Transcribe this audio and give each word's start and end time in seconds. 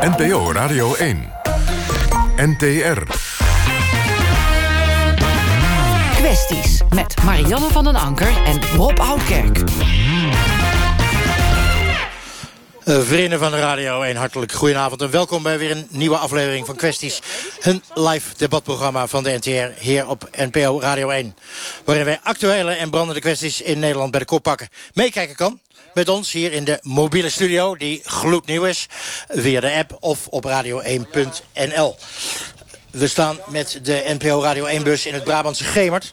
NPO 0.00 0.52
Radio 0.52 0.94
1. 0.94 1.32
NTR. 2.36 3.02
Kwesties 6.14 6.80
met 6.94 7.22
Marianne 7.24 7.70
van 7.70 7.84
den 7.84 7.94
Anker 7.94 8.44
en 8.44 8.60
Rob 8.76 8.98
Oudkerk. 8.98 9.58
Uh, 9.58 9.64
vrienden 13.00 13.38
van 13.38 13.50
de 13.50 13.58
Radio 13.58 14.02
1, 14.02 14.16
hartelijk 14.16 14.52
goedenavond 14.52 15.02
en 15.02 15.10
welkom 15.10 15.42
bij 15.42 15.58
weer 15.58 15.70
een 15.70 15.86
nieuwe 15.90 16.16
aflevering 16.16 16.66
van 16.66 16.76
Kwesties. 16.76 17.20
Een 17.60 17.82
live 17.94 18.34
debatprogramma 18.36 19.06
van 19.06 19.22
de 19.22 19.30
NTR 19.30 19.80
hier 19.80 20.08
op 20.08 20.28
NPO 20.36 20.80
Radio 20.80 21.08
1. 21.08 21.34
Waarin 21.84 22.04
wij 22.04 22.20
actuele 22.22 22.72
en 22.72 22.90
brandende 22.90 23.20
kwesties 23.20 23.60
in 23.60 23.78
Nederland 23.78 24.10
bij 24.10 24.20
de 24.20 24.26
kop 24.26 24.42
pakken. 24.42 24.68
Meekijken 24.92 25.36
kan 25.36 25.60
met 25.94 26.08
ons 26.08 26.32
hier 26.32 26.52
in 26.52 26.64
de 26.64 26.78
mobiele 26.82 27.30
studio, 27.30 27.76
die 27.76 28.00
gloednieuw 28.04 28.64
is, 28.64 28.86
via 29.28 29.60
de 29.60 29.72
app 29.72 29.96
of 30.00 30.26
op 30.26 30.46
radio1.nl. 30.46 31.96
We 32.90 33.08
staan 33.08 33.38
met 33.48 33.80
de 33.82 34.16
NPO 34.18 34.42
Radio 34.42 34.80
1-bus 34.80 35.06
in 35.06 35.14
het 35.14 35.24
Brabantse 35.24 35.64
Gemert. 35.64 36.12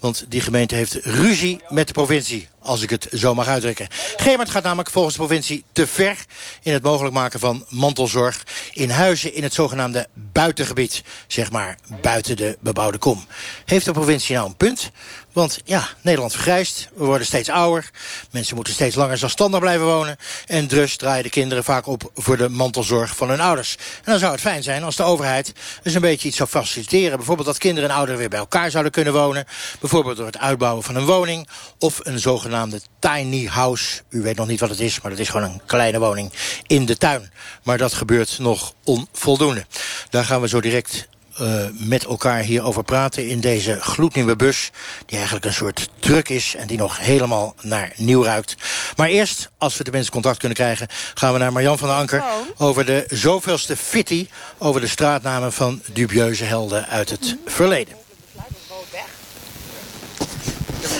Want 0.00 0.24
die 0.28 0.40
gemeente 0.40 0.74
heeft 0.74 0.94
ruzie 0.94 1.60
met 1.68 1.86
de 1.86 1.92
provincie, 1.92 2.48
als 2.62 2.82
ik 2.82 2.90
het 2.90 3.08
zo 3.12 3.34
mag 3.34 3.46
uitdrukken. 3.46 3.88
Gemert 4.16 4.50
gaat 4.50 4.62
namelijk 4.62 4.90
volgens 4.90 5.14
de 5.14 5.20
provincie 5.20 5.64
te 5.72 5.86
ver... 5.86 6.16
in 6.62 6.72
het 6.72 6.82
mogelijk 6.82 7.14
maken 7.14 7.40
van 7.40 7.64
mantelzorg 7.68 8.46
in 8.72 8.90
huizen 8.90 9.34
in 9.34 9.42
het 9.42 9.54
zogenaamde 9.54 10.08
buitengebied. 10.14 11.02
Zeg 11.26 11.50
maar 11.50 11.78
buiten 12.00 12.36
de 12.36 12.58
bebouwde 12.60 12.98
kom. 12.98 13.26
Heeft 13.64 13.84
de 13.84 13.92
provincie 13.92 14.34
nou 14.34 14.48
een 14.48 14.56
punt? 14.56 14.90
Want 15.38 15.60
ja, 15.64 15.88
Nederland 16.00 16.32
vergrijst, 16.32 16.88
we 16.94 17.04
worden 17.04 17.26
steeds 17.26 17.48
ouder... 17.48 17.90
mensen 18.30 18.54
moeten 18.54 18.74
steeds 18.74 18.94
langer 18.94 19.18
zelfstandig 19.18 19.60
blijven 19.60 19.86
wonen... 19.86 20.16
en 20.46 20.66
dus 20.66 20.96
draaien 20.96 21.22
de 21.22 21.30
kinderen 21.30 21.64
vaak 21.64 21.86
op 21.86 22.10
voor 22.14 22.36
de 22.36 22.48
mantelzorg 22.48 23.16
van 23.16 23.28
hun 23.28 23.40
ouders. 23.40 23.76
En 23.76 24.10
dan 24.10 24.18
zou 24.18 24.32
het 24.32 24.40
fijn 24.40 24.62
zijn 24.62 24.82
als 24.82 24.96
de 24.96 25.02
overheid 25.02 25.52
eens 25.82 25.94
een 25.94 26.00
beetje 26.00 26.28
iets 26.28 26.36
zou 26.36 26.48
faciliteren. 26.48 27.16
Bijvoorbeeld 27.16 27.46
dat 27.46 27.58
kinderen 27.58 27.90
en 27.90 27.96
ouderen 27.96 28.20
weer 28.20 28.28
bij 28.28 28.38
elkaar 28.38 28.70
zouden 28.70 28.92
kunnen 28.92 29.12
wonen. 29.12 29.44
Bijvoorbeeld 29.80 30.16
door 30.16 30.26
het 30.26 30.38
uitbouwen 30.38 30.84
van 30.84 30.96
een 30.96 31.06
woning... 31.06 31.48
of 31.78 32.00
een 32.02 32.18
zogenaamde 32.18 32.80
tiny 32.98 33.46
house. 33.46 34.00
U 34.10 34.22
weet 34.22 34.36
nog 34.36 34.46
niet 34.46 34.60
wat 34.60 34.70
het 34.70 34.80
is, 34.80 35.00
maar 35.00 35.10
dat 35.10 35.20
is 35.20 35.28
gewoon 35.28 35.50
een 35.50 35.60
kleine 35.66 35.98
woning 35.98 36.32
in 36.66 36.86
de 36.86 36.96
tuin. 36.96 37.32
Maar 37.62 37.78
dat 37.78 37.92
gebeurt 37.92 38.38
nog 38.38 38.74
onvoldoende. 38.84 39.66
Daar 40.10 40.24
gaan 40.24 40.40
we 40.40 40.48
zo 40.48 40.60
direct 40.60 41.08
uh, 41.40 41.64
met 41.72 42.04
elkaar 42.04 42.40
hierover 42.40 42.84
praten 42.84 43.28
in 43.28 43.40
deze 43.40 43.80
gloednieuwe 43.80 44.36
bus... 44.36 44.70
die 45.06 45.16
eigenlijk 45.16 45.46
een 45.46 45.52
soort 45.52 45.88
truck 45.98 46.28
is 46.28 46.54
en 46.54 46.66
die 46.66 46.78
nog 46.78 46.98
helemaal 46.98 47.54
naar 47.62 47.92
nieuw 47.96 48.24
ruikt. 48.24 48.56
Maar 48.96 49.08
eerst, 49.08 49.50
als 49.58 49.76
we 49.76 49.84
tenminste 49.84 50.12
contact 50.12 50.38
kunnen 50.38 50.56
krijgen... 50.56 50.88
gaan 51.14 51.32
we 51.32 51.38
naar 51.38 51.52
Marjan 51.52 51.78
van 51.78 51.88
der 51.88 51.96
Anker 51.96 52.24
over 52.56 52.84
de 52.84 53.04
zoveelste 53.08 53.76
fitty... 53.76 54.28
over 54.58 54.80
de 54.80 54.86
straatnamen 54.86 55.52
van 55.52 55.82
dubieuze 55.92 56.44
helden 56.44 56.86
uit 56.88 57.10
het 57.10 57.36
verleden. 57.46 58.07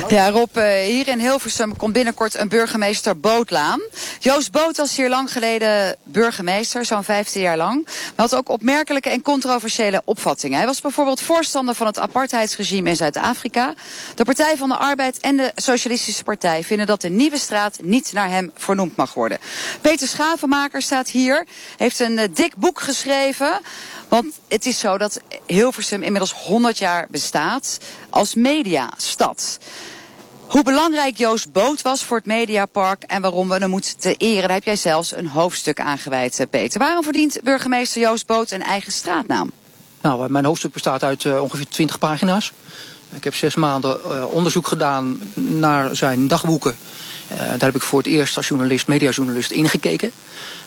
Ja, 0.09 0.31
Rob, 0.31 0.57
eh, 0.57 0.85
hier 0.85 1.09
in 1.09 1.19
Hilversum 1.19 1.77
komt 1.77 1.93
binnenkort 1.93 2.35
een 2.35 2.49
burgemeester 2.49 3.21
Bootlaan. 3.21 3.81
Joost 4.19 4.53
Boot 4.53 4.77
was 4.77 4.97
hier 4.97 5.09
lang 5.09 5.33
geleden 5.33 5.97
burgemeester, 6.03 6.85
zo'n 6.85 7.05
15 7.05 7.41
jaar 7.41 7.57
lang. 7.57 7.85
Maar 7.85 8.29
had 8.29 8.35
ook 8.35 8.49
opmerkelijke 8.49 9.11
en 9.11 9.23
controversiële 9.23 10.03
opvattingen. 10.05 10.57
Hij 10.57 10.67
was 10.67 10.81
bijvoorbeeld 10.81 11.21
voorstander 11.21 11.75
van 11.75 11.87
het 11.87 11.99
apartheidsregime 11.99 12.89
in 12.89 12.97
Zuid-Afrika. 12.97 13.75
De 14.15 14.25
Partij 14.25 14.57
van 14.57 14.69
de 14.69 14.77
Arbeid 14.77 15.19
en 15.19 15.37
de 15.37 15.53
Socialistische 15.55 16.25
Partij 16.25 16.65
vinden 16.65 16.87
dat 16.87 17.01
de 17.01 17.11
nieuwe 17.11 17.39
straat 17.39 17.79
niet 17.83 18.13
naar 18.13 18.31
hem 18.31 18.51
vernoemd 18.55 18.97
mag 18.97 19.15
worden. 19.15 19.39
Peter 19.81 20.09
Schavenmaker 20.09 20.83
staat 20.83 21.09
hier, 21.09 21.47
heeft 21.77 22.01
een 22.01 22.19
eh, 22.19 22.29
dik 22.35 22.57
boek 22.57 22.81
geschreven... 22.81 23.61
Want 24.09 24.39
het 24.49 24.67
is 24.67 24.79
zo 24.79 24.99
dat 24.99 25.21
Hilversum 25.47 26.03
inmiddels 26.03 26.33
100 26.33 26.79
jaar 26.79 27.07
bestaat 27.11 27.79
als 28.11 28.35
mediastad. 28.35 29.59
Hoe 30.47 30.63
belangrijk 30.63 31.17
Joost 31.17 31.53
Boot 31.53 31.83
was 31.83 32.05
voor 32.05 32.17
het 32.17 32.27
Mediapark 32.27 33.03
en 33.03 33.23
waarom 33.23 33.49
we 33.49 33.55
hem 33.55 33.71
moeten 33.71 33.99
te 33.99 34.15
eren, 34.15 34.43
daar 34.43 34.57
heb 34.57 34.65
jij 34.65 34.77
zelfs 34.77 35.17
een 35.17 35.29
hoofdstuk 35.29 35.81
aangeweid, 35.81 36.41
eh, 36.41 36.47
Peter. 36.51 36.79
Waarom 36.79 37.05
verdient 37.05 37.41
burgemeester 37.43 38.01
Joost 38.01 38.27
Boot 38.27 38.51
een 38.51 38.63
eigen 38.63 38.93
straatnaam? 38.93 39.51
Nou, 40.01 40.25
eh, 40.25 40.31
mijn 40.31 40.45
hoofdstuk 40.45 40.73
bestaat 40.73 41.03
uit 41.03 41.25
uh, 41.25 41.43
ongeveer 41.43 41.69
20 41.69 41.99
pagina's. 41.99 42.53
Ik 43.15 43.25
heb 43.25 43.35
zes 43.35 43.55
maanden 43.55 44.31
onderzoek 44.31 44.67
gedaan 44.67 45.21
naar 45.35 45.97
zijn 45.97 46.29
dagboeken. 46.29 46.77
Uh, 47.33 47.39
daar 47.39 47.59
heb 47.59 47.75
ik 47.75 47.83
voor 47.83 47.99
het 47.99 48.09
eerst 48.09 48.37
als 48.37 48.49
journalist, 48.49 48.87
mediajournalist, 48.87 49.51
ingekeken. 49.51 50.13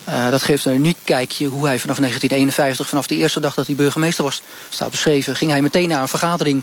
Uh, 0.08 0.30
dat 0.30 0.42
geeft 0.42 0.64
een 0.64 0.74
uniek 0.74 0.96
kijkje 1.04 1.46
hoe 1.46 1.66
hij 1.66 1.78
vanaf 1.78 1.96
1951, 1.96 2.88
vanaf 2.88 3.06
de 3.06 3.16
eerste 3.16 3.40
dag 3.40 3.54
dat 3.54 3.66
hij 3.66 3.74
burgemeester 3.74 4.24
was, 4.24 4.42
staat 4.68 4.90
beschreven, 4.90 5.36
ging 5.36 5.50
hij 5.50 5.62
meteen 5.62 5.88
naar 5.88 6.02
een 6.02 6.08
vergadering 6.08 6.62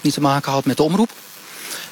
die 0.00 0.12
te 0.12 0.20
maken 0.20 0.52
had 0.52 0.64
met 0.64 0.76
de 0.76 0.82
omroep. 0.82 1.10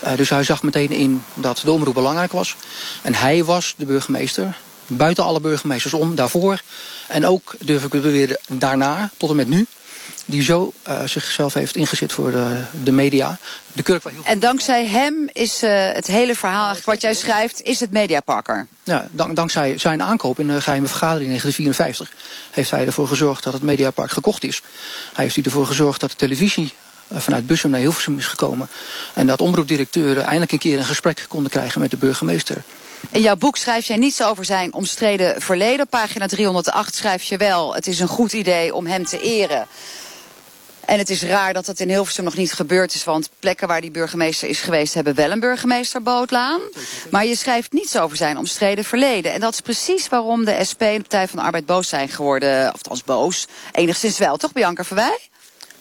Uh, 0.04 0.16
dus 0.16 0.28
hij 0.28 0.42
zag 0.42 0.62
meteen 0.62 0.90
in 0.90 1.22
dat 1.34 1.60
de 1.64 1.72
omroep 1.72 1.94
belangrijk 1.94 2.32
was. 2.32 2.56
En 3.02 3.14
hij 3.14 3.44
was 3.44 3.74
de 3.76 3.84
burgemeester, 3.84 4.56
buiten 4.86 5.24
alle 5.24 5.40
burgemeesters 5.40 5.94
om, 5.94 6.14
daarvoor. 6.14 6.62
En 7.06 7.26
ook, 7.26 7.54
durf 7.58 7.84
ik 7.84 7.90
te 7.90 8.00
beweren, 8.00 8.38
daarna, 8.48 9.10
tot 9.16 9.30
en 9.30 9.36
met 9.36 9.48
nu 9.48 9.66
die 10.28 10.42
zo 10.42 10.72
uh, 10.88 11.02
zichzelf 11.04 11.54
heeft 11.54 11.76
ingezet 11.76 12.12
voor 12.12 12.30
de, 12.30 12.62
de 12.82 12.92
media. 12.92 13.38
De 13.72 13.82
Kurk 13.82 14.04
en 14.22 14.38
dankzij 14.38 14.86
hem 14.86 15.28
is 15.32 15.62
uh, 15.62 15.70
het 15.92 16.06
hele 16.06 16.34
verhaal, 16.34 16.76
wat 16.84 17.00
jij 17.00 17.14
schrijft, 17.14 17.62
is 17.62 17.80
het 17.80 17.90
Mediaparker. 17.90 18.66
Ja, 18.82 19.08
dank, 19.10 19.36
dankzij 19.36 19.78
zijn 19.78 20.02
aankoop 20.02 20.38
in 20.38 20.46
de 20.46 20.60
geheime 20.60 20.86
vergadering 20.86 21.30
in 21.30 21.38
1954... 21.40 22.12
heeft 22.50 22.70
hij 22.70 22.86
ervoor 22.86 23.08
gezorgd 23.08 23.44
dat 23.44 23.52
het 23.52 23.62
Mediapark 23.62 24.10
gekocht 24.10 24.44
is. 24.44 24.62
Hij 25.14 25.24
heeft 25.24 25.46
ervoor 25.46 25.66
gezorgd 25.66 26.00
dat 26.00 26.10
de 26.10 26.16
televisie 26.16 26.72
uh, 27.12 27.18
vanuit 27.18 27.46
Bussum 27.46 27.70
naar 27.70 27.80
Hilversum 27.80 28.18
is 28.18 28.26
gekomen. 28.26 28.68
En 29.14 29.26
dat 29.26 29.40
omroepdirecteuren 29.40 30.22
eindelijk 30.22 30.52
een 30.52 30.58
keer 30.58 30.78
een 30.78 30.84
gesprek 30.84 31.24
konden 31.28 31.50
krijgen 31.50 31.80
met 31.80 31.90
de 31.90 31.96
burgemeester. 31.96 32.62
In 33.10 33.20
jouw 33.20 33.36
boek 33.36 33.56
schrijf 33.56 33.86
jij 33.86 33.96
niets 33.96 34.22
over 34.22 34.44
zijn 34.44 34.74
omstreden 34.74 35.40
verleden. 35.40 35.88
Pagina 35.88 36.26
308 36.26 36.94
schrijf 36.94 37.22
je 37.22 37.36
wel, 37.36 37.74
het 37.74 37.86
is 37.86 38.00
een 38.00 38.08
goed 38.08 38.32
idee 38.32 38.74
om 38.74 38.86
hem 38.86 39.04
te 39.04 39.20
eren. 39.20 39.66
En 40.88 40.98
het 40.98 41.10
is 41.10 41.22
raar 41.22 41.52
dat 41.52 41.66
dat 41.66 41.80
in 41.80 41.88
Hilversum 41.88 42.24
nog 42.24 42.36
niet 42.36 42.52
gebeurd 42.52 42.94
is. 42.94 43.04
Want 43.04 43.30
plekken 43.38 43.68
waar 43.68 43.80
die 43.80 43.90
burgemeester 43.90 44.48
is 44.48 44.60
geweest... 44.60 44.94
hebben 44.94 45.14
wel 45.14 45.30
een 45.30 45.40
burgemeester 45.40 46.02
Bootlaan. 46.02 46.60
Maar 47.10 47.26
je 47.26 47.36
schrijft 47.36 47.72
niets 47.72 47.98
over 47.98 48.16
zijn 48.16 48.36
omstreden 48.36 48.84
verleden. 48.84 49.32
En 49.32 49.40
dat 49.40 49.52
is 49.52 49.60
precies 49.60 50.08
waarom 50.08 50.44
de 50.44 50.64
SP 50.70 50.82
en 50.82 50.94
de 50.94 51.00
Partij 51.00 51.28
van 51.28 51.38
de 51.38 51.44
Arbeid 51.44 51.66
boos 51.66 51.88
zijn 51.88 52.08
geworden. 52.08 52.72
Althans 52.72 53.04
boos. 53.04 53.46
Enigszins 53.72 54.18
wel, 54.18 54.36
toch 54.36 54.52
Bianca 54.52 54.84
Verwij? 54.84 55.18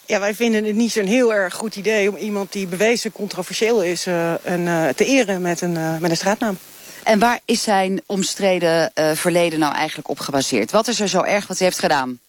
Ja, 0.06 0.20
wij 0.20 0.36
vinden 0.36 0.66
het 0.66 0.76
niet 0.76 0.92
zo'n 0.92 1.06
heel 1.06 1.34
erg 1.34 1.54
goed 1.54 1.76
idee... 1.76 2.10
om 2.10 2.16
iemand 2.16 2.52
die 2.52 2.68
bewezen 2.68 3.12
controversieel 3.12 3.84
is 3.84 4.08
uh, 4.08 4.34
een, 4.44 4.66
uh, 4.66 4.88
te 4.88 5.06
eren 5.06 5.42
met 5.42 5.62
een, 5.62 5.76
uh, 5.76 5.98
met 5.98 6.12
een 6.12 6.18
straatnaam. 6.18 6.58
En 7.04 7.20
waar 7.20 7.40
is 7.46 7.64
zijn 7.64 8.02
omstreden 8.06 8.92
verleden 9.14 9.60
nou 9.60 9.74
eigenlijk 9.74 10.10
op 10.10 10.20
gebaseerd? 10.20 10.72
Wat 10.72 10.88
is 10.88 11.00
er 11.00 11.08
zo 11.08 11.22
erg 11.22 11.48
wat 11.48 11.58
hij 11.58 11.68
heeft 11.68 11.80
gedaan? 11.80 12.20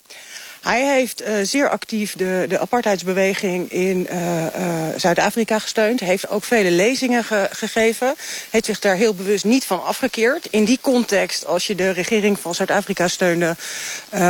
Hij 0.63 0.95
heeft 0.95 1.23
uh, 1.23 1.35
zeer 1.43 1.69
actief 1.69 2.13
de, 2.17 2.45
de 2.49 2.59
apartheidsbeweging 2.59 3.73
in 3.73 4.07
uh, 4.11 4.43
uh, 4.43 4.49
Zuid-Afrika 4.97 5.59
gesteund. 5.59 6.01
Heeft 6.01 6.29
ook 6.29 6.45
vele 6.45 6.71
lezingen 6.71 7.25
ge 7.25 7.49
gegeven. 7.53 8.15
Heeft 8.51 8.65
zich 8.65 8.81
daar 8.81 8.97
heel 8.97 9.15
bewust 9.15 9.45
niet 9.45 9.65
van 9.65 9.85
afgekeerd. 9.85 10.47
In 10.51 10.65
die 10.65 10.79
context, 10.81 11.47
als 11.47 11.67
je 11.67 11.75
de 11.75 11.91
regering 11.91 12.39
van 12.39 12.55
Zuid-Afrika 12.55 13.09
steunde... 13.09 13.57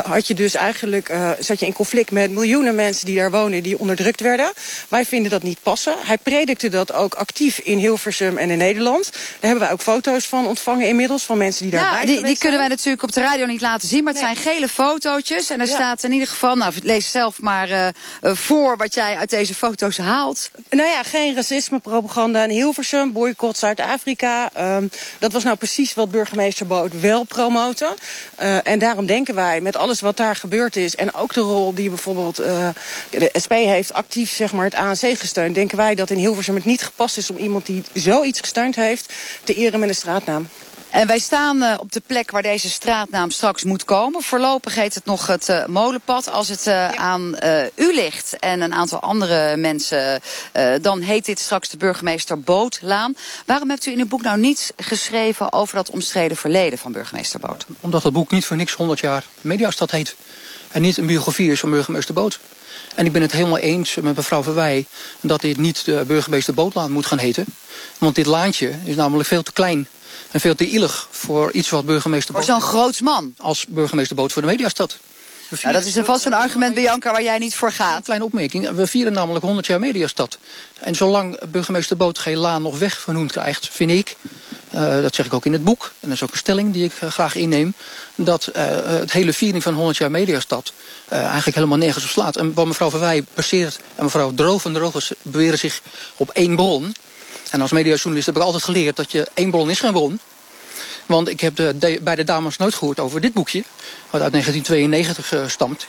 had 0.05 0.27
je 0.27 0.35
dus 0.35 0.55
eigenlijk, 0.55 1.13
zat 1.39 1.61
je 1.61 1.67
in 1.67 1.73
conflict 1.73 2.11
met 2.11 2.31
miljoenen 2.31 2.75
mensen 2.75 3.07
die 3.07 3.17
daar 3.17 3.31
wonen... 3.31 3.63
die 3.63 3.79
onderdrukt 3.79 4.21
werden. 4.21 4.53
Wij 4.89 5.05
vinden 5.05 5.31
dat 5.31 5.43
niet 5.43 5.63
passen. 5.63 5.95
Hij 6.05 6.19
predikte 6.19 6.69
dat 6.69 6.93
ook 6.93 7.15
actief 7.15 7.59
in 7.59 7.79
Hilversum 7.79 8.39
en 8.39 8.51
in 8.51 8.59
Nederland. 8.59 9.11
Daar 9.13 9.21
hebben 9.41 9.61
wij 9.61 9.73
ook 9.73 9.81
foto's 9.81 10.27
van 10.27 10.47
ontvangen 10.47 10.89
inmiddels... 10.89 11.23
van 11.23 11.39
mensen 11.39 11.63
die 11.63 11.73
daarbij 11.73 12.01
ja, 12.01 12.07
die, 12.07 12.25
die 12.25 12.39
kunnen 12.39 12.59
wij 12.59 12.69
natuurlijk 12.69 13.03
op 13.03 13.13
de 13.13 13.21
radio 13.21 13.47
niet 13.47 13.61
laten 13.61 13.89
zien... 13.89 14.05
maar 14.05 14.13
het 14.13 14.23
nee. 14.23 14.35
zijn 14.35 14.55
gele 14.55 14.69
fotootjes 14.69 15.51
en 15.51 15.61
er 15.61 15.67
ja. 15.67 15.75
staat 15.75 16.03
in 16.03 16.18
ieder 16.19 16.35
geval, 16.35 16.57
nou 16.57 16.73
lees 16.83 17.11
zelf 17.11 17.41
maar 17.41 17.71
uh, 17.71 17.89
voor 18.23 18.77
wat 18.77 18.95
jij 18.95 19.17
uit 19.17 19.31
deze 19.31 19.55
foto's 19.55 19.99
haalt. 19.99 20.51
Nou 20.71 20.89
ja, 20.89 21.03
geen 21.03 21.35
racisme, 21.35 21.79
propaganda 21.79 22.45
in 22.45 22.51
Hilversum, 22.51 23.13
boycott 23.13 23.59
Zuid-Afrika. 23.59 24.51
Um, 24.77 24.91
dat 25.19 25.33
was 25.33 25.45
nou 25.45 25.57
precies 25.57 25.95
wat 25.95 26.11
burgemeester 26.11 26.67
Boot 26.67 27.01
wel 27.01 27.25
promoten. 27.25 27.95
Uh, 28.43 28.67
en 28.67 28.79
daarom 28.79 29.07
denken 29.07 29.35
wij, 29.35 29.61
met 29.61 29.77
alles 29.77 30.01
wat 30.01 30.17
daar 30.17 30.37
gebeurd 30.37 30.77
is... 30.77 30.97
en 30.97 31.15
ook 31.15 31.35
de 31.35 31.41
rol 31.41 31.75
die 31.75 31.89
bijvoorbeeld 31.89 32.37
de 32.37 33.31
SP 33.45 33.53
heeft 33.53 33.93
actief 33.93 34.33
zeg 34.33 34.53
maar, 34.53 34.65
het 34.65 34.75
ANC 34.75 35.19
gesteund... 35.19 35.55
denken 35.55 35.77
wij 35.77 35.95
dat 35.95 36.11
in 36.11 36.19
Hilversum 36.19 36.55
het 36.55 36.65
niet 36.65 36.83
gepast 36.83 37.17
is 37.17 37.31
om 37.31 37.37
iemand 37.37 37.67
die 37.67 37.83
zoiets 37.93 38.41
gesteund 38.41 38.77
heeft... 38.77 39.13
te 39.45 39.55
eren 39.55 39.81
met 39.81 39.89
een 39.89 39.95
straatnaam. 39.95 40.49
En 40.91 41.07
wij 41.07 41.19
staan 41.19 41.57
uh, 41.57 41.75
op 41.79 41.93
de 41.93 42.03
plek 42.07 42.31
waar 42.31 42.43
deze 42.43 42.71
straatnaam 42.71 43.31
straks 43.31 43.65
moet 43.65 43.85
komen. 43.85 44.23
Voorlopig 44.23 44.75
heet 44.75 44.95
het 44.95 45.05
nog 45.05 45.27
het 45.27 45.49
uh, 45.49 45.67
Molenpad. 45.67 46.31
Als 46.31 46.49
het 46.49 46.59
uh, 46.59 46.65
ja. 46.75 46.97
aan 46.97 47.37
u 47.75 47.95
ligt 47.95 48.39
en 48.39 48.61
een 48.61 48.75
aantal 48.75 49.01
andere 49.01 49.57
mensen, 49.57 50.21
dan 50.81 51.01
heet 51.01 51.25
dit 51.25 51.39
straks 51.39 51.69
de 51.69 51.77
burgemeester 51.77 52.41
Bootlaan. 52.41 53.17
Waarom 53.47 53.71
hebt 53.71 53.87
u 53.87 53.93
in 53.93 53.99
uw 53.99 54.07
boek 54.07 54.23
nou 54.23 54.39
niets 54.39 54.71
geschreven 54.77 55.53
over 55.53 55.77
dat 55.77 55.91
omstreden 55.91 56.37
verleden 56.37 56.79
van 56.79 56.93
burgemeester 56.93 57.41
Boot? 57.41 57.67
Omdat 57.81 58.03
het 58.03 58.13
boek 58.13 58.31
niet 58.31 58.45
voor 58.45 58.57
niks 58.57 58.73
100 58.73 59.01
jaar 59.01 59.25
Mediastad 59.41 59.91
heet. 59.91 60.17
En 60.71 60.83
niet 60.83 60.97
een 60.97 61.07
biografie 61.07 61.51
is 61.51 61.61
van 61.61 61.71
burgemeester 61.71 62.15
Boot. 62.15 62.41
En 62.95 63.07
ik 63.07 63.13
ben 63.13 63.23
het 63.23 63.33
helemaal 63.33 63.59
eens 63.59 63.95
met 63.95 64.17
mevrouw 64.17 64.43
Verwij 64.43 64.87
dat 65.21 65.41
dit 65.41 65.57
niet 65.57 65.85
de 65.85 66.05
burgemeester 66.07 66.55
Bootlaan 66.55 66.93
moet 66.93 67.07
gaan 67.07 67.19
heten. 67.19 67.45
Want 67.99 68.15
dit 68.15 68.27
laantje 68.27 68.75
is 68.85 68.97
namelijk 68.97 69.29
veel 69.29 69.43
te 69.43 69.53
klein 69.53 69.89
en 70.31 70.41
veel 70.41 70.55
te 70.55 70.71
illig 70.71 71.09
voor 71.11 71.53
iets 71.53 71.71
wat 71.71 71.87
burgemeester 71.87 72.35
Boot... 72.35 72.45
Voor 72.45 72.55
zo'n 72.55 72.69
groots 72.69 73.01
man. 73.01 73.35
Als 73.39 73.67
burgemeester 73.69 74.17
Boot 74.17 74.33
voor 74.33 74.43
de 74.43 74.49
Mediastad. 74.49 74.99
Nou, 75.63 75.75
dat 75.75 75.85
is 75.85 75.95
een 75.95 76.05
vast 76.05 76.27
een 76.27 76.35
argument, 76.35 76.75
Bianca, 76.75 77.13
waar 77.13 77.23
jij 77.23 77.39
niet 77.39 77.55
voor 77.55 77.73
gaat. 77.73 77.97
Een 77.97 78.03
kleine 78.03 78.25
opmerking. 78.25 78.71
We 78.71 78.87
vieren 78.87 79.13
namelijk 79.13 79.45
100 79.45 79.67
jaar 79.67 79.79
Mediastad. 79.79 80.39
En 80.81 80.95
zolang 80.95 81.51
burgemeester 81.51 81.97
Boot 81.97 82.19
geen 82.19 82.37
laan 82.37 82.63
nog 82.63 82.79
weg 82.79 82.99
vernoemd 82.99 83.33
krijgt, 83.33 83.69
vind 83.73 83.91
ik... 83.91 84.17
Uh, 84.75 85.03
dat 85.03 85.15
zeg 85.15 85.27
ik 85.27 85.33
ook 85.33 85.47
in 85.47 85.53
het 85.53 85.65
boek, 85.65 85.93
en 86.01 86.09
dat 86.09 86.17
is 86.17 86.23
ook 86.23 86.33
een 86.33 86.39
stelling 86.39 86.73
die 86.73 86.85
ik 86.85 86.93
uh, 87.03 87.11
graag 87.11 87.35
inneem... 87.35 87.75
dat 88.15 88.51
uh, 88.57 88.63
het 88.85 89.13
hele 89.13 89.33
viering 89.33 89.63
van 89.63 89.75
100 89.75 89.97
jaar 89.97 90.11
Mediastad 90.11 90.73
eigenlijk 91.09 91.55
helemaal 91.55 91.79
nergens 91.79 92.05
op 92.05 92.11
slaat. 92.11 92.37
En 92.37 92.55
wat 92.55 92.67
mevrouw 92.67 92.91
Verwij 92.91 93.23
passeert 93.35 93.79
en 93.95 94.05
mevrouw 94.05 94.35
Droof 94.35 94.65
en 94.65 94.73
Drogers 94.73 95.13
beweren 95.23 95.59
zich 95.59 95.81
op 96.17 96.31
één 96.31 96.57
bron... 96.57 96.95
En 97.51 97.61
als 97.61 97.71
mediajournalist 97.71 98.27
heb 98.27 98.37
ik 98.37 98.43
altijd 98.43 98.63
geleerd 98.63 98.97
dat 98.97 99.13
je 99.13 99.29
één 99.35 99.51
bron 99.51 99.71
is 99.71 99.81
geen 99.81 99.93
bron. 99.93 100.21
Want 101.07 101.29
ik 101.29 101.41
heb 101.41 101.57
de, 101.57 101.99
bij 102.03 102.15
de 102.15 102.25
dames 102.25 102.57
nooit 102.57 102.75
gehoord 102.75 103.01
over 103.01 103.21
dit 103.21 103.33
boekje. 103.33 103.63
Wat 104.11 104.23
uit 104.23 104.33
1992 104.33 105.33
uh, 105.33 105.49
stamt. 105.49 105.87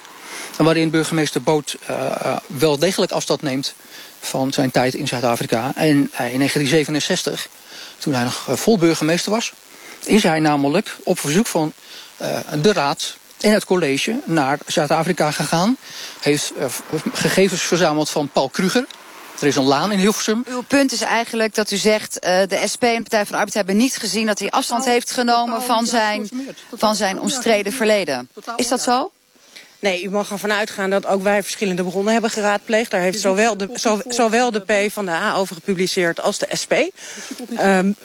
En 0.58 0.66
waarin 0.66 0.90
burgemeester 0.90 1.42
Boot 1.42 1.78
uh, 1.90 2.38
wel 2.48 2.80
degelijk 2.80 3.12
afstand 3.12 3.42
neemt 3.42 3.74
van 4.20 4.54
zijn 4.54 4.72
tijd 4.72 4.94
in 4.94 5.08
Zuid-Afrika. 5.08 5.72
En 5.76 5.88
in 5.88 6.10
1967, 6.12 7.48
toen 7.98 8.14
hij 8.14 8.24
nog 8.24 8.48
vol 8.50 8.78
burgemeester 8.78 9.32
was... 9.32 9.54
is 10.06 10.24
hij 10.24 10.40
namelijk 10.40 10.96
op 11.04 11.20
verzoek 11.20 11.48
van 11.48 11.74
de 12.62 12.74
raad 12.74 13.18
en 13.40 13.52
het 13.52 13.66
college 13.66 14.20
naar 14.26 14.60
Zuid-Afrika 14.68 15.32
gegaan. 15.32 15.78
Heeft 16.20 16.54
gegevens 17.14 17.62
verzameld 17.62 18.10
van 18.10 18.30
Paul 18.30 18.50
Kruger 18.50 18.86
er 19.42 19.48
is 19.48 19.56
een 19.56 19.64
laan 19.64 19.92
in 19.92 20.00
Hilversum. 20.00 20.44
Uw 20.48 20.62
punt 20.62 20.92
is 20.92 21.02
eigenlijk 21.02 21.56
dat 21.56 21.72
u 21.72 21.78
zegt... 21.78 22.26
Uh, 22.26 22.30
de 22.48 22.64
SP 22.74 22.84
en 22.84 22.96
de 22.96 23.02
Partij 23.02 23.20
van 23.20 23.32
de 23.32 23.38
Arbeid 23.38 23.54
hebben 23.54 23.78
niet 23.78 23.98
gezien... 23.98 24.26
dat 24.26 24.40
hij 24.40 24.50
afstand 24.50 24.86
heeft 24.86 25.12
genomen 25.12 25.62
van 25.62 25.86
zijn, 25.86 26.30
van 26.74 26.96
zijn 26.96 27.20
omstreden 27.20 27.74
verleden. 27.74 28.30
Is 28.56 28.68
dat 28.68 28.82
zo? 28.82 29.12
Nee, 29.80 30.04
u 30.04 30.10
mag 30.10 30.32
ervan 30.32 30.52
uitgaan 30.52 30.90
dat 30.90 31.06
ook 31.06 31.24
wij 31.24 31.44
verschillende 31.44 31.84
bronnen 31.84 32.14
hebben 32.14 32.32
geraadpleegd. 32.32 32.92
Daar 32.92 33.02
heeft 33.02 33.20
zowel 33.20 33.58
de, 33.58 33.70
zo, 33.76 34.02
zowel 34.08 34.52
de 34.52 34.60
P 34.60 34.92
van 34.92 35.06
de 35.06 35.12
A 35.12 35.36
over 35.36 35.56
gepubliceerd 35.56 36.22
als 36.22 36.38
de 36.38 36.48
SP. 36.62 36.74
Um, 37.62 37.96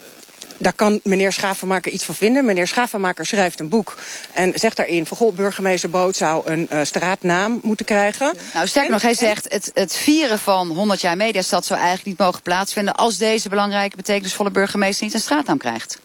daar 0.57 0.73
kan 0.73 0.99
meneer 1.03 1.33
Schavenmaker 1.33 1.91
iets 1.91 2.03
van 2.03 2.15
vinden. 2.15 2.45
Meneer 2.45 2.67
Schavenmaker 2.67 3.25
schrijft 3.25 3.59
een 3.59 3.69
boek 3.69 3.97
en 4.33 4.51
zegt 4.55 4.77
daarin... 4.77 5.05
van 5.05 5.17
goh, 5.17 5.35
burgemeester 5.35 5.89
Boot 5.89 6.15
zou 6.15 6.51
een 6.51 6.67
uh, 6.71 6.79
straatnaam 6.83 7.59
moeten 7.63 7.85
krijgen. 7.85 8.35
Nou, 8.53 8.67
sterk 8.67 8.89
nog, 8.89 9.01
hij 9.01 9.13
zegt 9.13 9.51
het, 9.53 9.71
het 9.73 9.95
vieren 9.95 10.39
van 10.39 10.67
100 10.67 11.01
jaar 11.01 11.17
mediastad... 11.17 11.65
zou 11.65 11.79
eigenlijk 11.79 12.07
niet 12.07 12.27
mogen 12.27 12.41
plaatsvinden... 12.41 12.95
als 12.95 13.17
deze 13.17 13.49
belangrijke, 13.49 13.95
betekenisvolle 13.95 14.51
burgemeester 14.51 15.05
niet 15.05 15.13
een 15.13 15.19
straatnaam 15.19 15.57
krijgt. 15.57 15.99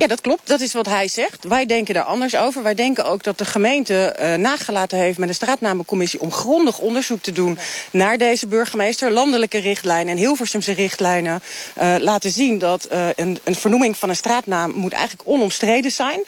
Ja, 0.00 0.06
dat 0.06 0.20
klopt. 0.20 0.46
Dat 0.48 0.60
is 0.60 0.72
wat 0.72 0.86
hij 0.86 1.08
zegt. 1.08 1.44
Wij 1.44 1.66
denken 1.66 1.94
daar 1.94 2.04
anders 2.04 2.36
over. 2.36 2.62
Wij 2.62 2.74
denken 2.74 3.04
ook 3.04 3.22
dat 3.22 3.38
de 3.38 3.44
gemeente 3.44 4.16
uh, 4.20 4.34
nagelaten 4.34 4.98
heeft 4.98 5.18
met 5.18 5.28
een 5.28 5.34
straatnamencommissie... 5.34 6.20
om 6.20 6.32
grondig 6.32 6.78
onderzoek 6.78 7.22
te 7.22 7.32
doen 7.32 7.58
naar 7.90 8.18
deze 8.18 8.46
burgemeester. 8.46 9.10
Landelijke 9.10 9.58
richtlijnen 9.58 10.12
en 10.12 10.18
Hilversumse 10.18 10.72
richtlijnen 10.72 11.42
uh, 11.82 11.94
laten 11.98 12.30
zien... 12.30 12.58
dat 12.58 12.88
uh, 12.92 13.06
een, 13.16 13.38
een 13.44 13.54
vernoeming 13.54 13.96
van 13.96 14.08
een 14.08 14.16
straatnaam 14.16 14.70
moet 14.70 14.92
eigenlijk 14.92 15.28
onomstreden 15.28 15.90
zijn. 15.90 16.24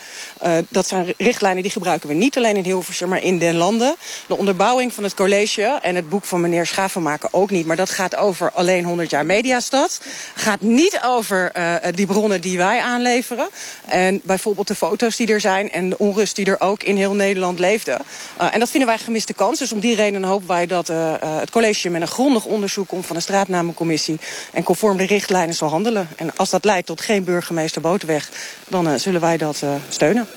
dat 0.69 0.88
zijn 0.88 1.14
richtlijnen 1.16 1.62
die 1.62 1.72
gebruiken 1.72 2.08
we 2.08 2.14
niet 2.14 2.36
alleen 2.36 2.56
in 2.56 2.64
Hilversum, 2.64 3.08
maar 3.08 3.22
in 3.22 3.38
den 3.38 3.56
landen. 3.56 3.94
De 4.26 4.36
onderbouwing 4.36 4.92
van 4.92 5.04
het 5.04 5.14
college 5.14 5.78
en 5.82 5.94
het 5.94 6.08
boek 6.08 6.24
van 6.24 6.40
meneer 6.40 6.66
Schavenmaker 6.66 7.28
ook 7.32 7.50
niet. 7.50 7.66
Maar 7.66 7.76
dat 7.76 7.90
gaat 7.90 8.16
over 8.16 8.50
alleen 8.50 8.84
100 8.84 9.10
jaar 9.10 9.26
Mediastad. 9.26 10.00
Gaat 10.34 10.60
niet 10.60 11.00
over 11.04 11.52
die 11.94 12.06
bronnen 12.06 12.40
die 12.40 12.58
wij 12.58 12.80
aanleveren. 12.80 13.48
En 13.87 14.20
bijvoorbeeld 14.25 14.69
de 14.69 14.75
foto's 14.75 15.17
die 15.17 15.26
er 15.26 15.41
zijn 15.41 15.70
en 15.70 15.88
de 15.88 15.99
onrust 15.99 16.37
die 16.37 16.47
er 16.47 16.61
ook 16.61 16.82
in 16.82 16.97
heel 16.97 17.14
Nederland 17.14 17.59
leefde. 17.59 17.99
Uh, 18.41 18.55
en 18.55 18.61
dat 18.61 18.70
vinden 18.70 18.88
wij 18.88 18.99
gemiste 18.99 19.32
kans. 19.32 19.59
Dus 19.59 19.73
om 19.73 19.81
die 19.81 19.94
reden 19.94 20.23
hopen 20.23 20.49
wij 20.49 20.67
dat 20.67 20.91
uh, 20.91 20.97
uh, 20.97 21.38
het 21.38 21.50
college 21.50 21.91
met 21.91 22.00
een 22.00 22.09
grondig 22.09 22.44
onderzoek 22.44 22.88
komt 22.88 23.06
van 23.06 23.17
de 23.17 23.23
straatnamencommissie. 23.23 24.19
En 24.53 24.62
conform 24.62 24.97
de 24.97 25.06
richtlijnen 25.06 25.55
zal 25.55 25.69
handelen. 25.69 26.09
En 26.17 26.37
als 26.37 26.50
dat 26.50 26.64
leidt 26.64 26.87
tot 26.87 27.00
geen 27.00 27.25
burgemeester 27.25 27.81
Boterweg, 27.81 28.29
dan 28.69 29.00
zullen 29.00 29.20
wij 29.20 29.37
dat 29.37 29.62
steunen. 29.88 30.29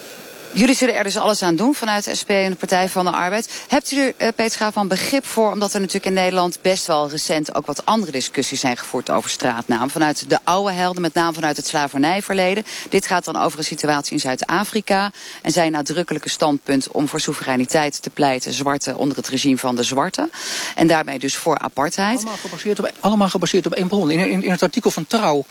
Jullie 0.56 0.75
zullen 0.75 0.96
er 0.96 1.04
dus 1.04 1.18
alles 1.18 1.42
aan 1.42 1.56
doen 1.56 1.75
vanuit 1.75 2.04
de 2.04 2.16
SP 2.22 2.30
en 2.30 2.50
de 2.50 2.56
Partij 2.56 2.90
van 2.90 3.06
de 3.06 3.12
Arbeid. 3.12 3.63
Hebt 3.68 3.92
u 3.92 4.13
er, 4.18 4.34
Peter 4.34 4.52
Schaaf, 4.52 4.74
van 4.74 4.88
begrip 4.88 5.25
voor? 5.25 5.52
Omdat 5.52 5.74
er 5.74 5.80
natuurlijk 5.80 6.06
in 6.06 6.13
Nederland 6.13 6.60
best 6.62 6.88
wel 6.88 7.10
recent 7.10 7.56
ook 7.56 7.66
wat 7.66 7.86
andere 7.86 8.12
discussies 8.12 8.60
zijn 8.60 8.78
gevoerd 8.78 9.10
over 9.10 9.30
straatnaam. 9.30 9.90
Vanuit 9.90 10.30
de 10.30 10.40
oude 10.44 10.72
helden, 10.72 11.02
met 11.02 11.13
name 11.13 11.34
vanuit 11.34 11.57
het 11.57 11.68
slavernijverleden. 11.68 12.63
Dit 12.90 13.07
gaat 13.07 13.25
dan 13.25 13.38
over 13.38 13.60
een 13.60 13.66
situatie 13.66 14.13
in 14.13 14.19
Zuid-Afrika. 14.19 15.12
En 15.42 15.52
zijn 15.52 15.72
nadrukkelijke 15.72 16.30
standpunt 16.30 16.88
om 16.92 17.07
voor 17.07 17.19
soevereiniteit 17.19 18.02
te 18.02 18.10
pleiten. 18.10 18.54
Zwarte 18.54 18.98
onder 18.98 19.18
het 19.18 19.28
regime 19.28 19.57
van 19.57 19.75
de 19.75 19.84
zwarte. 19.84 20.30
En 20.75 20.88
daarmee 20.88 21.19
dus 21.19 21.36
voor 21.36 21.57
apartheid. 21.57 22.18
Allemaal 22.18 22.38
gebaseerd 22.38 22.80
op, 22.80 22.92
allemaal 23.00 23.30
gebaseerd 23.30 23.66
op 23.66 23.74
één 23.74 23.88
bron. 23.88 24.12
In, 24.12 24.44
in 24.44 24.52
het 24.52 24.63
artikel 24.63 24.92
van 24.92 25.07
Trouw 25.07 25.46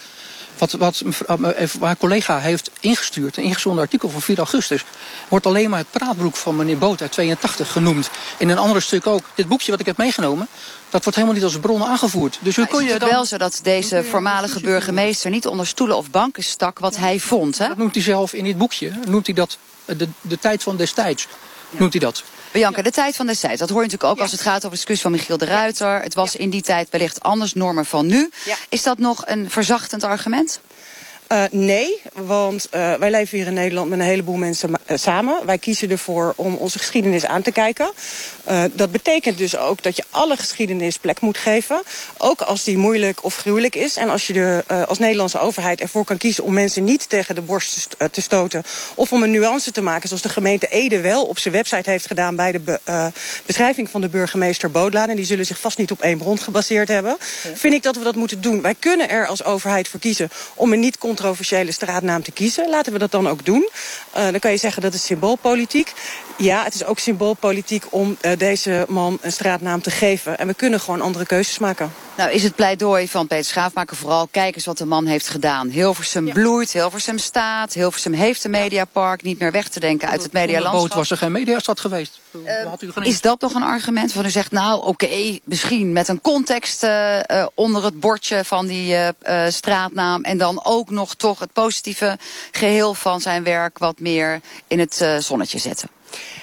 wat, 0.58 0.72
wat 0.72 1.02
haar 1.80 1.96
collega 1.96 2.38
heeft 2.38 2.70
ingestuurd, 2.80 3.36
een 3.36 3.42
ingezonden 3.42 3.82
artikel 3.82 4.08
van 4.08 4.22
4 4.22 4.38
augustus, 4.38 4.84
wordt 5.28 5.46
alleen 5.46 5.70
maar 5.70 5.78
het 5.78 5.90
praatbroek 5.90 6.36
van 6.36 6.56
meneer 6.56 6.78
Boot 6.78 7.00
uit 7.00 7.12
82 7.12 7.72
genoemd. 7.72 8.10
In 8.38 8.48
een 8.48 8.58
ander 8.58 8.82
stuk 8.82 9.06
ook. 9.06 9.22
Dit 9.34 9.48
boekje 9.48 9.70
wat 9.70 9.80
ik 9.80 9.86
heb 9.86 9.96
meegenomen, 9.96 10.48
dat 10.90 11.02
wordt 11.02 11.18
helemaal 11.18 11.36
niet 11.36 11.44
als 11.44 11.58
bron 11.58 11.84
aangevoerd. 11.84 12.38
Dus 12.40 12.56
hoe 12.56 12.66
kon 12.66 12.84
je 12.84 12.98
dan... 12.98 13.08
wel 13.08 13.24
zo 13.24 13.36
dat 13.36 13.60
deze 13.62 14.04
voormalige 14.04 14.60
burgemeester 14.60 15.30
niet 15.30 15.46
onder 15.46 15.66
stoelen 15.66 15.96
of 15.96 16.10
banken 16.10 16.42
stak 16.44 16.78
wat 16.78 16.96
hij 16.96 17.20
vond, 17.20 17.58
hè? 17.58 17.68
Dat 17.68 17.76
noemt 17.76 17.94
hij 17.94 18.02
zelf 18.02 18.32
in 18.32 18.44
dit 18.44 18.58
boekje. 18.58 18.92
Noemt 19.08 19.26
hij 19.26 19.34
dat 19.34 19.58
de, 19.84 20.08
de 20.20 20.38
tijd 20.38 20.62
van 20.62 20.76
destijds. 20.76 21.26
Noemt 21.70 21.92
hij 21.92 22.00
dat. 22.00 22.22
Bianca, 22.54 22.82
de 22.82 22.90
tijd 22.90 23.16
van 23.16 23.26
destijds. 23.26 23.60
Dat 23.60 23.68
hoor 23.68 23.82
je 23.82 23.84
natuurlijk 23.84 24.12
ook 24.12 24.20
als 24.20 24.32
het 24.32 24.40
gaat 24.40 24.56
over 24.56 24.70
de 24.70 24.74
discussie 24.74 25.02
van 25.02 25.12
Michiel 25.12 25.38
de 25.38 25.44
Ruiter. 25.44 26.00
Het 26.00 26.14
was 26.14 26.36
in 26.36 26.50
die 26.50 26.62
tijd 26.62 26.88
wellicht 26.90 27.22
anders 27.22 27.54
normen 27.54 27.86
van 27.86 28.06
nu. 28.06 28.30
Is 28.68 28.82
dat 28.82 28.98
nog 28.98 29.22
een 29.26 29.50
verzachtend 29.50 30.04
argument? 30.04 30.60
Uh, 31.32 31.42
nee, 31.50 32.02
want 32.12 32.68
uh, 32.74 32.94
wij 32.94 33.10
leven 33.10 33.38
hier 33.38 33.46
in 33.46 33.54
Nederland 33.54 33.88
met 33.88 33.98
een 33.98 34.04
heleboel 34.04 34.36
mensen 34.36 34.70
uh, 34.70 34.96
samen. 34.96 35.46
Wij 35.46 35.58
kiezen 35.58 35.90
ervoor 35.90 36.32
om 36.36 36.54
onze 36.54 36.78
geschiedenis 36.78 37.26
aan 37.26 37.42
te 37.42 37.52
kijken. 37.52 37.90
dat 38.72 38.92
betekent 38.92 39.38
dus 39.38 39.56
ook 39.56 39.82
dat 39.82 39.96
je 39.96 40.04
alle 40.10 40.36
geschiedenis 40.36 40.98
plek 40.98 41.20
moet 41.20 41.38
geven. 41.38 41.82
Ook 42.18 42.40
als 42.40 42.64
die 42.64 42.76
moeilijk 42.76 43.24
of 43.24 43.36
gruwelijk 43.36 43.74
is. 43.74 43.96
En 43.96 44.08
als 44.08 44.26
je 44.26 44.32
de, 44.32 44.64
als 44.86 44.98
Nederlandse 44.98 45.38
overheid 45.38 45.80
ervoor 45.80 46.04
kan 46.04 46.16
kiezen 46.16 46.44
om 46.44 46.52
mensen 46.52 46.84
niet 46.84 47.08
tegen 47.08 47.34
de 47.34 47.40
borst 47.40 47.88
te 48.10 48.20
stoten. 48.20 48.62
Of 48.94 49.12
om 49.12 49.22
een 49.22 49.30
nuance 49.30 49.72
te 49.72 49.82
maken 49.82 50.08
zoals 50.08 50.22
de 50.22 50.28
gemeente 50.28 50.68
Ede 50.68 51.00
wel 51.00 51.24
op 51.24 51.38
zijn 51.38 51.54
website 51.54 51.90
heeft 51.90 52.06
gedaan 52.06 52.36
bij 52.36 52.52
de 52.52 52.60
be, 52.60 53.12
beschrijving 53.46 53.90
van 53.90 54.00
de 54.00 54.08
burgemeester 54.08 54.70
Boodlaan. 54.70 55.08
En 55.08 55.16
die 55.16 55.24
zullen 55.24 55.46
zich 55.46 55.60
vast 55.60 55.78
niet 55.78 55.90
op 55.90 56.00
één 56.00 56.18
bron 56.18 56.38
gebaseerd 56.38 56.88
hebben. 56.88 57.16
Ja. 57.42 57.56
Vind 57.56 57.74
ik 57.74 57.82
dat 57.82 57.96
we 57.96 58.04
dat 58.04 58.16
moeten 58.16 58.40
doen. 58.40 58.62
Wij 58.62 58.74
kunnen 58.78 59.08
er 59.08 59.26
als 59.26 59.44
overheid 59.44 59.88
voor 59.88 60.00
kiezen 60.00 60.30
om 60.54 60.72
een 60.72 60.80
niet 60.80 60.98
controversiële 61.14 61.72
straatnaam 61.72 62.22
te 62.22 62.32
kiezen. 62.32 62.68
Laten 62.68 62.92
we 62.92 62.98
dat 62.98 63.10
dan 63.10 63.28
ook 63.28 63.44
doen. 63.44 63.68
Uh, 64.16 64.22
dan 64.30 64.38
kan 64.38 64.50
je 64.50 64.56
zeggen 64.56 64.82
dat 64.82 64.94
is 64.94 65.04
symboolpolitiek. 65.04 65.92
Ja, 66.38 66.64
het 66.64 66.74
is 66.74 66.84
ook 66.84 66.98
symboolpolitiek 66.98 67.84
om 67.90 68.16
uh, 68.22 68.32
deze 68.38 68.86
man 68.88 69.18
een 69.20 69.32
straatnaam 69.32 69.82
te 69.82 69.90
geven. 69.90 70.38
En 70.38 70.46
we 70.46 70.54
kunnen 70.54 70.80
gewoon 70.80 71.00
andere 71.00 71.26
keuzes 71.26 71.58
maken. 71.58 71.92
Nou 72.16 72.30
is 72.30 72.42
het 72.42 72.54
pleidooi 72.54 73.08
van 73.08 73.26
Peter 73.26 73.44
Schaafmaker 73.44 73.96
vooral... 73.96 74.26
kijk 74.26 74.54
eens 74.54 74.64
wat 74.64 74.78
de 74.78 74.84
man 74.84 75.06
heeft 75.06 75.28
gedaan. 75.28 75.68
Hilversum 75.68 76.26
ja. 76.26 76.32
bloeit, 76.32 76.72
Hilversum 76.72 77.18
staat. 77.18 77.72
Hilversum 77.72 78.12
heeft 78.12 78.44
een 78.44 78.50
mediapark. 78.50 79.22
Niet 79.22 79.38
meer 79.38 79.52
weg 79.52 79.68
te 79.68 79.80
denken 79.80 80.08
uit 80.08 80.22
het 80.22 80.32
medialandschap. 80.32 80.88
Boot 80.88 80.94
was 80.94 81.10
er 81.10 81.16
geen 81.16 81.32
mediastad 81.32 81.80
geweest. 81.80 82.20
Uh, 82.32 83.06
is 83.06 83.20
dat 83.20 83.40
toch 83.40 83.54
een 83.54 83.62
argument? 83.62 84.12
Van 84.12 84.24
u 84.24 84.30
zegt 84.30 84.50
nou 84.50 84.78
oké, 84.78 84.88
okay, 84.88 85.40
misschien 85.44 85.92
met 85.92 86.08
een 86.08 86.20
context 86.20 86.84
uh, 86.84 87.16
uh, 87.16 87.46
onder 87.54 87.84
het 87.84 88.00
bordje 88.00 88.44
van 88.44 88.66
die 88.66 88.96
straatnaam... 89.48 90.22
en 90.22 90.38
dan 90.38 90.64
ook 90.64 90.90
nog 90.90 91.14
toch 91.14 91.38
het 91.38 91.52
positieve 91.52 92.18
geheel 92.50 92.94
van 92.94 93.20
zijn 93.20 93.44
werk... 93.44 93.78
wat 93.78 94.00
meer 94.00 94.40
in 94.66 94.78
het 94.78 95.06
zonnetje 95.18 95.58
zetten. 95.58 95.88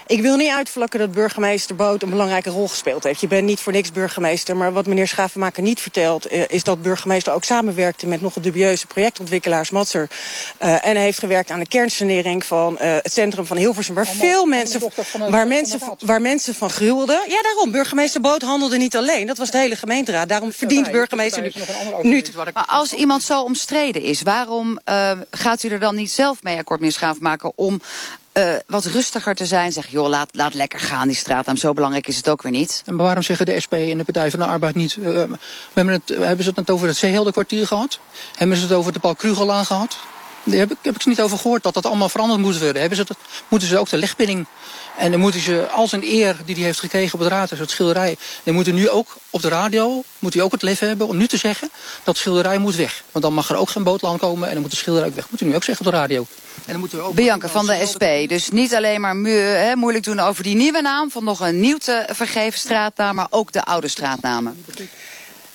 Ik 0.08 0.22
wil 0.22 0.36
niet 0.36 0.50
uitvlakken 0.50 1.00
dat 1.00 1.12
burgemeester 1.12 1.76
Boot 1.76 2.02
een 2.02 2.10
belangrijke 2.10 2.50
rol 2.50 2.68
gespeeld 2.68 3.04
heeft. 3.04 3.22
Je 3.22 3.28
bent 3.28 3.46
niet 3.46 3.60
voor 3.60 3.74
niks 3.74 3.92
burgemeester. 3.92 4.58
Maar 4.58 4.74
wat 4.74 4.86
meneer 4.86 5.08
Schavenmaker 5.08 5.64
niet 5.64 5.80
verteld... 5.80 6.32
is 6.32 6.64
dat 6.64 6.82
burgemeester 6.82 7.34
ook 7.34 7.44
samenwerkte 7.44 8.08
met 8.08 8.22
nog 8.22 8.36
een 8.36 8.42
dubieuze 8.42 8.88
projectontwikkelaars 8.88 9.70
Matser. 9.70 10.10
en 10.58 10.98
heeft 10.98 11.20
gewerkt 11.20 11.52
aan 11.52 11.60
de 11.60 11.68
kernsanering 11.68 12.46
van 12.46 12.78
het 12.80 13.14
centrum 13.14 13.46
van 13.46 13.58
Hilversum... 13.58 13.96
waar 13.96 14.08
veel 14.08 14.46
mensen, 14.46 14.82
waar, 15.30 15.48
mensen, 15.48 15.80
waar 16.00 16.22
mensen 16.22 16.56
van 16.56 16.70
gruwelden. 16.70 17.22
Ja, 17.28 17.42
daarom. 17.42 17.72
Burgemeester 17.72 18.22
Boot 18.22 18.42
handelde 18.42 18.78
niet 18.78 18.96
alleen. 18.96 19.28
Dat 19.28 19.38
was 19.38 19.52
de 19.52 19.58
hele 19.58 19.76
gemeenteraad. 19.76 20.30
Daarom 20.30 20.52
verdient 20.52 20.92
burgemeester 20.92 21.42
nu... 21.42 21.52
nu 22.02 22.24
maar 22.54 22.66
als 22.68 22.94
iemand 22.94 23.24
zo 23.24 23.42
omstreden 23.42 24.02
is, 24.02 24.22
waarom 24.22 24.80
gaat 25.32 25.64
u 25.64 25.70
er 25.70 25.80
dan 25.80 25.96
niet 25.96 26.12
zelf 26.12 26.44
mee 26.44 26.58
akkoord 26.58 26.80
mee 26.80 26.92
schaaf 26.92 27.20
maken... 27.20 27.52
om 27.56 27.82
uh, 28.34 28.54
wat 28.68 28.86
rustiger 28.86 29.36
te 29.36 29.46
zijn. 29.46 29.72
Zeg, 29.72 29.88
joh, 29.88 30.08
laat, 30.08 30.30
laat 30.32 30.54
lekker 30.54 30.80
gaan 30.80 31.08
die 31.08 31.18
straatnaam. 31.18 31.58
Zo 31.58 31.74
belangrijk 31.74 32.08
is 32.08 32.18
het 32.18 32.30
ook 32.30 32.42
weer 32.42 32.52
niet. 32.52 32.82
En 32.86 32.96
waarom 32.96 33.24
zeggen 33.24 33.46
de 33.46 33.60
SP 33.66 33.74
en 33.74 33.98
de 33.98 34.04
Partij 34.04 34.30
van 34.30 34.40
de 34.40 34.46
Arbeid 34.46 34.76
niet... 34.76 34.96
Uh, 34.96 35.06
we 35.06 35.38
hebben, 35.74 35.94
het, 35.94 36.18
hebben 36.18 36.46
ze 36.46 36.52
het 36.56 36.70
over 36.70 36.88
het 36.88 36.98
Zeehelde 36.98 37.32
kwartier 37.32 37.68
gehad? 37.68 38.00
Hebben 38.36 38.58
ze 38.58 38.64
het 38.64 38.74
over 38.74 38.94
de 38.94 39.00
Paul 39.00 39.16
Krugelaan 39.16 39.66
gehad? 39.66 39.98
Daar 40.44 40.60
heb 40.60 40.72
ik, 40.72 40.78
heb 40.82 40.96
ik 40.96 41.02
ze 41.02 41.10
niet 41.10 41.22
over 41.22 41.38
gehoord 41.38 41.64
dat 41.64 41.74
dat 41.74 41.86
allemaal 41.86 42.10
veranderd 42.10 42.42
moet 42.42 42.60
worden. 42.60 42.80
Hebben 42.80 42.98
ze 42.98 43.06
dat, 43.06 43.18
moeten 43.48 43.68
ze 43.68 43.78
ook 43.78 43.90
de 43.90 43.98
legbinding 43.98 44.46
en 44.98 45.12
dan 45.12 45.20
moeten 45.20 45.42
ze, 45.42 45.68
als 45.72 45.92
een 45.92 46.04
eer 46.04 46.38
die 46.46 46.56
hij 46.56 46.64
heeft 46.64 46.80
gekregen 46.80 47.14
op 47.14 47.20
het 47.20 47.30
raadhuis, 47.30 47.62
het 47.62 47.70
schilderij... 47.70 48.18
dan 48.44 48.54
moet 48.54 48.74
nu 48.74 48.90
ook 48.90 49.18
op 49.30 49.42
de 49.42 49.48
radio, 49.48 50.04
moet 50.20 50.34
hij 50.34 50.44
ook 50.44 50.52
het 50.52 50.62
lef 50.62 50.80
hebben 50.80 51.08
om 51.08 51.18
nu 51.18 51.28
te 51.28 51.38
zeggen... 51.38 51.70
dat 52.04 52.18
schilderij 52.18 52.58
moet 52.58 52.76
weg. 52.76 53.04
Want 53.12 53.26
dan 53.26 53.34
mag 53.34 53.50
er 53.50 53.56
ook 53.56 53.70
geen 53.70 53.84
bootland 53.84 54.20
komen 54.20 54.48
en 54.48 54.54
dan 54.54 54.62
moet 54.62 54.72
de 54.72 54.78
schilderij 54.78 55.14
weg. 55.14 55.30
Moet 55.30 55.42
u 55.42 55.46
nu 55.46 55.56
ook 55.56 55.64
zeggen 55.64 55.86
op 55.86 55.92
de 55.92 55.98
radio. 55.98 56.26
Dan 56.72 56.80
moeten 56.80 56.98
we 56.98 57.04
ook 57.04 57.16
Bianca 57.16 57.48
van 57.48 57.66
de 57.66 57.86
SP. 57.92 58.06
Dus 58.28 58.50
niet 58.50 58.76
alleen 58.76 59.02
maar 59.02 59.16
he, 59.16 59.76
moeilijk 59.76 60.04
doen 60.04 60.20
over 60.20 60.44
die 60.44 60.56
nieuwe 60.56 60.82
naam... 60.82 61.12
van 61.12 61.24
nog 61.24 61.40
een 61.40 61.60
nieuw 61.60 61.78
te 61.78 62.08
vergeven 62.12 62.60
straatnaam, 62.60 63.16
maar 63.16 63.28
ook 63.30 63.52
de 63.52 63.64
oude 63.64 63.88
straatnamen. 63.88 64.66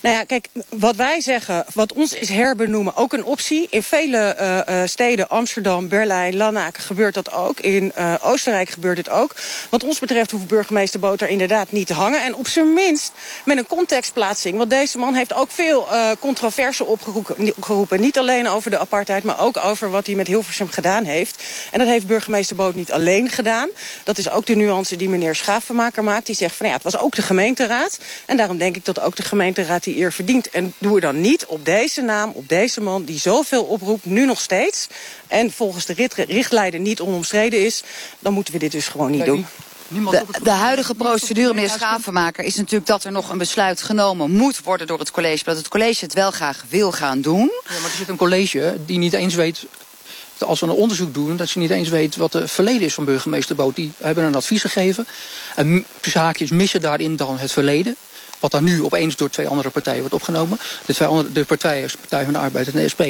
Nou 0.06 0.18
ja, 0.18 0.24
kijk, 0.24 0.48
wat 0.68 0.96
wij 0.96 1.20
zeggen, 1.20 1.64
wat 1.74 1.92
ons 1.92 2.12
is 2.12 2.28
herbenoemen, 2.28 2.96
ook 2.96 3.12
een 3.12 3.24
optie. 3.24 3.66
In 3.70 3.82
vele 3.82 4.36
uh, 4.68 4.82
steden, 4.84 5.28
Amsterdam, 5.28 5.88
Berlijn, 5.88 6.36
Lanaken 6.36 6.82
gebeurt 6.82 7.14
dat 7.14 7.32
ook. 7.32 7.60
In 7.60 7.92
uh, 7.98 8.14
Oostenrijk 8.22 8.68
gebeurt 8.68 8.96
het 8.96 9.08
ook. 9.08 9.34
Wat 9.70 9.84
ons 9.84 9.98
betreft 9.98 10.30
hoeft 10.30 10.46
burgemeester 10.46 11.00
Boter 11.00 11.28
inderdaad 11.28 11.72
niet 11.72 11.86
te 11.86 11.94
hangen. 11.94 12.22
En 12.22 12.34
op 12.34 12.48
zijn 12.48 12.72
minst 12.72 13.12
met 13.44 13.58
een 13.58 13.66
contextplaatsing. 13.66 14.56
Want 14.56 14.70
deze 14.70 14.98
man 14.98 15.14
heeft 15.14 15.34
ook 15.34 15.50
veel 15.50 15.86
uh, 15.92 16.10
controverse 16.20 16.84
opgeroepen. 16.84 18.00
Niet 18.00 18.18
alleen 18.18 18.48
over 18.48 18.70
de 18.70 18.78
apartheid, 18.78 19.24
maar 19.24 19.40
ook 19.40 19.56
over 19.56 19.90
wat 19.90 20.06
hij 20.06 20.14
met 20.14 20.26
Hilversum 20.26 20.68
gedaan 20.68 21.04
heeft. 21.04 21.42
En 21.72 21.78
dat 21.78 21.88
heeft 21.88 22.06
burgemeester 22.06 22.56
Boot 22.56 22.74
niet 22.74 22.92
alleen 22.92 23.28
gedaan. 23.28 23.68
Dat 24.04 24.18
is 24.18 24.30
ook 24.30 24.46
de 24.46 24.56
nuance 24.56 24.96
die 24.96 25.08
meneer 25.08 25.34
Schaafvermaker 25.34 26.04
maakt. 26.04 26.26
Die 26.26 26.34
zegt 26.34 26.56
van 26.56 26.66
ja, 26.66 26.72
het 26.72 26.82
was 26.82 26.98
ook 26.98 27.14
de 27.14 27.22
gemeenteraad. 27.22 27.98
En 28.26 28.36
daarom 28.36 28.58
denk 28.58 28.76
ik 28.76 28.84
dat 28.84 29.00
ook 29.00 29.16
de 29.16 29.22
gemeenteraad 29.22 29.84
die 29.84 29.94
eer 29.96 30.12
verdient. 30.12 30.50
En 30.50 30.74
doe 30.78 30.94
er 30.94 31.00
dan 31.00 31.20
niet 31.20 31.46
op 31.46 31.64
deze 31.64 32.02
naam, 32.02 32.30
op 32.34 32.48
deze 32.48 32.80
man 32.80 33.04
die 33.04 33.18
zoveel 33.18 33.64
oproept, 33.64 34.04
nu 34.04 34.26
nog 34.26 34.40
steeds. 34.40 34.86
En 35.26 35.52
volgens 35.52 35.86
de 35.86 36.08
richtlijnen 36.28 36.82
niet 36.82 37.00
onomstreden 37.00 37.64
is. 37.64 37.82
Dan 38.18 38.32
moeten 38.32 38.52
we 38.52 38.58
dit 38.58 38.72
dus 38.72 38.88
gewoon 38.88 39.10
niet 39.10 39.24
doen. 39.24 39.46
De, 39.88 40.24
de, 40.42 40.50
huidige 40.50 40.94
procedure, 40.94 41.54
meneer 41.54 41.70
Schavenmaker, 41.70 42.44
is 42.44 42.56
natuurlijk 42.56 42.86
dat 42.86 43.04
er 43.04 43.12
nog 43.12 43.30
een 43.30 43.38
besluit 43.38 43.82
genomen 43.82 44.30
moet 44.30 44.60
worden 44.62 44.86
door 44.86 44.98
het 44.98 45.10
college. 45.10 45.44
Dat 45.44 45.56
het 45.56 45.68
college 45.68 46.04
het 46.04 46.14
wel 46.14 46.30
graag 46.30 46.64
wil 46.68 46.92
gaan 46.92 47.20
doen. 47.20 47.50
Ja, 47.68 47.72
maar 47.80 47.90
er 47.90 47.96
zit 47.96 48.08
een 48.08 48.16
college 48.16 48.76
die 48.86 48.98
niet 48.98 49.12
eens 49.12 49.34
weet 49.34 49.66
als 50.38 50.60
we 50.60 50.66
een 50.66 50.72
onderzoek 50.72 51.14
doen, 51.14 51.36
dat 51.36 51.48
ze 51.48 51.58
niet 51.58 51.70
eens 51.70 51.88
weet 51.88 52.16
wat 52.16 52.32
het 52.32 52.50
verleden 52.50 52.82
is 52.82 52.94
van 52.94 53.04
burgemeester 53.04 53.56
Boot. 53.56 53.76
Die 53.76 53.92
hebben 53.98 54.24
een 54.24 54.34
advies 54.34 54.60
gegeven. 54.60 55.06
En 55.54 55.84
zaakjes 56.00 56.50
missen 56.50 56.80
daarin 56.80 57.16
dan 57.16 57.38
het 57.38 57.52
verleden 57.52 57.96
wat 58.50 58.60
dan 58.60 58.70
nu 58.70 58.84
opeens 58.84 59.16
door 59.16 59.30
twee 59.30 59.48
andere 59.48 59.70
partijen 59.70 60.00
wordt 60.00 60.14
opgenomen. 60.14 60.58
De, 60.86 60.94
twee 60.94 61.08
andere, 61.08 61.32
de 61.32 61.44
partijen, 61.44 61.88
de 61.88 61.98
Partij 61.98 62.24
van 62.24 62.32
de 62.32 62.38
Arbeid 62.38 62.66
en 62.66 62.72
de 62.72 62.88
SP, 62.94 63.02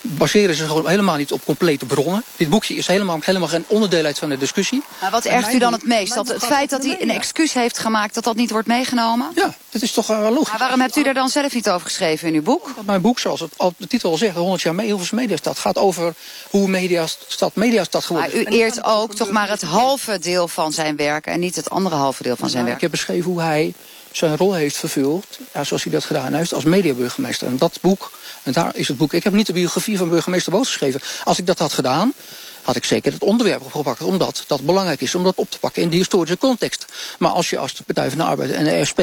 baseren 0.00 0.54
zich 0.54 0.66
gewoon 0.66 0.88
helemaal 0.88 1.16
niet 1.16 1.32
op 1.32 1.44
complete 1.44 1.86
bronnen. 1.86 2.24
Dit 2.36 2.50
boekje 2.50 2.74
is 2.74 2.86
helemaal, 2.86 3.18
helemaal 3.20 3.48
geen 3.48 3.64
onderdeel 3.66 4.04
uit 4.04 4.18
van 4.18 4.28
de 4.28 4.38
discussie. 4.38 4.82
Maar 5.00 5.10
wat 5.10 5.24
ergt 5.24 5.52
u 5.52 5.58
dan 5.58 5.72
het 5.72 5.86
meest? 5.86 6.14
Dat 6.14 6.28
het 6.28 6.44
feit 6.44 6.70
dat 6.70 6.84
hij 6.84 6.96
een 7.00 7.10
excuus 7.10 7.52
heeft 7.52 7.78
gemaakt, 7.78 8.14
dat 8.14 8.24
dat 8.24 8.36
niet 8.36 8.50
wordt 8.50 8.68
meegenomen? 8.68 9.26
Ja, 9.34 9.54
dat 9.70 9.82
is 9.82 9.92
toch 9.92 10.06
wel 10.06 10.32
logisch. 10.32 10.48
Maar 10.48 10.58
waarom 10.58 10.80
hebt 10.80 10.96
u 10.96 11.02
daar 11.02 11.14
dan 11.14 11.28
zelf 11.28 11.54
niet 11.54 11.70
over 11.70 11.86
geschreven 11.86 12.28
in 12.28 12.34
uw 12.34 12.42
boek? 12.42 12.74
mijn 12.84 13.00
boek, 13.00 13.18
zoals 13.18 13.40
het, 13.40 13.52
de 13.76 13.86
titel 13.86 14.10
al 14.10 14.16
zegt, 14.16 14.36
100 14.36 14.62
jaar 14.62 14.74
Hilversum 14.80 15.16
Mediastad, 15.16 15.58
gaat 15.58 15.78
over 15.78 16.14
hoe 16.50 16.68
Mediastad 16.68 17.54
Mediastad 17.54 18.04
geworden 18.04 18.32
is. 18.32 18.44
Maar 18.44 18.52
u 18.52 18.56
eert 18.56 18.84
ook 18.84 19.14
toch 19.14 19.30
maar 19.30 19.48
het 19.48 19.62
halve 19.62 20.18
deel 20.18 20.48
van 20.48 20.72
zijn 20.72 20.96
werk 20.96 21.26
en 21.26 21.40
niet 21.40 21.56
het 21.56 21.70
andere 21.70 21.96
halve 21.96 22.22
deel 22.22 22.36
van 22.36 22.50
zijn 22.50 22.64
werk. 22.64 22.76
Ik 22.76 22.82
heb 22.82 22.90
beschreven 22.90 23.30
hoe 23.30 23.40
hij 23.40 23.74
zijn 24.12 24.36
rol 24.36 24.54
heeft 24.54 24.76
vervuld, 24.76 25.38
ja, 25.54 25.64
zoals 25.64 25.82
hij 25.82 25.92
dat 25.92 26.04
gedaan 26.04 26.34
heeft, 26.34 26.54
als 26.54 26.64
mediaburgemeester. 26.64 27.46
En 27.46 27.56
dat 27.56 27.78
boek, 27.80 28.18
en 28.42 28.52
daar 28.52 28.76
is 28.76 28.88
het 28.88 28.96
boek, 28.96 29.12
ik 29.12 29.24
heb 29.24 29.32
niet 29.32 29.46
de 29.46 29.52
biografie 29.52 29.98
van 29.98 30.08
burgemeester 30.08 30.52
Boos 30.52 30.66
geschreven. 30.66 31.00
Als 31.24 31.38
ik 31.38 31.46
dat 31.46 31.58
had 31.58 31.72
gedaan, 31.72 32.14
had 32.68 32.76
ik 32.76 32.84
zeker 32.84 33.12
het 33.12 33.22
onderwerp 33.22 33.64
opgepakt. 33.64 34.02
Omdat 34.02 34.44
dat 34.46 34.60
belangrijk 34.60 35.00
is 35.00 35.14
om 35.14 35.24
dat 35.24 35.36
op 35.36 35.50
te 35.50 35.58
pakken 35.58 35.82
in 35.82 35.88
de 35.88 35.96
historische 35.96 36.38
context. 36.38 36.84
Maar 37.18 37.30
als 37.30 37.50
je 37.50 37.58
als 37.58 37.74
de 37.74 37.82
Partij 37.82 38.08
van 38.08 38.18
de 38.18 38.24
Arbeid 38.24 38.50
en 38.50 38.64
de 38.64 38.84
SP 38.90 39.00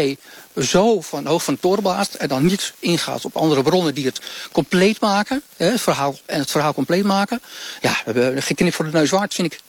zo 0.61 1.01
van 1.01 1.25
hoog 1.25 1.43
van 1.43 1.53
de 1.53 1.59
toren 1.59 1.81
blaast... 1.81 2.13
en 2.13 2.27
dan 2.27 2.45
niet 2.45 2.73
ingaat 2.79 3.25
op 3.25 3.35
andere 3.35 3.63
bronnen 3.63 3.95
die 3.95 4.05
het 4.05 4.19
compleet 4.51 4.99
maken... 4.99 5.41
Hè, 5.57 5.65
het 5.65 5.81
verhaal, 5.81 6.17
en 6.25 6.39
het 6.39 6.51
verhaal 6.51 6.73
compleet 6.73 7.03
maken... 7.03 7.41
ja, 7.81 8.01
we 8.05 8.19
hebben 8.19 8.43
geknip 8.43 8.73
voor 8.73 8.85
de 8.85 8.91
neus 8.91 9.09
waard, 9.09 9.33
vind 9.33 9.53
ik. 9.53 9.59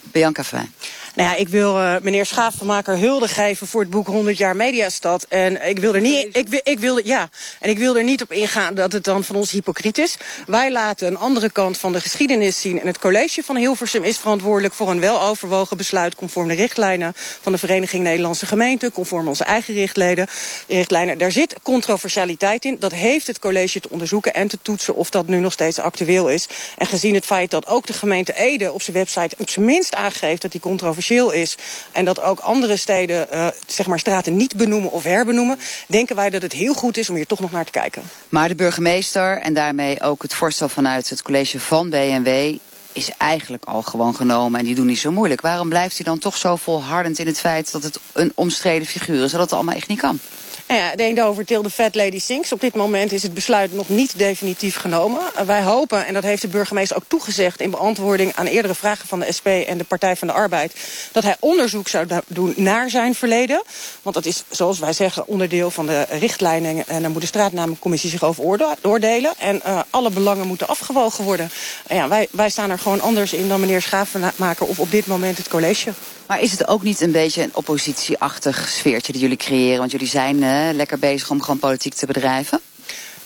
Bianca 0.00 0.44
Fijn. 0.44 0.74
Nou 1.14 1.28
ja, 1.28 1.36
ik 1.36 1.48
wil 1.48 1.80
uh, 1.80 1.94
meneer 2.02 2.26
Schaafmaker 2.26 2.98
hulde 2.98 3.28
geven 3.28 3.66
voor 3.66 3.80
het 3.80 3.90
boek 3.90 4.06
100 4.06 4.36
jaar 4.36 4.56
Mediastad. 4.56 5.26
En 5.28 5.68
ik 5.68 5.78
wil 5.78 5.94
er 5.94 6.00
niet, 6.00 6.36
ik, 6.36 6.60
ik 6.62 6.78
wil, 6.78 7.06
ja, 7.06 7.28
en 7.60 7.70
ik 7.70 7.78
wil 7.78 7.96
er 7.96 8.04
niet 8.04 8.22
op 8.22 8.32
ingaan 8.32 8.74
dat 8.74 8.92
het 8.92 9.04
dan 9.04 9.24
van 9.24 9.36
ons 9.36 9.50
hypocriet 9.50 9.98
is. 9.98 10.16
Wij 10.46 10.72
laten 10.72 11.06
een 11.06 11.16
andere 11.16 11.50
kant 11.50 11.78
van 11.78 11.92
de 11.92 12.00
geschiedenis 12.00 12.60
zien. 12.60 12.80
En 12.80 12.86
het 12.86 12.98
college 12.98 13.42
van 13.42 13.56
Hilversum 13.56 14.04
is 14.04 14.18
verantwoordelijk 14.18 14.74
voor 14.74 14.90
een 14.90 15.00
weloverwogen 15.00 15.76
besluit... 15.76 16.14
conform 16.14 16.48
de 16.48 16.54
richtlijnen 16.54 17.12
van 17.16 17.52
de 17.52 17.58
Vereniging 17.58 18.02
Nederlandse 18.02 18.46
Gemeenten... 18.46 18.92
conform 18.92 19.28
onze 19.28 19.44
eigen 19.44 19.74
richtlijnen. 19.74 20.26
richtlijnen. 20.68 21.18
Daar 21.18 21.32
zit 21.32 21.56
controversialiteit 21.62 22.64
in. 22.64 22.76
Dat 22.78 22.92
heeft 22.92 23.26
het 23.26 23.38
college 23.38 23.80
te 23.80 23.88
onderzoeken 23.90 24.34
en 24.34 24.48
te 24.48 24.58
toetsen 24.62 24.94
of 24.94 25.10
dat 25.10 25.26
nu 25.26 25.38
nog 25.38 25.52
steeds 25.52 25.78
actueel 25.78 26.28
is. 26.28 26.48
En 26.78 26.86
gezien 26.86 27.14
het 27.14 27.24
feit 27.24 27.50
dat 27.50 27.66
ook 27.66 27.86
de 27.86 27.92
gemeente 27.92 28.34
Ede 28.36 28.72
op 28.72 28.82
zijn 28.82 28.96
website... 28.96 29.36
op 29.38 29.50
zijn 29.50 29.64
minst 29.64 29.94
aangeeft 29.94 30.42
dat 30.42 30.52
die 30.52 30.60
controversialiteit 30.60 31.02
is... 31.08 31.56
en 31.92 32.04
dat 32.04 32.20
ook 32.20 32.38
andere 32.38 32.76
steden 32.76 33.26
uh, 33.32 33.46
zeg 33.66 33.86
maar 33.86 33.98
straten 33.98 34.36
niet 34.36 34.56
benoemen 34.56 34.90
of 34.90 35.02
herbenoemen... 35.02 35.58
denken 35.86 36.16
wij 36.16 36.30
dat 36.30 36.42
het 36.42 36.52
heel 36.52 36.74
goed 36.74 36.96
is 36.96 37.08
om 37.08 37.16
hier 37.16 37.26
toch 37.26 37.40
nog 37.40 37.50
naar 37.50 37.64
te 37.64 37.70
kijken. 37.70 38.02
Maar 38.28 38.48
de 38.48 38.54
burgemeester 38.54 39.38
en 39.38 39.54
daarmee 39.54 40.02
ook 40.02 40.22
het 40.22 40.34
voorstel 40.34 40.68
vanuit 40.68 41.10
het 41.10 41.22
college 41.22 41.60
van 41.60 41.90
BNW 41.90 42.56
is 42.92 43.10
eigenlijk 43.18 43.64
al 43.64 43.82
gewoon 43.82 44.14
genomen 44.14 44.60
en 44.60 44.66
die 44.66 44.74
doen 44.74 44.86
niet 44.86 44.98
zo 44.98 45.12
moeilijk. 45.12 45.40
Waarom 45.40 45.68
blijft 45.68 45.96
hij 45.96 46.04
dan 46.04 46.18
toch 46.18 46.36
zo 46.36 46.56
volhardend 46.56 47.18
in 47.18 47.26
het 47.26 47.40
feit 47.40 47.72
dat 47.72 47.82
het 47.82 47.98
een 48.12 48.32
omstreden 48.34 48.86
figuur 48.86 49.24
is... 49.24 49.30
dat 49.30 49.40
het 49.40 49.52
allemaal 49.52 49.74
echt 49.74 49.88
niet 49.88 50.00
kan? 50.00 50.18
Nou 50.66 50.80
ja, 50.80 51.14
de 51.14 51.22
over 51.22 51.44
Till 51.44 51.62
the 51.62 51.70
Fat 51.70 51.94
Lady 51.94 52.18
Sinks. 52.18 52.52
Op 52.52 52.60
dit 52.60 52.74
moment 52.74 53.12
is 53.12 53.22
het 53.22 53.34
besluit 53.34 53.72
nog 53.72 53.88
niet 53.88 54.18
definitief 54.18 54.76
genomen. 54.76 55.20
Uh, 55.20 55.40
wij 55.40 55.62
hopen, 55.62 56.06
en 56.06 56.14
dat 56.14 56.22
heeft 56.22 56.42
de 56.42 56.48
burgemeester 56.48 56.96
ook 56.96 57.04
toegezegd... 57.08 57.60
in 57.60 57.70
beantwoording 57.70 58.32
aan 58.34 58.46
eerdere 58.46 58.74
vragen 58.74 59.08
van 59.08 59.20
de 59.20 59.32
SP 59.38 59.46
en 59.46 59.78
de 59.78 59.84
Partij 59.84 60.16
van 60.16 60.28
de 60.28 60.34
Arbeid... 60.34 60.74
dat 61.12 61.22
hij 61.22 61.36
onderzoek 61.40 61.88
zou 61.88 62.06
doen 62.26 62.54
naar 62.56 62.90
zijn 62.90 63.14
verleden. 63.14 63.62
Want 64.02 64.14
dat 64.14 64.24
is, 64.24 64.44
zoals 64.48 64.78
wij 64.78 64.92
zeggen, 64.92 65.26
onderdeel 65.26 65.70
van 65.70 65.86
de 65.86 66.06
richtlijnen... 66.10 66.86
en 66.86 67.02
daar 67.02 67.10
moet 67.10 67.20
de 67.20 67.26
straatnamencommissie 67.26 68.10
zich 68.10 68.22
over 68.22 68.44
oordelen. 68.82 69.32
En 69.38 69.60
uh, 69.66 69.80
alle 69.90 70.10
belangen 70.10 70.46
moeten 70.46 70.68
afgewogen 70.68 71.24
worden. 71.24 71.50
Ja, 71.88 72.08
wij, 72.08 72.28
wij 72.30 72.50
staan 72.50 72.70
er 72.70 72.78
gewoon 72.78 73.00
anders 73.00 73.32
in 73.32 73.48
dan 73.48 73.60
meneer 73.60 73.82
Schaafmaker... 73.82 74.66
of 74.66 74.78
op 74.78 74.90
dit 74.90 75.06
moment 75.06 75.36
het 75.36 75.48
college. 75.48 75.92
Maar 76.26 76.40
is 76.40 76.50
het 76.50 76.68
ook 76.68 76.82
niet 76.82 77.00
een 77.00 77.12
beetje 77.12 77.42
een 77.42 77.50
oppositieachtig 77.54 78.68
sfeerbje 78.68 79.12
dat 79.12 79.20
jullie 79.20 79.36
creëren? 79.36 79.78
Want 79.78 79.90
jullie 79.90 80.08
zijn 80.08 80.36
uh, 80.36 80.68
lekker 80.72 80.98
bezig 80.98 81.30
om 81.30 81.40
gewoon 81.40 81.58
politiek 81.58 81.94
te 81.94 82.06
bedrijven. 82.06 82.60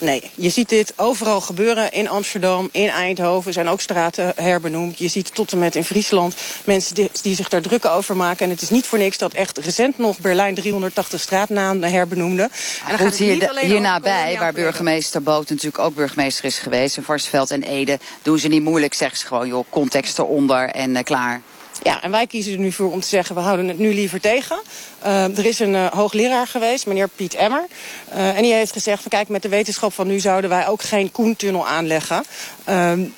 Nee, 0.01 0.31
je 0.35 0.49
ziet 0.49 0.69
dit 0.69 0.93
overal 0.97 1.41
gebeuren. 1.41 1.93
In 1.93 2.09
Amsterdam, 2.09 2.69
in 2.73 2.89
Eindhoven 2.89 3.53
zijn 3.53 3.69
ook 3.69 3.81
straten 3.81 4.33
herbenoemd. 4.37 4.99
Je 4.99 5.09
ziet 5.09 5.35
tot 5.35 5.53
en 5.53 5.59
met 5.59 5.77
in 5.77 5.85
Friesland 5.85 6.35
mensen 6.65 6.95
die, 6.95 7.11
die, 7.23 7.35
zich 7.35 7.49
daar 7.49 7.61
druk 7.61 7.85
over 7.85 8.17
maken. 8.17 8.45
En 8.45 8.51
het 8.51 8.63
is 8.63 8.71
niet 8.71 8.87
voor 8.87 8.99
niks 8.99 9.19
dat 9.19 9.33
echt 9.33 9.59
recent 9.59 9.99
nog 9.99 10.19
Berlijn 10.19 10.55
380 10.55 11.21
straatnamen 11.21 11.91
herbenoemde. 11.91 12.43
En 12.43 12.97
dan 12.97 12.99
Goed, 12.99 13.17
hier, 13.17 13.51
hier 13.61 13.81
nabij, 13.81 14.37
waar 14.39 14.53
burgemeester 14.53 15.23
Boot 15.23 15.49
natuurlijk 15.49 15.79
ook 15.79 15.95
burgemeester 15.95 16.45
is 16.45 16.59
geweest... 16.59 16.97
in 16.97 17.03
Varsveld 17.03 17.51
en 17.51 17.63
Ede, 17.63 17.99
doen 18.23 18.39
ze 18.39 18.49
niet 18.49 18.63
moeilijk. 18.63 18.95
Zeggen 18.95 19.19
ze 19.19 19.27
gewoon, 19.27 19.49
joh, 19.49 19.65
context 19.71 20.19
eronder 20.19 20.71
en 20.71 20.91
uh, 20.91 21.03
klaar. 21.03 21.41
Ja, 21.83 22.03
en 22.03 22.11
wij 22.11 22.27
kiezen 22.27 22.53
er 22.53 22.59
nu 22.59 22.73
voor 22.73 22.93
om 22.93 23.01
te 23.01 23.07
zeggen, 23.07 23.35
we 23.35 23.41
houden 23.41 23.69
het 23.69 23.79
nu 23.79 23.95
liever 23.95 24.21
tegen. 24.21 24.59
Uh, 25.05 25.39
er 25.39 25.47
is 25.47 25.59
een 25.59 25.75
uh, 25.75 25.87
hoogleraar 25.87 26.47
geweest, 26.47 26.87
meneer 26.87 27.09
Piet 27.09 27.35
Emmer. 27.35 27.67
Uh, 28.15 28.37
en 28.37 28.43
die 28.43 28.53
heeft 28.53 28.73
gezegd, 28.73 29.03
van, 29.03 29.11
kijk, 29.11 29.29
met 29.29 29.43
de 29.43 29.49
wetenschap 29.49 29.93
van 29.93 30.07
nu 30.07 30.19
zouden 30.21 30.51
wij 30.51 30.69
ook 30.69 30.83
geen 30.83 31.11
Koentunnel 31.11 31.67
aanleggen. 31.67 32.25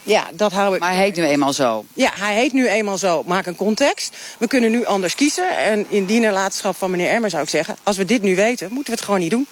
ja, 0.02 0.28
dat 0.32 0.52
houden 0.52 0.78
we... 0.78 0.84
Maar 0.84 0.94
hij 0.94 1.02
heet 1.02 1.16
nu 1.16 1.24
eenmaal 1.24 1.52
zo. 1.52 1.84
Ja, 1.94 2.10
hij 2.14 2.34
heet 2.34 2.52
nu 2.52 2.68
eenmaal 2.68 2.98
zo. 2.98 3.22
Maak 3.26 3.46
een 3.46 3.56
context. 3.56 4.16
We 4.38 4.46
kunnen 4.46 4.70
nu 4.70 4.84
anders 4.84 5.14
kiezen. 5.14 5.56
En 5.56 5.86
in 5.88 6.04
die 6.04 6.20
nalatenschap 6.20 6.76
van 6.76 6.90
meneer 6.90 7.10
Emmer 7.10 7.30
zou 7.30 7.42
ik 7.42 7.48
zeggen, 7.48 7.76
als 7.82 7.96
we 7.96 8.04
dit 8.04 8.22
nu 8.22 8.36
weten, 8.36 8.66
moeten 8.66 8.92
we 8.92 8.98
het 8.98 9.04
gewoon 9.04 9.20
niet 9.20 9.30
doen. 9.30 9.46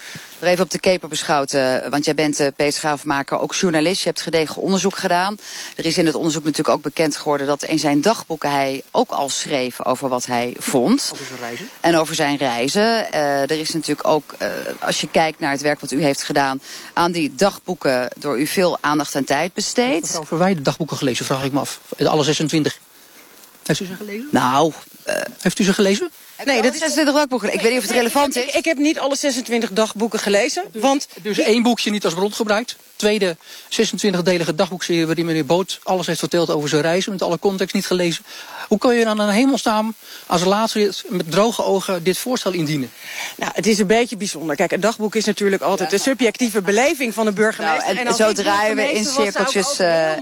Even 0.46 0.64
op 0.64 0.70
de 0.70 0.78
keper 0.78 1.08
beschouwd. 1.08 1.52
Uh, 1.52 1.86
want 1.90 2.04
jij 2.04 2.14
bent, 2.14 2.40
uh, 2.40 2.46
Peter 2.56 2.72
Schaafmaker, 2.72 3.38
ook 3.38 3.54
journalist. 3.54 4.02
Je 4.02 4.08
hebt 4.08 4.20
gedegen 4.20 4.62
onderzoek 4.62 4.96
gedaan. 4.96 5.38
Er 5.76 5.86
is 5.86 5.98
in 5.98 6.06
het 6.06 6.14
onderzoek 6.14 6.44
natuurlijk 6.44 6.76
ook 6.76 6.82
bekend 6.82 7.16
geworden... 7.16 7.46
dat 7.46 7.62
in 7.62 7.78
zijn 7.78 8.00
dagboeken 8.00 8.50
hij 8.50 8.82
ook 8.90 9.10
al 9.10 9.28
schreef 9.28 9.84
over 9.84 10.08
wat 10.08 10.26
hij 10.26 10.56
vond. 10.58 11.10
Over 11.12 11.26
zijn 11.26 11.38
reizen. 11.38 11.68
En 11.80 11.96
over 11.96 12.14
zijn 12.14 12.36
reizen. 12.36 13.06
Uh, 13.14 13.42
er 13.42 13.60
is 13.60 13.72
natuurlijk 13.72 14.08
ook, 14.08 14.34
als 14.80 15.00
je 15.00 15.08
kijkt 15.10 15.40
naar 15.40 15.50
het 15.50 15.60
werk 15.60 15.80
wat 15.80 15.90
u 15.90 16.02
heeft 16.02 16.22
gedaan... 16.22 16.60
aan 16.92 17.12
die 17.12 17.34
dagboeken 17.34 18.10
door 18.18 18.40
u 18.40 18.46
veel 18.46 18.78
aandacht 18.80 19.14
en 19.14 19.24
tijd 19.24 19.54
besteed. 19.54 20.00
Mevrouw 20.00 20.24
Verwij 20.24 20.54
de 20.54 20.62
dagboeken 20.62 20.96
gelezen, 20.96 21.24
vraag 21.24 21.44
ik 21.44 21.52
me 21.52 21.60
af. 21.60 21.80
Alle 22.04 22.24
26. 22.24 22.78
Heeft 23.62 23.80
u 23.80 23.86
ze 23.86 23.94
gelezen? 23.94 24.28
Nou... 24.30 24.72
Heeft 25.38 25.58
u 25.58 25.64
ze 25.64 25.72
gelezen? 25.72 26.10
Nee, 26.44 26.62
dat 26.62 26.72
is 26.72 26.78
26 26.78 27.14
dagboeken. 27.14 27.52
Ik 27.52 27.60
weet 27.60 27.70
niet 27.70 27.80
of 27.80 27.86
het 27.86 27.96
relevant 27.96 28.36
is. 28.36 28.44
Ik, 28.44 28.54
ik, 28.54 28.64
heb 28.64 28.78
niet 28.78 28.98
alle 28.98 29.16
26 29.16 29.72
dagboeken 29.72 30.18
gelezen. 30.18 30.64
Want 30.72 31.08
dus 31.22 31.38
één 31.38 31.62
boekje 31.62 31.90
niet 31.90 32.04
als 32.04 32.14
bron 32.14 32.32
gebruikt. 32.32 32.76
Tweede 32.98 33.36
26-delige 33.70 34.54
dagboekserie 34.54 35.06
waarin 35.06 35.26
meneer 35.26 35.46
Boot 35.46 35.80
alles 35.82 36.06
heeft 36.06 36.18
verteld 36.18 36.50
over 36.50 36.68
zijn 36.68 36.82
reizen. 36.82 37.12
Met 37.12 37.22
alle 37.22 37.38
context 37.38 37.74
niet 37.74 37.86
gelezen. 37.86 38.24
Hoe 38.68 38.78
kun 38.78 38.94
je 38.94 39.04
dan 39.04 39.20
aan 39.20 39.26
de 39.26 39.32
hemel 39.32 39.58
staan 39.58 39.94
als 40.26 40.44
laatste 40.44 40.92
met 41.08 41.30
droge 41.30 41.64
ogen 41.64 42.02
dit 42.02 42.18
voorstel 42.18 42.52
indienen? 42.52 42.90
Nou, 43.36 43.52
het 43.54 43.66
is 43.66 43.78
een 43.78 43.86
beetje 43.86 44.16
bijzonder. 44.16 44.56
Kijk, 44.56 44.72
een 44.72 44.80
dagboek 44.80 45.14
is 45.14 45.24
natuurlijk 45.24 45.62
altijd 45.62 45.90
de 45.90 45.98
subjectieve 45.98 46.62
beleving 46.62 47.14
van 47.14 47.24
de 47.24 47.32
burgemeester. 47.32 47.94
Nou, 47.94 48.06
en, 48.06 48.14
zo 48.14 48.32
draaien 48.32 48.76
we 48.76 48.92
in 48.92 49.04
cirkeltjes. 49.04 49.80
Uh, 49.80 50.12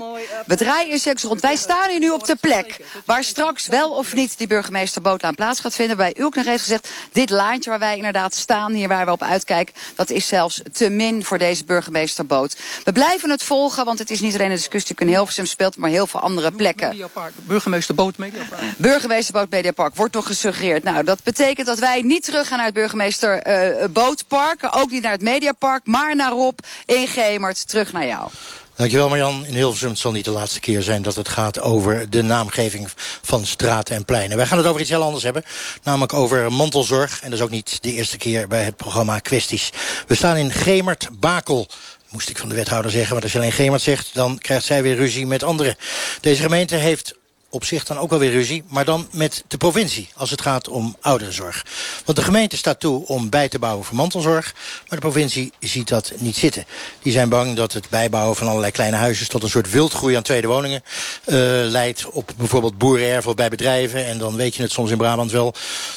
we 0.47 0.57
draaien 0.57 0.91
in 0.91 0.99
cirkeltjes 0.99 1.31
rond. 1.31 1.41
Wij 1.41 1.57
staan 1.57 1.91
hier 1.91 1.99
nu 1.99 2.11
op 2.11 2.27
de 2.27 2.37
plek 2.41 2.85
waar 3.05 3.25
straks 3.25 3.67
wel 3.67 3.91
of 3.91 4.15
niet 4.15 4.39
die 4.39 4.47
burgemeester 4.47 5.03
Bootlaan 5.03 5.35
plaats 5.35 5.61
gaat 5.61 5.75
vinden. 5.75 5.97
Bij 5.97 6.15
u 6.17 6.23
ook 6.23 6.35
nog 6.35 6.45
heeft 6.45 6.63
gezegd, 6.63 6.89
dit 7.13 7.31
laantje 7.31 7.71
waar 7.71 7.79
wij 7.79 7.97
inderdaad 7.97 8.35
staan, 8.35 8.73
hier 8.73 8.89
waar 8.89 9.07
we 9.07 9.13
op 9.13 9.23
uitkijken, 9.23 9.75
dat 9.95 10.11
is 10.11 10.27
zelfs 10.27 10.61
te 10.73 10.89
min 10.89 11.25
voor 11.25 11.39
deze 11.39 11.65
burgemeester 11.65 12.27
Boot. 12.27 12.57
We 12.85 12.93
blijven 12.93 13.31
het 13.31 13.43
volgen, 13.43 13.85
want 13.85 13.99
het 13.99 14.11
is 14.11 14.21
niet 14.21 14.35
alleen 14.35 14.51
een 14.51 14.57
discussie 14.57 14.97
die 14.97 15.07
in 15.07 15.13
Hilversum 15.13 15.47
speelt, 15.47 15.77
maar 15.77 15.91
heel 15.91 16.07
veel 16.07 16.21
andere 16.21 16.53
plekken. 16.53 17.11
Burgemeester 17.35 17.95
Boot 17.95 18.17
Mediapark. 18.17 18.63
Burgemeester 18.77 19.33
Boot 19.33 19.51
Mediapark 19.51 19.95
wordt 19.95 20.15
nog 20.15 20.27
gesuggereerd. 20.27 20.83
Nou, 20.83 21.05
dat 21.05 21.23
betekent 21.23 21.67
dat 21.67 21.79
wij 21.79 22.03
niet 22.03 22.25
terug 22.25 22.49
gaan 22.49 22.57
naar 22.57 22.67
het 22.67 22.75
burgemeester 22.75 23.47
uh, 23.81 23.85
Bootpark, 23.91 24.69
ook 24.71 24.91
niet 24.91 25.03
naar 25.03 25.13
het 25.13 25.23
Mediapark, 25.23 25.87
maar 25.87 26.17
naar 26.17 26.31
Rob 26.31 26.59
in 26.85 27.07
Gemert, 27.07 27.69
terug 27.69 27.93
naar 27.93 28.07
jou. 28.07 28.31
Dankjewel 28.77 29.09
Marjan. 29.09 29.47
In 29.47 29.55
Hilversum 29.55 29.89
het 29.89 29.99
zal 29.99 30.13
niet 30.13 30.25
de 30.25 30.31
laatste 30.31 30.61
keer 30.61 30.83
zijn 30.83 31.03
dat 31.03 31.15
het 31.15 31.29
gaat 31.29 31.61
over 31.61 32.11
de 32.11 32.23
naamgeving 32.23 32.89
van 33.23 33.47
straten 33.47 33.97
en 33.97 34.05
pleinen. 34.05 34.37
Wij 34.37 34.47
gaan 34.47 34.59
het 34.59 34.67
over 34.67 34.81
iets 34.81 34.91
heel 34.91 35.03
anders 35.03 35.25
hebben, 35.25 35.45
namelijk 35.83 36.13
over 36.13 36.53
mantelzorg. 36.53 37.21
En 37.23 37.31
dat 37.31 37.39
is 37.39 37.45
ook 37.45 37.51
niet 37.51 37.83
de 37.83 37.93
eerste 37.93 38.17
keer 38.17 38.49
bij 38.49 38.63
het 38.63 38.77
programma 38.77 39.19
Kwesties. 39.19 39.73
We 40.07 40.15
staan 40.15 40.37
in 40.37 40.53
Gemert-Bakel 40.53 41.69
moest 42.17 42.29
ik 42.29 42.39
van 42.39 42.49
de 42.49 42.55
wethouder 42.55 42.91
zeggen. 42.91 43.11
Want 43.11 43.23
als 43.23 43.33
je 43.33 43.39
alleen 43.39 43.53
Gemert 43.53 43.83
zegt, 43.83 44.11
dan 44.13 44.39
krijgt 44.39 44.65
zij 44.65 44.83
weer 44.83 44.97
ruzie 44.97 45.27
met 45.27 45.43
anderen. 45.43 45.77
Deze 46.21 46.43
gemeente 46.43 46.75
heeft 46.75 47.15
op 47.51 47.65
zich 47.65 47.85
dan 47.85 47.99
ook 47.99 48.11
wel 48.11 48.19
weer 48.19 48.31
ruzie, 48.31 48.65
maar 48.69 48.85
dan 48.85 49.09
met 49.13 49.45
de 49.49 49.57
provincie 49.57 50.09
als 50.15 50.31
het 50.31 50.41
gaat 50.41 50.69
om 50.69 50.97
ouderenzorg. 51.01 51.65
Want 52.05 52.19
de 52.19 52.25
gemeente 52.25 52.57
staat 52.57 52.81
toe 52.81 53.07
om 53.07 53.31
bij 53.31 53.49
te 53.49 53.59
bouwen 53.59 53.85
voor 53.85 53.97
mantelzorg, 53.97 54.55
maar 54.55 54.99
de 55.01 55.09
provincie 55.09 55.53
ziet 55.61 55.89
dat 55.89 56.13
niet 56.17 56.37
zitten. 56.37 56.65
Die 57.03 57.13
zijn 57.13 57.29
bang 57.29 57.57
dat 57.57 57.73
het 57.73 57.89
bijbouwen 57.89 58.37
van 58.37 58.49
allerlei 58.49 58.73
kleine 58.73 58.97
huisjes 58.97 59.29
tot 59.29 59.43
een 59.43 59.49
soort 59.49 59.71
wildgroei 59.71 60.17
aan 60.17 60.23
tweede 60.23 60.47
woningen 60.47 60.83
uh, 61.27 61.35
leidt 61.63 62.11
op 62.11 62.33
bijvoorbeeld 62.37 62.79
boerenerven 62.79 63.31
of 63.31 63.37
bij 63.37 63.49
bedrijven. 63.49 64.07
En 64.07 64.19
dan 64.19 64.37
weet 64.37 64.55
je 64.55 64.63
het 64.63 64.73
soms 64.73 64.91
in 64.91 64.99
Brabant 64.99 65.31
wel, 65.31 65.55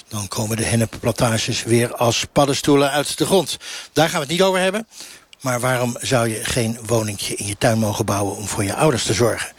dan 0.07 0.27
komen 0.27 0.57
de 0.57 0.65
hennepplantages 0.65 1.63
weer 1.63 1.95
als 1.95 2.25
paddenstoelen 2.31 2.91
uit 2.91 3.17
de 3.17 3.25
grond. 3.25 3.57
Daar 3.93 4.09
gaan 4.09 4.19
we 4.19 4.25
het 4.25 4.31
niet 4.31 4.41
over 4.41 4.59
hebben. 4.59 4.87
Maar 5.39 5.59
waarom 5.59 5.97
zou 6.01 6.29
je 6.29 6.45
geen 6.45 6.79
woningje 6.85 7.35
in 7.35 7.45
je 7.47 7.57
tuin 7.57 7.79
mogen 7.79 8.05
bouwen 8.05 8.35
om 8.35 8.47
voor 8.47 8.63
je 8.63 8.75
ouders 8.75 9.03
te 9.03 9.13
zorgen? 9.13 9.51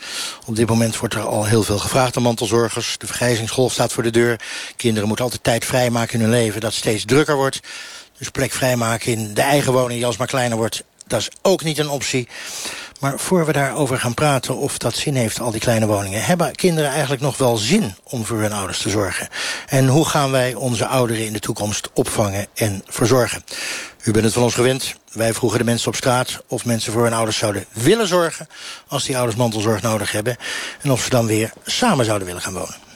Op 0.46 0.56
dit 0.56 0.68
moment 0.68 0.98
wordt 0.98 1.14
er 1.14 1.26
al 1.26 1.44
heel 1.44 1.62
veel 1.62 1.78
gevraagd 1.78 2.16
aan 2.16 2.22
mantelzorgers. 2.22 2.98
De 2.98 3.06
vergrijzingsgolf 3.06 3.72
staat 3.72 3.92
voor 3.92 4.02
de 4.02 4.10
deur. 4.10 4.40
Kinderen 4.76 5.06
moeten 5.06 5.24
altijd 5.24 5.44
tijd 5.44 5.64
vrijmaken 5.64 6.14
in 6.14 6.20
hun 6.20 6.30
leven 6.30 6.60
dat 6.60 6.72
steeds 6.72 7.04
drukker 7.04 7.36
wordt. 7.36 7.60
Dus 8.18 8.30
plek 8.30 8.52
vrijmaken 8.52 9.12
in 9.12 9.34
de 9.34 9.42
eigen 9.42 9.72
woning 9.72 9.92
die 9.92 10.06
alsmaar 10.06 10.26
kleiner 10.26 10.56
wordt, 10.56 10.84
dat 11.06 11.20
is 11.20 11.30
ook 11.42 11.62
niet 11.62 11.78
een 11.78 11.88
optie. 11.88 12.28
Maar 13.00 13.18
voor 13.18 13.46
we 13.46 13.52
daarover 13.52 13.98
gaan 13.98 14.14
praten 14.14 14.56
of 14.56 14.78
dat 14.78 14.94
zin 14.94 15.14
heeft, 15.14 15.40
al 15.40 15.50
die 15.50 15.60
kleine 15.60 15.86
woningen... 15.86 16.24
hebben 16.24 16.54
kinderen 16.54 16.90
eigenlijk 16.90 17.22
nog 17.22 17.36
wel 17.36 17.56
zin 17.56 17.94
om 18.04 18.24
voor 18.24 18.38
hun 18.38 18.52
ouders 18.52 18.78
te 18.78 18.90
zorgen? 18.90 19.28
En 19.66 19.88
hoe 19.88 20.04
gaan 20.04 20.30
wij 20.30 20.54
onze 20.54 20.86
ouderen 20.86 21.26
in 21.26 21.32
de 21.32 21.38
toekomst 21.38 21.90
opvangen 21.92 22.46
en 22.54 22.82
verzorgen? 22.86 23.44
U 24.02 24.10
bent 24.12 24.24
het 24.24 24.34
van 24.34 24.42
ons 24.42 24.54
gewend. 24.54 24.94
Wij 25.12 25.34
vroegen 25.34 25.58
de 25.58 25.64
mensen 25.64 25.88
op 25.88 25.96
straat 25.96 26.42
of 26.46 26.64
mensen 26.64 26.92
voor 26.92 27.02
hun 27.02 27.12
ouders 27.12 27.36
zouden 27.36 27.64
willen 27.72 28.08
zorgen... 28.08 28.46
als 28.88 29.04
die 29.04 29.16
ouders 29.16 29.36
mantelzorg 29.36 29.82
nodig 29.82 30.12
hebben. 30.12 30.36
En 30.82 30.90
of 30.90 31.02
ze 31.02 31.10
dan 31.10 31.26
weer 31.26 31.52
samen 31.64 32.04
zouden 32.04 32.26
willen 32.26 32.42
gaan 32.42 32.52
wonen. 32.52 32.89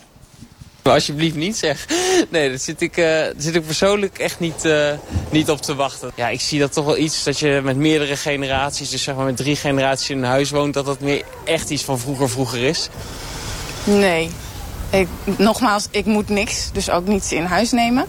Alsjeblieft 0.92 1.34
niet 1.34 1.56
zeg. 1.56 1.86
Nee, 2.30 2.48
daar 2.48 2.58
zit 2.58 2.80
ik, 2.80 2.96
uh, 2.96 3.26
zit 3.36 3.54
ik 3.54 3.66
persoonlijk 3.66 4.18
echt 4.18 4.40
niet, 4.40 4.64
uh, 4.64 4.90
niet 5.30 5.50
op 5.50 5.62
te 5.62 5.74
wachten. 5.74 6.10
Ja, 6.14 6.28
ik 6.28 6.40
zie 6.40 6.58
dat 6.58 6.72
toch 6.72 6.84
wel 6.84 6.98
iets 6.98 7.24
dat 7.24 7.38
je 7.38 7.60
met 7.62 7.76
meerdere 7.76 8.16
generaties, 8.16 8.90
dus 8.90 9.02
zeg 9.02 9.14
maar 9.14 9.24
met 9.24 9.36
drie 9.36 9.56
generaties 9.56 10.10
in 10.10 10.18
een 10.18 10.24
huis 10.24 10.50
woont, 10.50 10.74
dat 10.74 10.86
dat 10.86 11.00
meer 11.00 11.24
echt 11.44 11.70
iets 11.70 11.82
van 11.82 11.98
vroeger 11.98 12.30
vroeger 12.30 12.62
is. 12.62 12.88
Nee. 13.84 14.30
Ik, 14.90 15.08
nogmaals, 15.24 15.86
ik 15.90 16.04
moet 16.04 16.28
niks, 16.28 16.70
dus 16.72 16.90
ook 16.90 17.06
niets 17.06 17.32
in 17.32 17.44
huis 17.44 17.70
nemen. 17.70 18.06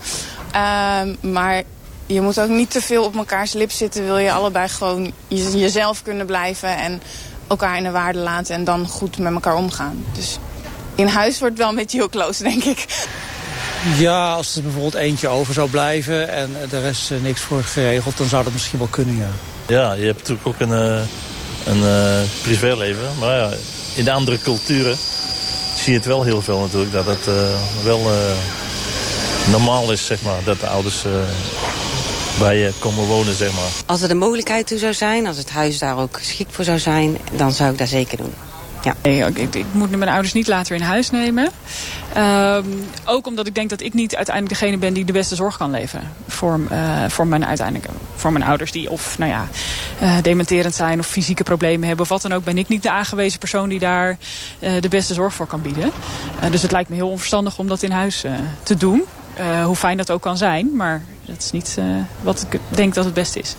Uh, 0.56 1.02
maar 1.22 1.64
je 2.06 2.22
moet 2.22 2.40
ook 2.40 2.50
niet 2.50 2.72
te 2.72 2.82
veel 2.82 3.04
op 3.04 3.16
elkaars 3.16 3.54
lip 3.54 3.72
zitten. 3.72 4.06
Wil 4.06 4.18
je 4.18 4.32
allebei 4.32 4.68
gewoon 4.68 5.12
jezelf 5.28 6.02
kunnen 6.02 6.26
blijven 6.26 6.78
en 6.78 7.02
elkaar 7.48 7.78
in 7.78 7.84
de 7.84 7.92
waarde 7.92 8.20
laten 8.20 8.56
en 8.56 8.64
dan 8.64 8.88
goed 8.88 9.18
met 9.18 9.34
elkaar 9.34 9.56
omgaan. 9.56 10.06
Dus 10.14 10.38
in 10.96 11.08
huis 11.08 11.40
wordt 11.40 11.58
wel 11.58 11.70
een 11.70 11.76
beetje 11.76 11.98
heel 11.98 12.10
close, 12.10 12.44
denk 12.44 12.64
ik. 12.64 12.86
Ja, 13.98 14.34
als 14.34 14.56
er 14.56 14.62
bijvoorbeeld 14.62 14.94
eentje 14.94 15.28
over 15.28 15.54
zou 15.54 15.70
blijven 15.70 16.30
en 16.30 16.56
de 16.70 16.80
rest 16.80 17.12
uh, 17.12 17.22
niks 17.22 17.42
voor 17.42 17.64
geregeld, 17.64 18.18
dan 18.18 18.28
zou 18.28 18.44
dat 18.44 18.54
misschien 18.54 18.80
wel 18.80 18.88
kunnen, 18.88 19.18
ja. 19.18 19.30
Ja, 19.68 19.94
je 19.94 20.06
hebt 20.06 20.18
natuurlijk 20.18 20.48
ook 20.48 20.60
een, 20.60 20.70
uh, 20.70 21.02
een 21.66 21.78
uh, 21.78 22.30
privéleven. 22.42 23.10
Maar 23.20 23.38
ja, 23.38 23.50
in 23.96 24.04
de 24.04 24.12
andere 24.12 24.40
culturen 24.40 24.98
zie 25.76 25.92
je 25.92 25.98
het 25.98 26.08
wel 26.08 26.24
heel 26.24 26.42
veel 26.42 26.60
natuurlijk. 26.60 26.92
Dat 26.92 27.06
het 27.06 27.30
wel 27.84 28.02
normaal 29.50 29.92
is, 29.92 30.06
zeg 30.06 30.22
maar, 30.22 30.38
dat 30.44 30.60
de 30.60 30.68
ouders 30.68 31.04
bij 32.40 32.58
je 32.58 32.72
komen 32.80 33.06
wonen, 33.06 33.36
zeg 33.36 33.52
maar. 33.52 33.70
Als 33.86 34.02
er 34.02 34.08
de 34.08 34.16
mogelijkheid 34.16 34.68
toe 34.68 34.78
zou 34.78 34.94
zijn, 34.94 35.28
als 35.28 35.38
het 35.38 35.50
huis 35.50 35.80
daar 35.80 35.98
ook 35.98 36.18
geschikt 36.18 36.56
voor 36.56 36.64
zou 36.64 36.80
zijn, 36.80 37.18
dan 37.32 37.52
zou 37.52 37.72
ik 37.72 37.78
dat 37.78 37.88
zeker 37.88 38.18
doen. 38.18 38.34
Ja. 38.86 38.96
Ik, 39.02 39.38
ik, 39.38 39.56
ik, 39.56 39.66
moet 39.72 39.90
mijn 39.90 40.12
ouders 40.12 40.34
niet 40.34 40.48
later 40.48 40.76
in 40.76 40.82
huis 40.82 41.10
nemen. 41.10 41.50
Um, 42.18 42.86
ook 43.06 43.28
omdat 43.28 43.48
ik 43.48 43.56
denk 43.56 43.70
dat 43.70 43.82
ik 43.82 43.94
niet 43.94 44.16
uiteindelijk 44.16 44.60
degene 44.60 44.78
ben 44.78 44.94
die 44.94 45.06
de 45.06 45.12
beste 45.12 45.36
zorg 45.36 45.58
kan 45.58 45.72
leveren. 45.72 46.12
Voor, 46.28 46.60
uh, 46.72 47.06
voor, 47.10 47.28
mijn, 47.28 47.46
uiteindelijk, 47.46 47.92
voor 48.16 48.32
mijn 48.32 48.46
ouders 48.46 48.72
die 48.72 48.90
of 48.90 49.18
nou 49.18 49.32
ja, 49.32 49.48
uh, 50.02 50.18
dementerend 50.22 50.76
zijn 50.76 51.00
of 51.00 51.08
fysieke 51.08 51.44
problemen 51.44 51.88
hebben. 51.88 52.04
Of 52.06 52.12
wat 52.12 52.22
dan 52.22 52.34
ook 52.34 52.44
ben 52.44 52.58
ik 52.58 52.68
niet 52.68 52.84
de 52.84 52.92
aangewezen 52.92 53.40
persoon 53.40 53.70
die 53.70 53.80
daar 53.80 54.18
uh, 54.60 54.82
de 54.82 54.90
beste 54.90 55.14
zorg 55.14 55.34
voor 55.34 55.48
kan 55.48 55.62
bieden. 55.62 55.92
dus 56.52 56.62
het 56.62 56.72
lijkt 56.72 56.90
me 56.90 56.96
heel 56.96 57.10
onverstandig 57.10 57.58
om 57.60 57.68
dat 57.68 57.84
in 57.84 57.92
huis 57.92 58.26
te 58.64 58.76
doen. 58.76 59.04
hoe 59.66 59.76
fijn 59.76 59.98
dat 59.98 60.12
ook 60.12 60.22
kan 60.22 60.38
zijn, 60.38 60.76
maar 60.76 61.04
dat 61.26 61.38
is 61.38 61.52
niet 61.52 61.78
wat 62.22 62.46
ik 62.50 62.60
denk 62.70 62.94
dat 62.94 63.06
het 63.06 63.14
beste 63.14 63.40
is. 63.40 63.56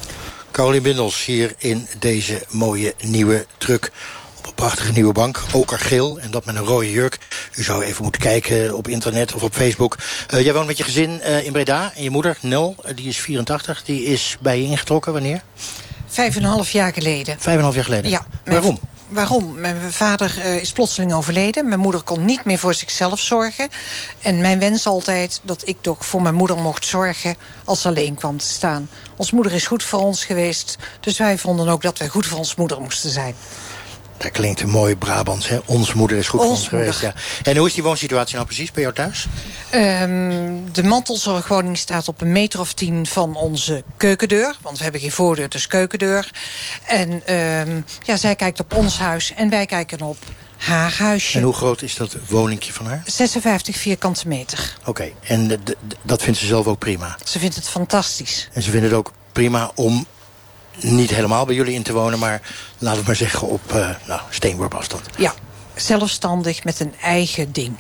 Caroline 0.51 0.83
Bindels 0.83 1.25
hier 1.25 1.55
in 1.59 1.87
deze 1.99 2.43
mooie 2.51 2.95
nieuwe 3.01 3.47
truck 3.59 3.93
prachtige 4.57 4.93
nieuwe 4.93 5.13
bank, 5.13 5.43
okergeel 5.53 6.19
en 6.21 6.31
dat 6.31 6.45
met 6.45 6.55
een 6.55 6.65
rode 6.65 6.91
jurk. 6.91 7.19
U 7.55 7.63
zou 7.63 7.83
even 7.83 8.03
moeten 8.03 8.21
kijken 8.21 8.77
op 8.77 8.89
internet 8.89 9.35
of 9.35 9.43
op 9.43 9.55
Facebook. 9.55 9.97
Uh, 10.35 10.45
jij 10.45 10.53
woont 10.53 10.67
met 10.67 10.77
je 10.77 10.85
gezin 10.85 11.21
uh, 11.23 11.45
in 11.45 11.53
Breda 11.53 11.93
en 11.95 12.03
je 12.03 12.11
moeder, 12.11 12.39
Nel, 12.41 12.77
uh, 12.87 12.97
die 12.97 13.09
is 13.09 13.19
84. 13.19 13.85
Die 13.85 14.05
is 14.05 14.37
bij 14.41 14.61
je 14.61 14.67
ingetrokken 14.67 15.13
wanneer? 15.13 15.43
Vijf 16.07 16.37
en 16.37 16.43
een 16.43 16.49
half 16.49 16.71
jaar 16.71 16.93
geleden. 16.93 17.37
Vijf 17.39 17.47
en 17.47 17.53
een 17.53 17.61
half 17.61 17.75
jaar 17.75 17.85
geleden? 17.85 18.11
Ja. 18.11 18.27
Waarom? 18.45 18.79
Waarom? 19.09 19.61
Mijn 19.61 19.93
vader 19.93 20.35
uh, 20.39 20.57
is 20.57 20.73
plotseling 20.73 21.13
overleden. 21.13 21.69
Mijn 21.69 21.81
moeder 21.81 22.03
kon 22.03 22.25
niet 22.25 22.45
meer 22.45 22.59
voor 22.59 22.75
zichzelf 22.75 23.21
zorgen. 23.21 23.69
En 24.21 24.41
mijn 24.41 24.59
wens 24.59 24.87
altijd 24.87 25.41
dat 25.43 25.63
ik 25.69 25.77
toch 25.81 26.07
voor 26.07 26.23
mijn 26.23 26.35
moeder 26.35 26.57
mocht 26.57 26.87
zorgen... 26.87 27.37
als 27.65 27.81
ze 27.81 27.89
alleen 27.89 28.15
kwam 28.15 28.39
te 28.39 28.47
staan. 28.47 28.89
Ons 29.17 29.31
moeder 29.31 29.53
is 29.53 29.67
goed 29.67 29.83
voor 29.83 30.01
ons 30.01 30.25
geweest. 30.25 30.77
Dus 31.01 31.19
wij 31.19 31.39
vonden 31.39 31.69
ook 31.69 31.83
dat 31.83 31.99
wij 31.99 32.09
goed 32.09 32.27
voor 32.27 32.39
ons 32.39 32.55
moeder 32.55 32.81
moesten 32.81 33.11
zijn. 33.11 33.35
Dat 34.17 34.31
klinkt 34.31 34.61
een 34.61 34.69
mooi 34.69 34.97
Brabants, 34.97 35.49
hè? 35.49 35.59
Ons 35.65 35.95
moeder 35.95 36.17
is 36.19 36.29
goed 36.29 36.41
ons 36.41 36.49
voor 36.49 36.59
ons 36.59 36.69
geweest. 36.69 37.01
Ja. 37.01 37.15
En 37.43 37.57
hoe 37.57 37.67
is 37.67 37.75
die 37.75 37.83
woonsituatie 37.83 38.35
nou 38.35 38.47
precies 38.47 38.71
bij 38.71 38.83
jou 38.83 38.95
thuis? 38.95 39.27
Um, 39.75 40.73
de 40.73 40.83
mantelzorgwoning 40.83 41.79
staat 41.79 42.09
op 42.09 42.21
een 42.21 42.33
meter 42.33 42.61
of 42.61 42.73
tien 42.73 43.07
van 43.07 43.37
onze 43.37 43.85
keukendeur. 43.97 44.57
Want 44.61 44.77
we 44.77 44.83
hebben 44.83 45.01
geen 45.01 45.13
voordeur, 45.13 45.49
dus 45.49 45.67
keukendeur. 45.67 46.31
En 46.87 47.35
um, 47.35 47.85
ja, 48.03 48.17
zij 48.17 48.35
kijkt 48.35 48.61
op 48.61 48.75
ons 48.75 48.99
huis 48.99 49.33
en 49.35 49.51
wij 49.51 49.67
kijken 49.67 50.01
op 50.01 50.17
haar 50.57 50.95
huisje. 50.99 51.39
En 51.39 51.45
hoe 51.45 51.55
groot 51.55 51.83
is 51.83 51.95
dat 51.95 52.17
woningje 52.29 52.73
van 52.73 52.87
haar? 52.87 53.03
56 53.07 53.77
vierkante 53.77 54.29
meter. 54.29 54.77
Oké, 54.81 54.89
okay. 54.91 55.15
en 55.23 55.61
dat 56.03 56.23
vindt 56.23 56.39
ze 56.39 56.47
zelf 56.47 56.67
ook 56.67 56.79
prima? 56.79 57.19
Ze 57.25 57.39
vindt 57.39 57.55
het 57.55 57.69
fantastisch. 57.69 58.49
En 58.53 58.63
ze 58.63 58.71
vindt 58.71 58.87
het 58.87 58.95
ook 58.95 59.13
prima 59.33 59.71
om 59.75 60.07
niet 60.81 61.11
helemaal 61.11 61.45
bij 61.45 61.55
jullie 61.55 61.75
in 61.75 61.83
te 61.83 61.93
wonen... 61.93 62.19
maar 62.19 62.41
laten 62.79 63.01
we 63.01 63.07
maar 63.07 63.17
zeggen 63.17 63.49
op 63.49 63.73
uh, 63.75 63.91
nou, 64.07 64.21
steenworpafstand. 64.31 65.03
Ja, 65.19 65.35
zelfstandig 65.75 66.65
met 66.65 66.81
een 66.81 66.95
eigen 67.01 67.53
ding. 67.53 67.77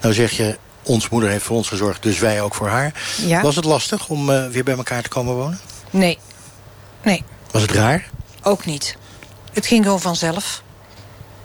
Nou 0.00 0.14
zeg 0.14 0.30
je, 0.30 0.58
ons 0.82 1.08
moeder 1.08 1.30
heeft 1.30 1.44
voor 1.44 1.56
ons 1.56 1.68
gezorgd, 1.68 2.02
dus 2.02 2.18
wij 2.18 2.42
ook 2.42 2.54
voor 2.54 2.68
haar. 2.68 2.92
Ja. 3.26 3.42
Was 3.42 3.56
het 3.56 3.64
lastig 3.64 4.08
om 4.08 4.30
uh, 4.30 4.46
weer 4.46 4.64
bij 4.64 4.76
elkaar 4.76 5.02
te 5.02 5.08
komen 5.08 5.34
wonen? 5.34 5.60
Nee. 5.90 6.18
Nee. 7.02 7.24
Was 7.50 7.62
het 7.62 7.72
raar? 7.72 8.10
Ook 8.42 8.64
niet. 8.64 8.96
Het 9.52 9.66
ging 9.66 9.84
gewoon 9.84 10.00
vanzelf. 10.00 10.62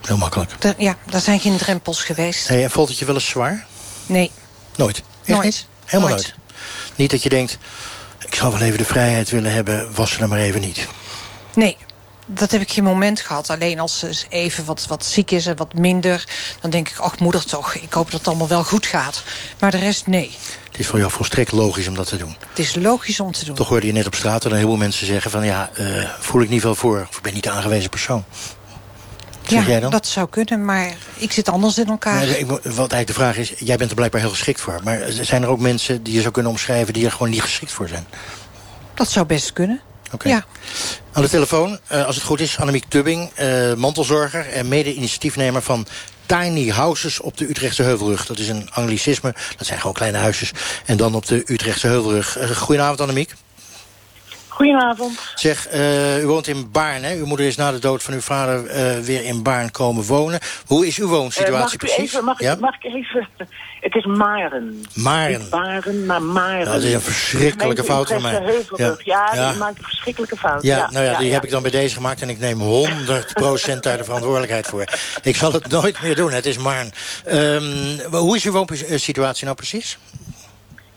Heel 0.02 0.18
makkelijk. 0.18 0.62
Da 0.62 0.74
ja, 0.78 0.98
daar 1.10 1.22
zijn 1.22 1.40
geen 1.40 1.58
drempels 1.58 2.04
geweest. 2.04 2.48
Hey, 2.48 2.64
en 2.64 2.72
valt 2.72 2.90
het 2.90 2.98
je 2.98 3.06
wel 3.06 3.16
eens 3.16 3.28
zwaar? 3.28 3.66
Nee. 4.06 4.32
Nooit? 4.76 4.98
Echt 4.98 5.28
nooit. 5.28 5.44
Niet? 5.44 5.68
Helemaal 5.86 6.10
nooit. 6.10 6.24
nooit. 6.24 6.36
Niet 6.96 7.12
dat 7.12 7.24
je 7.24 7.30
denkt, 7.30 7.58
ik 8.26 8.36
zou 8.36 8.52
wel 8.52 8.62
even 8.62 8.78
de 8.78 8.86
vrijheid 8.86 9.30
willen 9.30 9.54
hebben... 9.54 9.94
was 9.96 10.12
ze 10.12 10.22
er 10.22 10.28
maar 10.28 10.40
even 10.40 10.62
niet. 10.62 10.88
Nee, 11.56 11.78
dat 12.26 12.52
heb 12.52 12.62
ik 12.62 12.72
geen 12.72 12.84
moment 12.84 13.20
gehad. 13.20 13.50
Alleen 13.50 13.80
als 13.80 14.00
ze 14.00 14.26
even 14.30 14.66
wat, 14.66 14.86
wat 14.88 15.06
ziek 15.06 15.32
is 15.32 15.46
en 15.46 15.56
wat 15.56 15.74
minder... 15.74 16.28
dan 16.62 16.70
denk 16.70 16.90
ik, 16.90 16.98
ach 16.98 17.20
moeder 17.20 17.46
toch, 17.46 17.76
ik 17.76 17.94
hoop 17.94 18.12
dat 18.12 18.20
het 18.20 18.28
allemaal 18.28 18.48
wel 18.48 18.64
goed 18.64 18.86
gaat. 18.86 19.24
Maar 19.60 19.72
de 19.72 19.78
rest, 19.78 20.08
nee. 20.08 20.32
Het 20.68 20.80
is 20.80 20.88
voor 20.88 21.00
jou 21.00 21.12
volstrekt 21.12 21.52
logisch 21.52 21.88
om 21.88 21.96
dat 21.96 22.08
te 22.08 22.18
doen. 22.18 22.36
Het 22.50 22.60
is 22.60 22.76
logisch 22.76 23.20
om 23.20 23.32
te 23.32 23.46
doen. 23.46 23.56
Toch 23.56 23.68
hoorde 23.68 23.88
je 23.88 23.94
net 23.94 24.06
op 24.06 24.16
straat 24.16 24.42
dat 24.42 24.52
een 24.52 24.58
heleboel 24.58 24.78
mensen 24.78 25.06
zeggen 25.06 25.32
van... 25.32 25.46
ja, 25.46 25.70
uh, 25.80 26.10
voel 26.20 26.42
ik 26.42 26.50
niet 26.50 26.62
veel 26.62 26.76
voor, 26.76 27.08
of 27.10 27.18
ik 27.18 27.24
ben 27.24 27.34
niet 27.34 27.44
de 27.44 27.50
aangewezen 27.50 27.90
persoon. 27.90 28.24
Ja, 29.50 29.80
dat 29.80 30.08
zou 30.08 30.30
kunnen, 30.30 30.66
maar 30.66 30.94
ik 31.16 31.32
zit 31.32 31.50
anders 31.50 31.78
in 31.78 31.88
elkaar. 31.88 32.24
Ik, 32.24 32.48
wat 32.48 32.62
eigenlijk 32.64 33.08
de 33.08 33.14
vraag 33.14 33.38
is, 33.38 33.54
jij 33.58 33.78
bent 33.78 33.90
er 33.90 33.96
blijkbaar 33.96 34.22
heel 34.22 34.30
geschikt 34.30 34.62
voor. 34.62 34.80
Maar 34.84 35.00
zijn 35.10 35.44
er 35.44 35.50
ook 35.50 35.60
mensen 35.60 36.04
die 36.04 36.14
je 36.14 36.22
zou 36.22 36.34
kunnen 36.34 36.52
omschrijven... 36.52 36.94
die 36.94 37.06
er 37.06 37.12
gewoon 37.12 37.30
niet 37.30 37.42
geschikt 37.42 37.72
voor 37.72 37.88
zijn? 37.88 38.06
Dat 38.94 39.10
zou 39.10 39.26
best 39.26 39.54
kunnen. 39.54 39.82
Okay. 40.12 40.32
Ja. 40.32 40.46
Aan 41.12 41.22
de 41.22 41.30
telefoon, 41.30 41.80
uh, 41.92 42.06
als 42.06 42.16
het 42.16 42.26
goed 42.26 42.40
is, 42.40 42.60
Annemiek 42.60 42.86
Tubbing, 42.88 43.30
uh, 43.40 43.74
mantelzorger... 43.74 44.50
en 44.50 44.68
mede-initiatiefnemer 44.68 45.62
van 45.62 45.88
Tiny 46.26 46.70
Houses 46.70 47.20
op 47.20 47.38
de 47.38 47.50
Utrechtse 47.50 47.84
Heuvelrug. 47.84 48.26
Dat 48.26 48.40
is 48.40 48.50
een 48.50 48.70
anglicisme, 48.72 49.36
dat 49.58 49.68
zijn 49.68 49.80
gewoon 49.80 49.94
kleine 49.96 50.18
huisjes. 50.18 50.52
En 50.86 50.98
dan 50.98 51.16
op 51.16 51.26
de 51.26 51.44
Utrechtse 51.46 51.88
Heuvelrug. 51.88 52.38
Uh, 52.38 52.50
goedenavond, 52.50 53.02
Annemiek. 53.02 53.34
Goedenavond. 54.56 55.20
Zeg, 55.36 55.74
uh, 55.74 56.24
u 56.24 56.26
woont 56.26 56.48
in 56.48 56.72
Baarn, 56.72 57.04
hè? 57.04 57.16
Uw 57.16 57.26
moeder 57.26 57.46
is 57.46 57.56
na 57.56 57.72
de 57.72 57.80
dood 57.80 58.04
van 58.04 58.14
uw 58.14 58.20
vader 58.20 58.64
uh, 58.66 59.04
weer 59.04 59.24
in 59.24 59.44
Baarn 59.44 59.72
komen 59.72 60.04
wonen. 60.04 60.40
Hoe 60.66 60.88
is 60.88 60.98
uw 60.98 61.08
woonsituatie 61.08 61.54
uh, 61.54 61.60
mag 61.60 61.74
ik 61.74 61.80
precies? 61.80 61.98
Even, 61.98 62.24
mag, 62.24 62.40
ja? 62.40 62.54
ik, 62.54 62.60
mag 62.60 62.76
ik 62.76 62.84
even... 62.84 63.28
Het 63.80 63.96
is 63.96 64.06
Maren. 64.06 64.84
Maren. 64.94 65.40
Niet 65.40 65.50
Baren, 65.50 66.06
maar 66.06 66.22
Maren. 66.22 66.66
Dat 66.66 66.84
is 66.84 66.94
een 66.94 67.02
verschrikkelijke 67.02 67.84
fout 67.84 68.08
van 68.08 68.22
mij. 68.22 68.64
Ja, 68.76 68.96
ja, 69.04 69.30
ja. 69.34 69.50
die 69.50 69.60
maakt 69.60 69.78
een 69.78 69.84
verschrikkelijke 69.84 70.38
fout. 70.38 70.64
Ja, 70.64 70.78
ja 70.78 70.90
nou 70.92 71.06
ja, 71.06 71.18
die 71.18 71.34
heb 71.34 71.44
ik 71.44 71.50
dan 71.50 71.62
bij 71.62 71.72
deze 71.72 71.96
gemaakt... 71.96 72.22
en 72.22 72.30
ik 72.30 72.40
neem 72.40 72.60
100% 72.60 72.64
daar 73.80 73.98
de 73.98 74.04
verantwoordelijkheid 74.04 74.68
voor. 74.68 74.86
Ik 75.24 75.36
zal 75.36 75.52
het 75.52 75.68
nooit 75.68 76.02
meer 76.02 76.16
doen, 76.16 76.32
het 76.32 76.46
is 76.46 76.58
Maren. 76.58 76.92
Um, 77.32 78.00
hoe 78.12 78.36
is 78.36 78.44
uw 78.44 78.52
woonsituatie 78.52 79.46
nou 79.46 79.56
precies? 79.58 79.98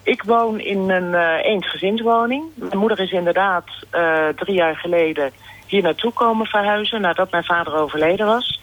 Ik 0.09 0.23
woon 0.23 0.61
in 0.61 0.91
een 0.91 1.13
uh, 1.13 1.45
eensgezinswoning. 1.45 2.45
Mijn 2.55 2.79
moeder 2.79 3.01
is 3.01 3.11
inderdaad 3.11 3.65
uh, 3.93 4.29
drie 4.29 4.55
jaar 4.55 4.77
geleden 4.77 5.33
hier 5.67 5.83
naartoe 5.83 6.13
komen 6.13 6.47
verhuizen... 6.47 7.01
nadat 7.01 7.31
mijn 7.31 7.45
vader 7.45 7.75
overleden 7.75 8.27
was. 8.27 8.61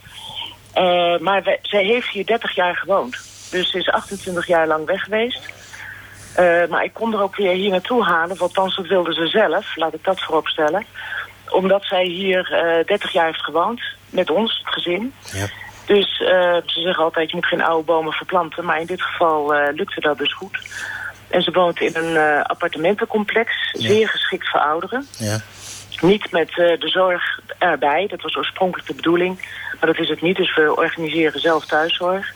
Uh, 0.76 1.18
maar 1.18 1.58
zij 1.62 1.84
heeft 1.84 2.10
hier 2.10 2.26
30 2.26 2.56
jaar 2.56 2.76
gewoond. 2.76 3.12
Dus 3.52 3.70
ze 3.70 3.78
is 3.78 3.90
28 3.90 4.48
jaar 4.48 4.68
lang 4.68 4.86
weg 4.86 5.02
geweest. 5.04 5.54
maar 6.70 6.84
ik 6.84 6.94
kon 6.94 7.14
er 7.14 7.22
ook 7.22 7.36
weer 7.36 7.54
hier 7.54 7.70
naartoe 7.70 8.04
halen, 8.04 8.28
want 8.28 8.42
althans 8.42 8.76
dat 8.76 8.88
wilde 8.88 9.14
ze 9.14 9.28
zelf. 9.28 9.76
Laat 9.76 9.94
ik 9.94 10.04
dat 10.04 10.22
voorop 10.22 10.48
stellen. 10.48 10.86
Omdat 11.50 11.84
zij 11.84 12.04
hier 12.06 12.44
30 12.86 13.12
jaar 13.12 13.26
heeft 13.26 13.44
gewoond, 13.44 13.82
met 14.10 14.30
ons, 14.30 14.62
het 14.64 14.74
gezin. 14.74 15.14
Ja. 15.34 15.46
Dus 15.86 16.18
ze 16.66 16.82
zeggen 16.82 17.04
altijd, 17.04 17.30
je 17.30 17.36
moet 17.36 17.46
geen 17.46 17.64
oude 17.64 17.86
bomen 17.86 18.14
verplanten. 18.14 18.66
Maar 18.66 18.80
in 18.80 18.86
dit 18.86 19.02
geval 19.02 19.54
lukte 19.74 20.02
dat 20.02 20.18
dus 20.18 20.34
goed. 20.34 20.60
En 21.28 21.42
ze 21.42 21.52
woont 21.52 21.80
in 21.80 21.96
een 21.96 22.14
uh, 22.14 22.42
appartementencomplex, 22.42 23.52
ja. 23.72 23.88
zeer 23.88 24.10
geschikt 24.10 24.50
voor 24.50 24.60
ouderen. 24.60 25.08
Ja. 25.18 25.42
Niet 26.02 26.32
met 26.32 26.50
uh, 26.50 26.56
de 26.56 26.88
zorg 26.88 27.40
erbij, 27.58 28.08
dat 28.08 28.22
was 28.22 28.36
oorspronkelijk 28.36 28.88
de 28.88 28.96
bedoeling. 28.96 29.40
Maar 29.80 29.94
dat 29.94 30.00
is 30.00 30.10
het 30.10 30.22
niet, 30.22 30.38
dus 30.38 30.56
we 30.56 30.76
organiseren 30.76 31.40
zelf 31.40 31.66
thuiszorg. 31.66 32.34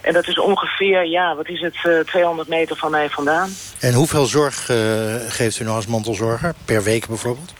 En 0.00 0.12
dat 0.12 0.28
is 0.28 0.38
ongeveer, 0.38 1.06
ja, 1.06 1.36
wat 1.36 1.48
is 1.48 1.60
het, 1.60 1.76
uh, 1.86 2.00
200 2.00 2.48
meter 2.48 2.76
van 2.76 2.90
mij 2.90 3.08
vandaan. 3.08 3.50
En 3.80 3.92
hoeveel 3.92 4.26
zorg 4.26 4.64
geeft 5.28 5.60
u 5.60 5.64
nou 5.64 5.76
als 5.76 5.86
mantelzorger? 5.86 6.54
Per 6.64 6.82
week 6.82 7.06
bijvoorbeeld? 7.06 7.54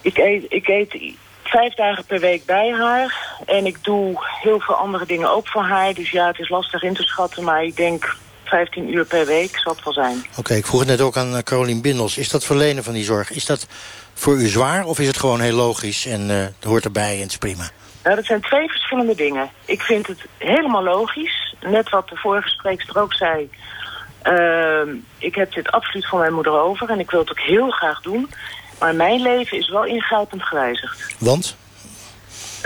Ik 0.00 0.18
eet, 0.18 0.44
ik 0.48 0.68
eet 0.68 1.16
vijf 1.48 1.74
dagen 1.74 2.04
per 2.04 2.20
week 2.20 2.44
bij 2.44 2.72
haar. 2.72 3.36
En 3.46 3.66
ik 3.66 3.84
doe 3.84 4.24
heel 4.42 4.60
veel 4.60 4.74
andere 4.74 5.06
dingen 5.06 5.30
ook 5.30 5.48
voor 5.48 5.62
haar. 5.62 5.94
Dus 5.94 6.10
ja, 6.10 6.26
het 6.26 6.38
is 6.38 6.48
lastig 6.48 6.82
in 6.82 6.94
te 6.94 7.02
schatten, 7.02 7.44
maar 7.44 7.64
ik 7.64 7.76
denk 7.76 8.16
15 8.46 8.94
uur 8.94 9.04
per 9.04 9.26
week 9.26 9.58
zal 9.58 9.72
het 9.74 9.84
wel 9.84 9.92
zijn. 9.92 10.18
Oké, 10.28 10.38
okay, 10.38 10.56
ik 10.56 10.66
vroeg 10.66 10.80
het 10.80 10.88
net 10.88 11.00
ook 11.00 11.16
aan 11.16 11.42
Carolien 11.42 11.80
Bindels. 11.80 12.18
Is 12.18 12.28
dat 12.28 12.44
verlenen 12.44 12.84
van 12.84 12.94
die 12.94 13.04
zorg, 13.04 13.30
is 13.30 13.46
dat 13.46 13.66
voor 14.14 14.36
u 14.36 14.46
zwaar 14.46 14.84
of 14.84 14.98
is 14.98 15.06
het 15.06 15.18
gewoon 15.18 15.40
heel 15.40 15.56
logisch 15.56 16.06
en 16.06 16.30
uh, 16.30 16.36
het 16.36 16.64
hoort 16.64 16.84
erbij 16.84 17.14
en 17.14 17.20
het 17.20 17.30
is 17.30 17.38
prima? 17.38 17.70
Nou, 18.02 18.16
dat 18.16 18.24
zijn 18.24 18.40
twee 18.40 18.68
verschillende 18.68 19.14
dingen. 19.14 19.50
Ik 19.64 19.82
vind 19.82 20.06
het 20.06 20.18
helemaal 20.36 20.82
logisch. 20.82 21.54
Net 21.60 21.90
wat 21.90 22.08
de 22.08 22.16
vorige 22.16 22.48
spreekster 22.48 23.00
ook 23.00 23.14
zei. 23.14 23.50
Uh, 24.24 24.94
ik 25.18 25.34
heb 25.34 25.52
dit 25.52 25.70
absoluut 25.70 26.08
van 26.08 26.18
mijn 26.18 26.32
moeder 26.32 26.60
over 26.60 26.90
en 26.90 26.98
ik 26.98 27.10
wil 27.10 27.20
het 27.20 27.30
ook 27.30 27.40
heel 27.40 27.70
graag 27.70 28.00
doen. 28.00 28.30
Maar 28.78 28.94
mijn 28.94 29.22
leven 29.22 29.58
is 29.58 29.68
wel 29.68 29.84
ingrijpend 29.84 30.42
gewijzigd. 30.42 31.14
Want? 31.18 31.56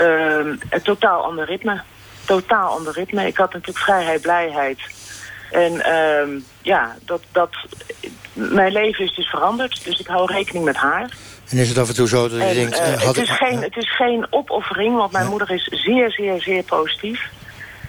Uh, 0.01 0.35
een 0.69 0.81
totaal 0.83 1.23
ander 1.23 1.45
ritme. 1.45 1.81
Totaal 2.25 2.77
ander 2.77 2.93
ritme. 2.93 3.27
Ik 3.27 3.37
had 3.37 3.53
natuurlijk 3.53 3.85
vrijheid, 3.85 4.21
blijheid. 4.21 4.79
En 5.51 5.73
uh, 5.73 6.41
ja, 6.61 6.95
dat, 7.05 7.21
dat, 7.31 7.49
mijn 8.33 8.71
leven 8.71 9.05
is 9.05 9.15
dus 9.15 9.27
veranderd. 9.27 9.85
Dus 9.85 9.99
ik 9.99 10.07
hou 10.07 10.33
rekening 10.33 10.65
met 10.65 10.75
haar. 10.75 11.09
En 11.49 11.57
is 11.57 11.69
het 11.69 11.77
af 11.77 11.87
en 11.87 11.95
toe 11.95 12.07
zo 12.07 12.29
dat 12.29 12.37
je 12.37 12.43
en, 12.43 12.55
denkt... 12.55 12.79
Uh, 12.79 12.85
had 12.85 13.15
het, 13.15 13.17
is 13.17 13.29
ik... 13.29 13.35
geen, 13.35 13.61
het 13.61 13.77
is 13.77 13.95
geen 13.95 14.27
opoffering, 14.29 14.95
want 14.95 15.11
mijn 15.11 15.23
ja. 15.23 15.29
moeder 15.29 15.51
is 15.51 15.63
zeer, 15.63 16.11
zeer, 16.11 16.41
zeer 16.41 16.63
positief. 16.63 17.29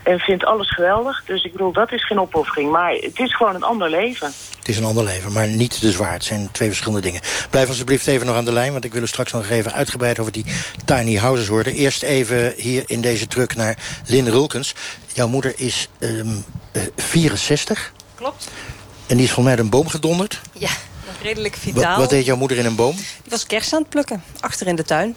En 0.02 0.18
vindt 0.18 0.44
alles 0.44 0.70
geweldig. 0.70 1.22
Dus 1.26 1.44
ik 1.44 1.52
bedoel, 1.52 1.72
dat 1.72 1.92
is 1.92 2.06
geen 2.06 2.20
opoffering. 2.20 2.70
Maar 2.70 2.92
het 2.92 3.18
is 3.18 3.36
gewoon 3.36 3.54
een 3.54 3.62
ander 3.62 3.90
leven. 3.90 4.32
Het 4.58 4.68
is 4.68 4.78
een 4.78 4.84
ander 4.84 5.04
leven, 5.04 5.32
maar 5.32 5.48
niet 5.48 5.80
te 5.80 5.90
zwaar. 5.90 6.12
Het 6.12 6.24
zijn 6.24 6.48
twee 6.52 6.68
verschillende 6.68 7.00
dingen. 7.00 7.20
Blijf 7.50 7.68
alsjeblieft 7.68 8.06
even 8.06 8.26
nog 8.26 8.36
aan 8.36 8.44
de 8.44 8.52
lijn, 8.52 8.72
want 8.72 8.84
ik 8.84 8.92
wil 8.92 9.02
u 9.02 9.06
straks 9.06 9.32
nog 9.32 9.48
even 9.48 9.72
uitgebreid 9.72 10.18
over 10.18 10.32
die 10.32 10.44
tiny 10.84 11.16
houses 11.16 11.48
horen. 11.48 11.72
Eerst 11.72 12.02
even 12.02 12.54
hier 12.56 12.82
in 12.86 13.00
deze 13.00 13.26
truck 13.26 13.54
naar 13.54 13.76
Lynn 14.06 14.28
Rulkens. 14.28 14.74
Jouw 15.12 15.28
moeder 15.28 15.52
is 15.56 15.88
um, 15.98 16.44
uh, 16.72 16.82
64. 16.96 17.92
Klopt. 18.14 18.50
En 19.06 19.16
die 19.16 19.26
is 19.26 19.32
volgens 19.32 19.46
mij 19.46 19.56
uit 19.56 19.58
een 19.58 19.70
boom 19.70 19.88
gedonderd. 19.88 20.40
Ja, 20.52 20.70
redelijk 21.22 21.56
vitaal. 21.56 21.90
Wat, 21.90 21.96
wat 21.96 22.10
deed 22.10 22.24
jouw 22.24 22.36
moeder 22.36 22.58
in 22.58 22.66
een 22.66 22.76
boom? 22.76 22.96
Die 22.96 23.30
was 23.30 23.46
kersen 23.46 23.76
aan 23.76 23.80
het 23.80 23.90
plukken, 23.90 24.22
achter 24.40 24.66
in 24.66 24.76
de 24.76 24.84
tuin. 24.84 25.16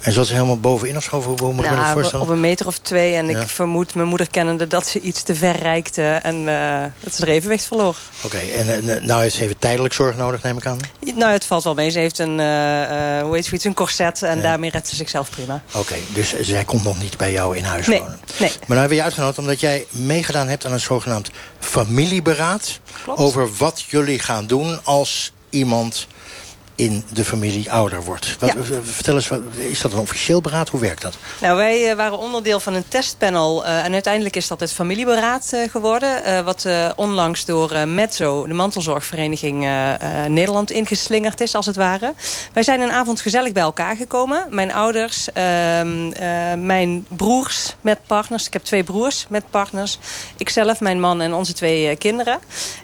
En 0.00 0.12
zat 0.12 0.26
ze 0.26 0.32
helemaal 0.32 0.60
bovenin 0.60 0.96
of 0.96 1.02
zo? 1.04 1.22
Hoe 1.22 1.52
moet 1.52 1.64
ik 1.64 1.70
me 1.70 1.76
dat 1.76 1.86
voorstellen? 1.86 2.26
op 2.26 2.32
een 2.32 2.40
meter 2.40 2.66
of 2.66 2.78
twee. 2.78 3.14
En 3.14 3.28
Ja. 3.28 3.40
ik 3.40 3.48
vermoed 3.48 3.94
mijn 3.94 4.08
moeder 4.08 4.30
kennende 4.30 4.66
dat 4.66 4.86
ze 4.86 5.00
iets 5.00 5.22
te 5.22 5.34
ver 5.34 5.56
reikte. 5.56 6.02
En 6.02 6.48
eh, 6.48 6.84
dat 7.00 7.14
ze 7.14 7.22
er 7.22 7.28
evenwicht 7.28 7.64
verloor. 7.64 7.96
Oké, 8.22 8.36
en 8.38 8.88
eh, 8.96 9.02
nou 9.02 9.22
heeft 9.22 9.34
ze 9.34 9.42
even 9.42 9.58
tijdelijk 9.58 9.94
zorg 9.94 10.16
nodig, 10.16 10.42
neem 10.42 10.56
ik 10.56 10.66
aan? 10.66 10.78
Nou, 11.14 11.32
het 11.32 11.44
valt 11.44 11.64
wel 11.64 11.74
mee. 11.74 11.90
Ze 11.90 11.98
heeft 11.98 12.18
een, 12.18 12.40
eh, 12.40 13.18
eh, 13.18 13.24
hoe 13.24 13.34
heet 13.34 13.44
zoiets, 13.44 13.64
een 13.64 13.74
corset. 13.74 14.22
En 14.22 14.42
daarmee 14.42 14.70
redt 14.70 14.88
ze 14.88 14.96
zichzelf 14.96 15.30
prima. 15.30 15.62
Oké, 15.74 15.94
dus 16.14 16.34
zij 16.40 16.64
komt 16.64 16.84
nog 16.84 16.98
niet 17.00 17.16
bij 17.16 17.32
jou 17.32 17.56
in 17.56 17.64
huis 17.64 17.86
Nee, 17.86 17.98
wonen? 17.98 18.18
nee. 18.38 18.48
Maar 18.48 18.58
nou 18.58 18.70
hebben 18.80 18.88
we 18.88 18.94
je 18.94 19.02
uitgenodigd 19.02 19.38
omdat 19.38 19.60
jij 19.60 19.86
meegedaan 19.90 20.48
hebt 20.48 20.66
aan 20.66 20.72
een 20.72 20.80
zogenaamd 20.80 21.30
familieberaad. 21.60 22.80
Klopt. 23.04 23.18
Over 23.18 23.48
wat 23.58 23.84
jullie 23.88 24.18
gaan 24.18 24.46
doen 24.46 24.84
als 24.84 25.32
iemand 25.50 26.06
in 26.76 27.04
de 27.12 27.24
familie 27.24 27.70
ouder 27.72 28.04
wordt. 28.04 28.36
Wat, 28.38 28.54
Vertel 28.82 29.14
eens, 29.14 29.28
wat, 29.28 29.40
is 29.70 29.80
dat 29.80 29.92
een 29.92 29.98
officieel 29.98 30.40
beraad? 30.40 30.68
Hoe 30.68 30.80
werkt 30.80 31.02
dat? 31.02 31.16
Nou, 31.40 31.56
wij 31.56 31.90
eh, 31.90 31.96
waren 31.96 32.18
onderdeel 32.18 32.60
van 32.60 32.74
een 32.74 32.88
testpanel. 32.88 33.64
eh, 33.64 33.84
en 33.84 33.92
uiteindelijk 33.92 34.36
is 34.36 34.48
dat 34.48 34.60
het 34.60 34.72
familieberaad 34.72 35.52
eh, 35.52 35.70
geworden. 35.70 36.44
wat 36.44 36.66
onlangs 36.96 37.44
door 37.44 37.88
Metzo, 37.88 38.46
de 38.46 38.54
mantelzorgvereniging 38.54 39.68
Nederland, 40.28 40.70
ingeslingerd 40.70 41.40
is, 41.40 41.54
als 41.54 41.66
het 41.66 41.76
ware. 41.76 42.14
Wij 42.52 42.62
zijn 42.62 42.80
een 42.80 42.90
avond 42.90 43.20
gezellig 43.20 43.52
bij 43.52 43.62
elkaar 43.62 43.96
gekomen. 43.96 44.46
Mijn 44.50 44.72
ouders, 44.72 45.32
ehm, 45.32 46.12
eh, 46.12 46.54
mijn 46.54 47.06
broers 47.08 47.74
met 47.80 47.98
partners. 48.06 48.46
Ik 48.46 48.52
heb 48.52 48.64
twee 48.64 48.84
broers 48.84 49.26
met 49.28 49.50
partners. 49.50 49.98
Ikzelf, 50.36 50.80
mijn 50.80 51.00
man 51.00 51.20
en 51.20 51.34
onze 51.34 51.52
twee 51.52 51.96
kinderen. 51.96 52.38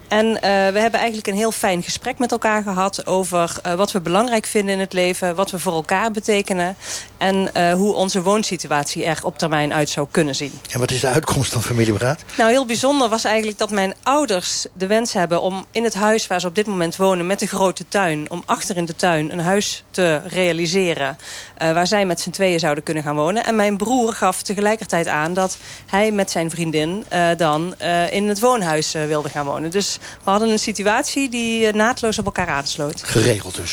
En 0.09 0.33
we 0.41 0.79
hebben 0.79 1.01
eigenlijk 1.01 1.27
een 1.27 1.35
heel 1.35 1.53
fijn 1.53 1.83
gesprek 1.83 2.19
met 2.19 2.33
elkaar 2.33 2.63
gehad... 2.63 3.07
over 3.07 3.57
uh, 3.67 3.75
wat 3.83 3.93
we 3.93 4.01
belangrijk 4.01 4.47
vinden 4.47 4.75
in 4.75 4.81
het 4.81 4.93
leven, 4.93 5.35
wat 5.35 5.51
we 5.51 5.59
voor 5.59 5.73
elkaar 5.73 6.11
betekenen... 6.11 6.77
en 7.19 7.51
uh, 7.57 7.73
hoe 7.73 7.95
onze 7.95 8.23
woonsituatie 8.23 9.05
er 9.05 9.19
op 9.23 9.39
termijn 9.39 9.73
uit 9.73 9.89
zou 9.89 10.07
kunnen 10.11 10.35
zien. 10.35 10.53
En 10.71 10.79
wat 10.79 10.91
is 10.91 11.01
de 11.01 11.07
uitkomst 11.07 11.53
van 11.53 11.63
familieberaad? 11.63 12.25
Nou, 12.37 12.51
heel 12.51 12.67
bijzonder 12.67 13.09
was 13.09 13.25
eigenlijk 13.25 13.59
dat 13.59 13.71
mijn 13.71 13.95
ouders 14.03 14.67
de 14.73 14.87
wens 14.87 15.13
hebben... 15.13 15.41
om 15.43 15.65
in 15.71 15.85
het 15.85 15.95
huis 15.95 16.27
waar 16.27 16.41
ze 16.41 16.47
op 16.47 16.55
dit 16.55 16.67
moment 16.67 16.97
wonen 16.97 17.27
met 17.27 17.39
de 17.39 17.47
grote 17.47 17.85
tuin... 17.89 18.31
om 18.31 18.43
achter 18.47 18.77
in 18.77 18.85
de 18.85 18.97
tuin 18.97 19.33
een 19.33 19.41
huis 19.41 19.85
te 19.91 20.21
realiseren... 20.27 21.19
waar 21.59 21.87
zij 21.87 22.07
met 22.07 22.21
z'n 22.21 22.31
tweeën 22.31 22.59
zouden 22.59 22.85
kunnen 22.85 23.03
gaan 23.03 23.17
wonen. 23.17 23.45
En 23.45 23.57
mijn 23.57 23.77
broer 23.77 24.13
gaf 24.13 24.43
tegelijkertijd 24.43 25.07
aan 25.07 25.35
dat 25.35 25.57
hij 25.87 26.11
met 26.11 26.31
zijn 26.31 26.51
vriendin... 26.51 27.05
dan 27.37 27.75
in 28.11 28.29
het 28.29 28.41
woonhuis 28.41 28.93
wilde 28.93 29.29
gaan 29.29 29.47
wonen. 29.47 29.71
Dus 29.71 29.99
we 30.25 30.31
hadden 30.31 30.49
een 30.49 30.59
situatie 30.59 31.29
die 31.29 31.67
eh, 31.67 31.73
naadloos 31.73 32.19
op 32.19 32.25
elkaar 32.25 32.49
aansloot. 32.49 33.03
Geregeld 33.05 33.55
dus. 33.55 33.72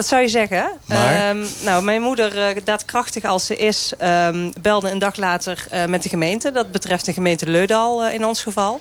Dat 0.00 0.08
zou 0.08 0.22
je 0.22 0.28
zeggen. 0.28 0.70
Maar? 0.84 1.30
Um, 1.30 1.46
nou, 1.62 1.82
mijn 1.82 2.02
moeder, 2.02 2.56
uh, 2.56 2.62
daadkrachtig 2.64 3.24
als 3.24 3.46
ze 3.46 3.56
is, 3.56 3.92
um, 4.02 4.52
belde 4.60 4.90
een 4.90 4.98
dag 4.98 5.16
later 5.16 5.66
uh, 5.72 5.84
met 5.84 6.02
de 6.02 6.08
gemeente. 6.08 6.52
Dat 6.52 6.72
betreft 6.72 7.04
de 7.04 7.12
gemeente 7.12 7.50
Leudal 7.50 8.06
uh, 8.06 8.14
in 8.14 8.24
ons 8.24 8.42
geval. 8.42 8.80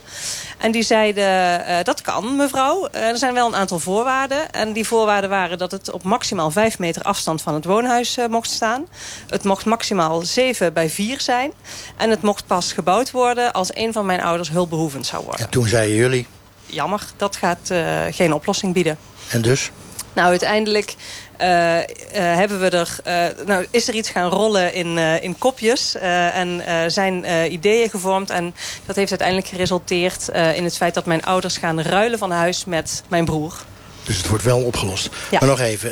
En 0.58 0.72
die 0.72 0.84
zeiden, 0.84 1.86
dat 1.86 2.02
kan 2.02 2.36
mevrouw. 2.36 2.88
er 2.92 3.18
zijn 3.18 3.34
wel 3.34 3.48
een 3.48 3.56
aantal 3.56 3.80
voorwaarden. 3.80 4.52
En 4.52 4.74
die 4.74 4.88
voorwaarden 4.88 5.30
waren 5.30 5.58
dat 5.58 5.72
het 5.72 5.92
op 5.92 6.04
maximaal 6.04 6.52
5 6.52 6.80
meter 6.80 7.02
afstand 7.02 7.42
van 7.42 7.54
het 7.54 7.66
woonhuis 7.66 8.18
mocht 8.30 8.50
staan. 8.50 8.86
Het 9.28 9.44
mocht 9.44 9.66
maximaal 9.66 10.22
7 10.22 10.74
bij 10.74 10.90
4 10.90 11.22
zijn. 11.22 11.52
En 11.98 12.10
het 12.10 12.22
mocht 12.22 12.48
pas 12.48 12.74
gebouwd 12.74 13.12
worden 13.12 13.54
als 13.54 13.76
een 13.76 13.94
van 13.94 14.06
mijn 14.06 14.22
ouders 14.22 14.50
hulpbehoevend 14.50 15.06
zou 15.06 15.24
worden. 15.24 15.46
En 15.46 15.52
toen 15.52 15.68
zeiden 15.68 15.96
jullie? 15.96 16.28
jammer, 16.66 17.06
dat 17.18 17.36
gaat 17.36 17.74
geen 18.12 18.34
oplossing 18.34 18.74
bieden. 18.74 18.98
En 19.30 19.42
dus? 19.42 19.72
Nou, 20.20 20.32
uiteindelijk 20.32 20.96
uh, 21.42 21.78
uh, 21.78 21.84
hebben 22.14 22.60
we 22.60 22.70
er, 22.70 22.98
uh, 23.08 23.46
nou, 23.48 23.66
is 23.72 23.88
er 23.88 23.94
iets 23.94 24.10
gaan 24.10 24.30
rollen 24.30 24.74
in, 24.74 24.98
in 24.98 25.38
kopjes. 25.38 25.96
en 25.96 26.62
zijn 26.92 27.52
ideeën 27.52 27.90
gevormd. 27.90 28.30
En 28.30 28.56
dat 28.86 28.96
heeft 28.96 29.10
uiteindelijk 29.10 29.48
geresulteerd 29.48 30.28
in 30.56 30.64
het 30.64 30.78
feit 30.78 30.94
dat 30.94 31.06
mijn 31.06 31.24
ouders 31.24 31.58
gaan 31.58 31.82
ruilen 31.82 32.20
van 32.20 32.32
huis 32.32 32.66
met 32.66 33.04
mijn 33.08 33.26
broer. 33.26 33.54
Dus 34.04 34.18
het 34.18 34.28
wordt 34.28 34.44
wel 34.44 34.64
opgelost. 34.64 35.10
Ja. 35.32 35.40
Maar 35.40 35.50
nog 35.50 35.60
even, 35.60 35.92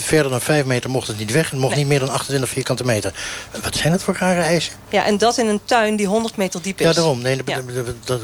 verder 0.00 0.30
dan 0.30 0.40
5 0.40 0.64
meter 0.64 0.90
mocht 0.90 1.06
het 1.06 1.18
niet 1.18 1.32
weg. 1.32 1.50
Het 1.50 1.58
mocht 1.58 1.74
nee. 1.74 1.78
niet 1.78 1.88
meer 1.88 1.98
dan 1.98 2.10
28 2.10 2.48
vierkante 2.50 2.84
meter. 2.84 3.12
Wat 3.62 3.76
zijn 3.76 3.92
het 3.92 4.02
voor 4.02 4.16
rare 4.18 4.40
eisen? 4.40 4.72
Ja, 4.88 5.04
en 5.04 5.18
dat 5.18 5.38
in 5.38 5.46
een 5.46 5.60
tuin 5.64 5.96
die 5.96 6.06
100 6.06 6.36
meter 6.36 6.62
diep 6.62 6.80
is. 6.80 6.86
Ja, 6.86 6.92
daarom. 6.92 7.22
Nee, 7.22 7.40
ja. 7.44 7.60
dat, 8.04 8.20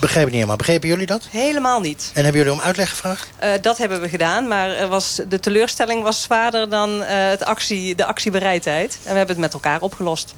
begrijp 0.00 0.26
ik 0.26 0.32
niet 0.32 0.40
helemaal. 0.40 0.56
Begrepen 0.56 0.88
jullie 0.88 1.06
dat? 1.06 1.26
Helemaal 1.30 1.80
niet. 1.80 2.10
En 2.14 2.22
hebben 2.24 2.42
jullie 2.42 2.58
om 2.58 2.64
uitleg 2.64 2.90
gevraagd? 2.90 3.28
Uh, 3.42 3.52
dat 3.60 3.78
hebben 3.78 4.00
we 4.00 4.08
gedaan, 4.08 4.48
maar 4.48 4.70
er 4.70 4.88
was, 4.88 5.20
de 5.28 5.40
teleurstelling 5.40 6.02
was 6.02 6.22
zwaarder 6.22 6.68
dan 6.68 7.00
uh, 7.00 7.06
het 7.08 7.44
actie, 7.44 7.94
de 7.94 8.04
actiebereidheid. 8.04 8.94
En 8.94 9.10
we 9.10 9.18
hebben 9.18 9.28
het 9.28 9.38
met 9.38 9.52
elkaar 9.52 9.80
opgelost. 9.80 10.34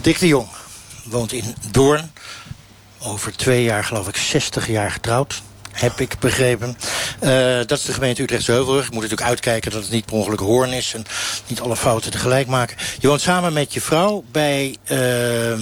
Dick 0.00 0.18
de 0.18 0.26
Jong 0.26 0.48
woont 1.04 1.32
in 1.32 1.54
Doorn. 1.70 2.12
Over 2.98 3.36
twee 3.36 3.62
jaar, 3.62 3.84
geloof 3.84 4.08
ik, 4.08 4.16
60 4.16 4.68
jaar 4.68 4.90
getrouwd 4.90 5.42
heb 5.80 6.00
ik 6.00 6.18
begrepen. 6.18 6.76
Uh, 7.22 7.56
dat 7.56 7.70
is 7.70 7.84
de 7.84 7.92
gemeente 7.92 8.22
Utrechtse 8.22 8.52
Heuvelrug. 8.52 8.84
Je 8.84 8.92
moet 8.92 9.02
natuurlijk 9.02 9.28
uitkijken 9.28 9.70
dat 9.70 9.82
het 9.82 9.90
niet 9.90 10.04
per 10.04 10.14
ongeluk 10.14 10.40
hoorn 10.40 10.72
is... 10.72 10.94
en 10.94 11.04
niet 11.46 11.60
alle 11.60 11.76
fouten 11.76 12.10
tegelijk 12.10 12.46
maken. 12.46 12.76
Je 12.98 13.08
woont 13.08 13.20
samen 13.20 13.52
met 13.52 13.72
je 13.72 13.80
vrouw 13.80 14.24
bij 14.32 14.76
uh, 14.90 15.58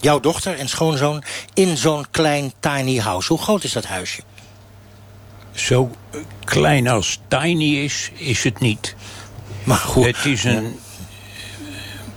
jouw 0.00 0.20
dochter 0.20 0.58
en 0.58 0.68
schoonzoon... 0.68 1.22
in 1.54 1.76
zo'n 1.76 2.06
klein 2.10 2.52
tiny 2.60 2.98
house. 2.98 3.28
Hoe 3.28 3.42
groot 3.42 3.64
is 3.64 3.72
dat 3.72 3.84
huisje? 3.84 4.20
Zo 5.52 5.90
klein 6.44 6.88
als 6.88 7.20
tiny 7.28 7.76
is, 7.76 8.10
is 8.14 8.44
het 8.44 8.60
niet. 8.60 8.94
Maar 9.64 9.76
goed. 9.76 10.04
Het 10.04 10.24
is 10.24 10.44
een 10.44 10.78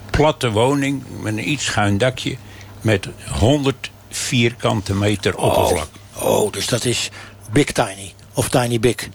platte 0.10 0.52
woning 0.52 1.04
met 1.22 1.38
een 1.38 1.50
iets 1.50 1.66
schuin 1.66 1.98
dakje... 1.98 2.38
met 2.82 3.08
100 3.28 3.92
vierkante 4.10 4.94
meter 4.94 5.38
oppervlak. 5.38 5.99
Oh. 6.20 6.52
Dus 6.52 6.68
dat 6.68 6.86
is 6.86 7.10
big 7.52 7.72
tiny. 7.72 8.14
Of 8.34 8.50
tiny 8.50 8.80
big. 8.80 9.10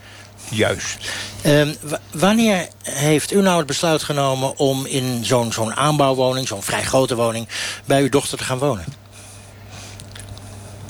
Juist. 0.49 0.99
Um, 1.47 1.75
wanneer 2.13 2.69
heeft 2.83 3.33
u 3.33 3.43
nou 3.43 3.59
het 3.59 3.67
besluit 3.67 4.03
genomen 4.03 4.59
om 4.59 4.87
in 4.87 5.25
zo'n 5.25 5.53
zo'n 5.53 5.75
aanbouwwoning... 5.75 6.49
zo'n 6.49 6.63
vrij 6.63 6.83
grote 6.83 7.15
woning, 7.15 7.49
bij 7.85 8.03
uw 8.03 8.09
dochter 8.09 8.39
te 8.39 8.45
gaan 8.45 8.59
wonen? 8.59 8.85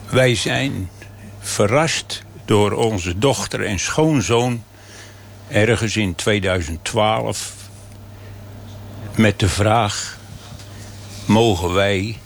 Wij 0.09 0.35
zijn 0.35 0.90
verrast 1.40 2.22
door 2.44 2.72
onze 2.72 3.18
dochter 3.18 3.64
en 3.64 3.79
schoonzoon... 3.79 4.64
ergens 5.48 5.96
in 5.96 6.14
2012 6.14 7.53
met 9.14 9.38
de 9.38 9.48
vraag... 9.48 10.18
mogen 11.24 11.72
wij 11.72 12.18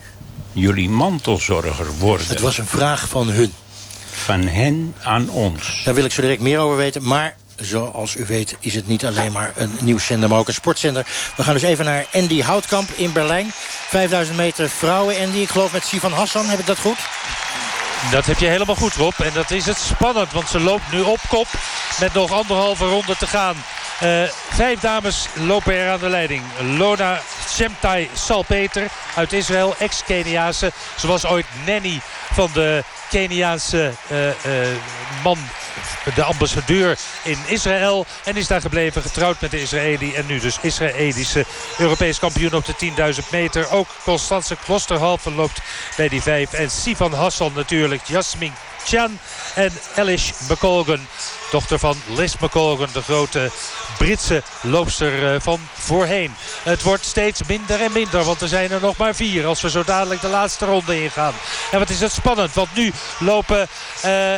jullie 0.53 0.89
mantelzorger 0.89 1.97
worden? 1.99 2.27
Het 2.27 2.41
was 2.41 2.59
een 2.59 2.67
vraag 2.67 3.09
van 3.09 3.29
hun 3.29 3.53
van 4.19 4.43
hen 4.47 4.95
aan 5.03 5.31
ons. 5.31 5.83
Daar 5.85 5.95
wil 5.95 6.05
ik 6.05 6.13
zo 6.13 6.23
direct 6.23 6.41
meer 6.41 6.59
over 6.59 6.77
weten. 6.77 7.07
Maar 7.07 7.37
zoals 7.57 8.17
u 8.17 8.25
weet 8.27 8.57
is 8.61 8.75
het 8.75 8.87
niet 8.87 9.07
alleen 9.07 9.33
maar 9.33 9.53
een 9.57 9.71
nieuwszender, 9.81 10.29
maar 10.29 10.39
ook 10.39 10.49
een 10.49 10.55
sportzender. 10.55 11.07
We 11.37 11.43
gaan 11.43 11.55
dus 11.55 11.63
even 11.63 11.85
naar 11.85 12.07
Andy 12.13 12.43
Houtkamp 12.43 12.89
in 12.95 13.13
Berlijn. 13.13 13.51
5000 13.89 14.37
meter 14.37 14.69
vrouwen, 14.69 15.17
Andy. 15.19 15.39
Ik 15.39 15.49
geloof 15.49 15.73
met 15.73 15.85
Sivan 15.85 16.13
Hassan. 16.13 16.49
Heb 16.49 16.59
ik 16.59 16.67
dat 16.67 16.79
goed? 16.79 16.99
Dat 18.11 18.27
heb 18.27 18.39
je 18.39 18.47
helemaal 18.47 18.75
goed, 18.75 18.95
Rob. 18.95 19.21
En 19.21 19.33
dat 19.33 19.51
is 19.51 19.67
het 19.67 19.79
spannend, 19.79 20.33
want 20.33 20.49
ze 20.49 20.61
loopt 20.61 20.93
nu 20.93 21.01
op 21.01 21.21
kop 21.29 21.47
met 22.01 22.15
nog 22.15 22.33
anderhalve 22.33 22.85
ronde 22.85 23.17
te 23.17 23.27
gaan. 23.27 23.57
Uh, 24.03 24.23
vijf 24.51 24.81
dames 24.81 25.27
lopen 25.35 25.75
er 25.75 25.91
aan 25.91 25.99
de 25.99 26.09
leiding. 26.09 26.43
Lona 26.77 27.21
Shemtai 27.49 28.11
Salpeter 28.15 28.89
uit 29.15 29.33
Israël, 29.33 29.75
ex-Keniaanse. 29.79 30.73
Ze 30.97 31.07
was 31.07 31.27
ooit 31.27 31.47
nanny 31.67 32.01
van 32.33 32.51
de 32.53 32.85
Keniaanse 33.11 33.93
uh, 34.13 34.27
uh, 34.27 34.33
man, 35.25 35.39
de 36.15 36.23
ambassadeur 36.23 36.99
in 37.23 37.39
Israël. 37.47 38.07
En 38.25 38.37
is 38.37 38.47
daar 38.47 38.61
gebleven, 38.61 39.03
getrouwd 39.03 39.41
met 39.41 39.51
de 39.51 39.61
Israëli. 39.61 40.15
En 40.15 40.27
nu 40.27 40.39
dus 40.39 40.59
Israëlische 40.61 41.45
Europees 41.79 42.19
kampioen 42.19 42.55
op 42.55 42.65
de 42.65 43.15
10.000 43.23 43.29
meter. 43.31 43.71
Ook 43.71 43.89
Constance 44.05 44.57
Klosterhalve 44.65 45.31
loopt 45.31 45.61
bij 45.97 46.09
die 46.09 46.23
vijf. 46.23 46.53
En 46.53 46.71
Sivan 46.71 47.13
Hassan 47.13 47.53
natuurlijk, 47.89 48.25
Jasmin 48.25 48.53
Chan 48.85 49.19
en 49.55 49.73
Elish 49.97 50.33
McColgan. 50.49 51.07
Dochter 51.51 51.79
van 51.79 51.97
Liz 52.15 52.35
McColgan, 52.41 52.89
de 52.93 53.03
grote 53.03 53.51
Britse 53.99 54.43
loopster 54.63 55.41
van 55.41 55.61
voorheen. 55.75 56.35
Het 56.63 56.83
wordt 56.83 57.05
steeds 57.05 57.43
minder 57.47 57.81
en 57.81 57.93
minder, 57.93 58.25
want 58.25 58.41
er 58.41 58.49
zijn 58.49 58.71
er 58.71 58.81
nog 58.81 58.97
maar 58.97 59.15
vier... 59.15 59.47
als 59.47 59.61
we 59.61 59.71
zo 59.71 59.85
dadelijk 59.85 60.21
de 60.21 60.29
laatste 60.29 60.65
ronde 60.65 61.03
ingaan. 61.03 61.35
En 61.71 61.79
wat 61.79 61.91
is 61.91 62.01
het 62.01 62.13
spannend, 62.13 62.55
want 62.55 62.75
nu 62.75 62.93
lopen... 63.19 63.69
Uh, 64.05 64.35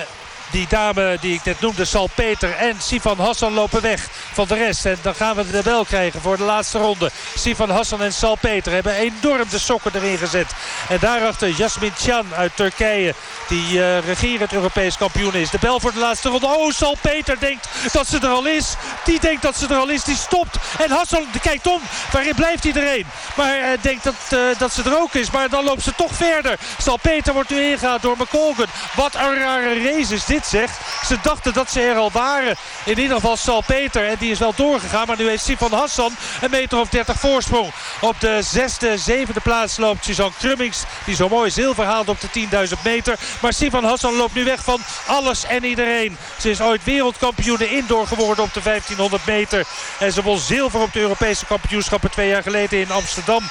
die 0.50 0.66
dame 0.68 1.18
die 1.20 1.34
ik 1.34 1.44
net 1.44 1.60
noemde, 1.60 1.84
Sal 1.84 2.08
Peter 2.14 2.56
en 2.56 2.76
Sifan 2.80 3.18
Hassan 3.18 3.52
lopen 3.52 3.82
weg 3.82 4.08
van 4.32 4.46
de 4.48 4.54
rest. 4.54 4.86
En 4.86 4.98
dan 5.02 5.14
gaan 5.14 5.36
we 5.36 5.50
de 5.50 5.60
bel 5.64 5.84
krijgen 5.84 6.20
voor 6.20 6.36
de 6.36 6.42
laatste 6.42 6.78
ronde. 6.78 7.10
Sifan 7.36 7.70
Hassan 7.70 8.02
en 8.02 8.12
Sal 8.12 8.36
Peter 8.36 8.72
hebben 8.72 8.94
enorm 8.94 9.48
de 9.50 9.58
sokken 9.58 9.94
erin 9.94 10.18
gezet. 10.18 10.46
En 10.88 10.98
daarachter 11.00 11.48
Jasmin 11.48 11.92
Chan 11.98 12.26
uit 12.34 12.56
Turkije, 12.56 13.14
die 13.48 13.72
uh, 13.72 13.98
regerend 13.98 14.52
Europees 14.52 14.96
kampioen 14.96 15.34
is. 15.34 15.50
De 15.50 15.58
bel 15.60 15.80
voor 15.80 15.92
de 15.92 15.98
laatste 15.98 16.28
ronde. 16.28 16.46
Oh, 16.46 16.72
Sal 16.72 16.96
Peter 17.00 17.38
denkt 17.38 17.68
dat 17.92 18.08
ze 18.08 18.18
er 18.18 18.28
al 18.28 18.46
is. 18.46 18.74
Die 19.04 19.20
denkt 19.20 19.42
dat 19.42 19.56
ze 19.56 19.66
er 19.66 19.76
al 19.76 19.88
is, 19.88 20.04
die 20.04 20.16
stopt. 20.16 20.56
En 20.78 20.90
Hassan 20.90 21.26
kijkt 21.42 21.66
om. 21.66 21.80
Waarin 22.12 22.34
blijft 22.34 22.64
iedereen? 22.64 23.06
Maar 23.36 23.58
uh, 23.58 23.66
denkt 23.80 24.04
dat, 24.04 24.14
uh, 24.32 24.40
dat 24.58 24.72
ze 24.72 24.82
er 24.82 25.00
ook 25.00 25.14
is. 25.14 25.30
Maar 25.30 25.48
dan 25.48 25.64
loopt 25.64 25.82
ze 25.82 25.94
toch 25.96 26.14
verder. 26.14 26.58
Sal 26.78 26.96
Peter 26.96 27.32
wordt 27.32 27.50
nu 27.50 27.62
ingehaald 27.62 28.02
door 28.02 28.16
McColgan. 28.18 28.66
Wat 28.94 29.14
een 29.14 29.38
rare 29.38 29.82
race 29.82 30.14
is 30.14 30.24
dit 30.24 30.39
zegt. 30.46 30.78
Ze 31.06 31.16
dachten 31.22 31.52
dat 31.52 31.70
ze 31.70 31.80
er 31.80 31.96
al 31.96 32.10
waren. 32.12 32.56
In 32.84 32.98
ieder 32.98 33.16
geval 33.16 33.36
Sal 33.36 33.62
Peter. 33.66 34.08
En 34.08 34.16
die 34.18 34.30
is 34.30 34.38
wel 34.38 34.54
doorgegaan. 34.56 35.06
Maar 35.06 35.18
nu 35.18 35.28
heeft 35.28 35.44
Sifan 35.44 35.72
Hassan 35.72 36.12
een 36.40 36.50
meter 36.50 36.78
of 36.78 36.88
30 36.88 37.18
voorsprong. 37.18 37.72
Op 38.00 38.20
de 38.20 38.38
zesde, 38.42 38.98
zevende 38.98 39.40
plaats 39.40 39.76
loopt 39.76 40.04
Suzanne 40.04 40.32
Krummings. 40.38 40.82
Die 41.04 41.14
zo 41.14 41.28
mooi 41.28 41.50
zilver 41.50 41.84
haalt 41.84 42.08
op 42.08 42.20
de 42.20 42.68
10.000 42.68 42.82
meter. 42.84 43.18
Maar 43.40 43.52
Sifan 43.52 43.84
Hassan 43.84 44.16
loopt 44.16 44.34
nu 44.34 44.44
weg 44.44 44.64
van 44.64 44.80
alles 45.06 45.44
en 45.44 45.64
iedereen. 45.64 46.16
Ze 46.40 46.50
is 46.50 46.60
ooit 46.60 46.84
wereldkampioen 46.84 47.60
indoor 47.60 48.06
geworden 48.06 48.44
op 48.44 48.54
de 48.54 48.62
1500 48.62 49.26
meter. 49.26 49.66
En 49.98 50.12
ze 50.12 50.22
won 50.22 50.38
zilver 50.38 50.80
op 50.80 50.92
de 50.92 51.00
Europese 51.00 51.46
kampioenschappen 51.46 52.10
twee 52.10 52.28
jaar 52.28 52.42
geleden 52.42 52.78
in 52.78 52.90
Amsterdam. 52.90 53.42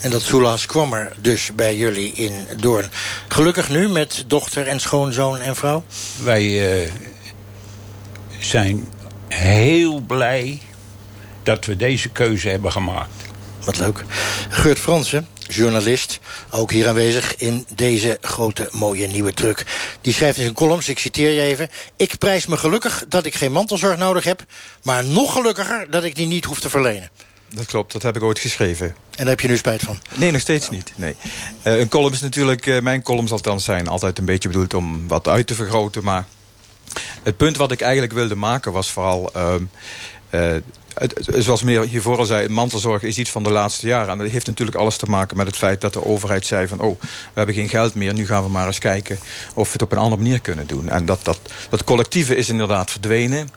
En 0.00 0.10
dat 0.10 0.22
soelaas 0.22 0.66
kwam 0.66 0.92
er 0.92 1.12
dus 1.20 1.50
bij 1.54 1.76
jullie 1.76 2.12
in 2.12 2.32
Doorn. 2.56 2.90
Gelukkig 3.28 3.70
nu 3.70 3.88
met 3.88 4.24
dochter 4.26 4.66
en 4.66 4.80
schoonzoon 4.80 5.38
en 5.38 5.56
vrouw? 5.56 5.84
Wij 6.22 6.44
uh, 6.84 6.90
zijn 8.38 8.88
heel 9.28 10.00
blij 10.00 10.60
dat 11.44 11.64
we 11.64 11.76
deze 11.76 12.08
keuze 12.08 12.48
hebben 12.48 12.72
gemaakt. 12.72 13.24
Wat 13.64 13.78
leuk. 13.78 14.04
Geurt 14.48 14.78
Fransen, 14.78 15.28
journalist, 15.48 16.20
ook 16.50 16.70
hier 16.70 16.88
aanwezig 16.88 17.36
in 17.36 17.66
deze 17.74 18.18
grote 18.20 18.68
mooie 18.70 19.06
nieuwe 19.06 19.34
druk. 19.34 19.64
Die 20.00 20.12
schrijft 20.12 20.36
in 20.36 20.42
zijn 20.42 20.54
columns, 20.54 20.88
ik 20.88 20.98
citeer 20.98 21.30
je 21.30 21.40
even... 21.40 21.70
Ik 21.96 22.18
prijs 22.18 22.46
me 22.46 22.56
gelukkig 22.56 23.04
dat 23.08 23.26
ik 23.26 23.34
geen 23.34 23.52
mantelzorg 23.52 23.96
nodig 23.96 24.24
heb... 24.24 24.44
maar 24.82 25.04
nog 25.04 25.32
gelukkiger 25.32 25.86
dat 25.90 26.04
ik 26.04 26.14
die 26.14 26.26
niet 26.26 26.44
hoef 26.44 26.60
te 26.60 26.70
verlenen. 26.70 27.10
Dat 27.54 27.66
klopt, 27.66 27.92
dat 27.92 28.02
heb 28.02 28.16
ik 28.16 28.22
ooit 28.22 28.38
geschreven. 28.38 28.86
En 28.86 28.94
daar 29.16 29.26
heb 29.26 29.40
je 29.40 29.48
nu 29.48 29.56
spijt 29.56 29.82
van? 29.82 29.98
Nee, 30.14 30.30
nog 30.30 30.40
steeds 30.40 30.70
niet. 30.70 30.92
Nee. 30.96 31.16
Uh, 31.64 31.78
een 31.78 31.88
column 31.88 32.12
is 32.12 32.20
natuurlijk, 32.20 32.66
uh, 32.66 32.80
mijn 32.80 33.02
columns 33.02 33.32
althans 33.32 33.64
zijn 33.64 33.88
altijd 33.88 34.18
een 34.18 34.24
beetje 34.24 34.48
bedoeld 34.48 34.74
om 34.74 35.08
wat 35.08 35.28
uit 35.28 35.46
te 35.46 35.54
vergroten. 35.54 36.04
Maar 36.04 36.24
het 37.22 37.36
punt 37.36 37.56
wat 37.56 37.72
ik 37.72 37.80
eigenlijk 37.80 38.12
wilde 38.12 38.34
maken 38.34 38.72
was 38.72 38.90
vooral... 38.90 39.30
Uh, 39.36 39.54
het, 40.30 40.64
zoals 41.26 41.62
meneer 41.62 41.82
hiervoor 41.82 42.18
al 42.18 42.24
zei, 42.24 42.48
mantelzorg 42.48 43.02
is 43.02 43.18
iets 43.18 43.30
van 43.30 43.42
de 43.42 43.50
laatste 43.50 43.86
jaren. 43.86 44.08
En 44.08 44.18
dat 44.18 44.30
heeft 44.30 44.46
natuurlijk 44.46 44.76
alles 44.76 44.96
te 44.96 45.06
maken 45.06 45.36
met 45.36 45.46
het 45.46 45.56
feit 45.56 45.80
dat 45.80 45.92
de 45.92 46.04
overheid 46.04 46.46
zei 46.46 46.68
van... 46.68 46.80
oh, 46.80 47.00
we 47.00 47.06
hebben 47.34 47.54
geen 47.54 47.68
geld 47.68 47.94
meer, 47.94 48.14
nu 48.14 48.26
gaan 48.26 48.42
we 48.42 48.48
maar 48.48 48.66
eens 48.66 48.78
kijken 48.78 49.18
of 49.54 49.66
we 49.66 49.72
het 49.72 49.82
op 49.82 49.92
een 49.92 49.98
andere 49.98 50.22
manier 50.22 50.40
kunnen 50.40 50.66
doen. 50.66 50.88
En 50.88 51.06
dat, 51.06 51.24
dat, 51.24 51.38
dat 51.68 51.84
collectieve 51.84 52.36
is 52.36 52.48
inderdaad 52.48 52.90
verdwenen. 52.90 53.48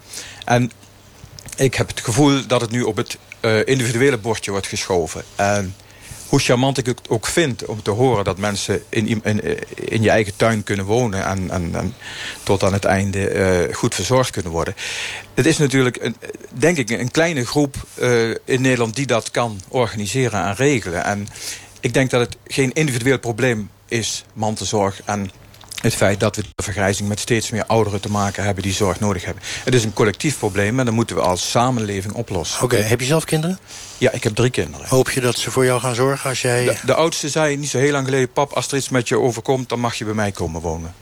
En 0.45 0.71
ik 1.57 1.75
heb 1.75 1.87
het 1.87 2.01
gevoel 2.01 2.47
dat 2.47 2.61
het 2.61 2.71
nu 2.71 2.81
op 2.81 2.95
het 2.95 3.17
uh, 3.41 3.59
individuele 3.65 4.17
bordje 4.17 4.51
wordt 4.51 4.67
geschoven. 4.67 5.23
En 5.35 5.75
hoe 6.27 6.39
charmant 6.39 6.77
ik 6.77 6.85
het 6.85 7.01
ook 7.09 7.25
vind 7.25 7.65
om 7.65 7.81
te 7.81 7.91
horen 7.91 8.23
dat 8.23 8.37
mensen 8.37 8.83
in, 8.89 9.07
in, 9.23 9.41
in 9.75 10.01
je 10.01 10.09
eigen 10.09 10.35
tuin 10.35 10.63
kunnen 10.63 10.85
wonen 10.85 11.25
en, 11.25 11.95
tot 12.43 12.63
aan 12.63 12.73
het 12.73 12.85
einde 12.85 13.33
uh, 13.69 13.75
goed 13.75 13.95
verzorgd 13.95 14.31
kunnen 14.31 14.51
worden. 14.51 14.75
Het 15.33 15.45
is 15.45 15.57
natuurlijk, 15.57 15.97
een, 16.01 16.15
denk 16.53 16.77
ik, 16.77 16.89
een 16.89 17.11
kleine 17.11 17.45
groep 17.45 17.75
uh, 17.99 18.29
in 18.29 18.61
Nederland 18.61 18.95
die 18.95 19.05
dat 19.05 19.31
kan 19.31 19.61
organiseren 19.67 20.43
en 20.43 20.55
regelen. 20.55 21.03
En 21.03 21.27
ik 21.79 21.93
denk 21.93 22.09
dat 22.09 22.21
het 22.21 22.37
geen 22.47 22.73
individueel 22.73 23.19
probleem 23.19 23.69
is, 23.87 24.25
mantelzorg 24.33 25.01
en 25.05 25.31
het 25.81 25.95
feit 25.95 26.19
dat 26.19 26.35
we 26.35 26.41
de 26.41 26.63
vergrijzing 26.63 27.07
met 27.09 27.19
steeds 27.19 27.49
meer 27.49 27.65
ouderen 27.65 28.01
te 28.01 28.09
maken 28.09 28.43
hebben 28.43 28.63
die 28.63 28.73
zorg 28.73 28.99
nodig 28.99 29.25
hebben. 29.25 29.43
Het 29.63 29.73
is 29.73 29.83
een 29.83 29.93
collectief 29.93 30.37
probleem 30.37 30.79
en 30.79 30.85
dat 30.85 30.93
moeten 30.93 31.15
we 31.15 31.21
als 31.21 31.49
samenleving 31.49 32.13
oplossen. 32.13 32.63
Oké, 32.63 32.75
okay, 32.75 32.87
heb 32.87 32.99
je 32.99 33.05
zelf 33.05 33.25
kinderen? 33.25 33.59
Ja, 33.97 34.11
ik 34.11 34.23
heb 34.23 34.35
drie 34.35 34.49
kinderen. 34.49 34.87
Hoop 34.87 35.09
je 35.09 35.21
dat 35.21 35.37
ze 35.37 35.51
voor 35.51 35.65
jou 35.65 35.79
gaan 35.79 35.95
zorgen 35.95 36.29
als 36.29 36.41
jij... 36.41 36.65
De, 36.65 36.77
de 36.85 36.93
oudste 36.93 37.29
zei 37.29 37.57
niet 37.57 37.69
zo 37.69 37.77
heel 37.77 37.91
lang 37.91 38.05
geleden... 38.05 38.31
pap, 38.31 38.53
als 38.53 38.67
er 38.71 38.77
iets 38.77 38.89
met 38.89 39.07
je 39.07 39.19
overkomt, 39.19 39.69
dan 39.69 39.79
mag 39.79 39.95
je 39.95 40.05
bij 40.05 40.13
mij 40.13 40.31
komen 40.31 40.61
wonen. 40.61 40.93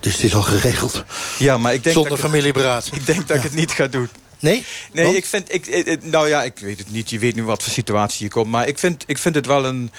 Dus 0.00 0.12
het 0.12 0.22
is 0.22 0.34
al 0.34 0.42
geregeld? 0.42 1.04
Ja, 1.38 1.58
maar 1.58 1.74
ik 1.74 1.82
denk 1.82 1.96
Zonder 1.96 2.18
familieberaad? 2.18 2.90
Ik 2.92 3.06
denk 3.06 3.18
dat 3.18 3.28
ja. 3.28 3.34
ik 3.34 3.42
het 3.42 3.54
niet 3.54 3.70
ga 3.70 3.86
doen. 3.86 4.08
Nee? 4.38 4.64
Nee, 4.92 5.04
Want? 5.04 5.16
ik 5.16 5.24
vind... 5.24 5.54
Ik, 5.54 5.98
nou 6.02 6.28
ja, 6.28 6.42
ik 6.42 6.58
weet 6.58 6.78
het 6.78 6.90
niet. 6.90 7.10
Je 7.10 7.18
weet 7.18 7.34
nu 7.34 7.44
wat 7.44 7.62
voor 7.62 7.72
situatie 7.72 8.24
je 8.24 8.30
komt. 8.30 8.50
Maar 8.50 8.68
ik 8.68 8.78
vind, 8.78 9.04
ik 9.06 9.18
vind 9.18 9.34
het 9.34 9.46
wel 9.46 9.64
een... 9.64 9.90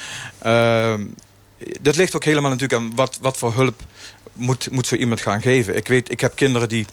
Uh, 0.46 0.94
dat 1.82 1.96
ligt 1.96 2.16
ook 2.16 2.24
helemaal 2.24 2.52
natuurlijk 2.52 2.82
aan 2.82 2.96
wat, 2.96 3.18
wat 3.22 3.38
voor 3.38 3.54
hulp 3.54 3.82
moet, 4.36 4.72
moet 4.72 4.88
zo 4.88 4.96
iemand 4.96 5.22
gaan 5.22 5.42
geven. 5.42 5.76
Ik 5.76 5.88
weet, 5.88 6.12
ik 6.12 6.20
heb 6.20 6.36
kinderen 6.36 6.70
die 6.70 6.86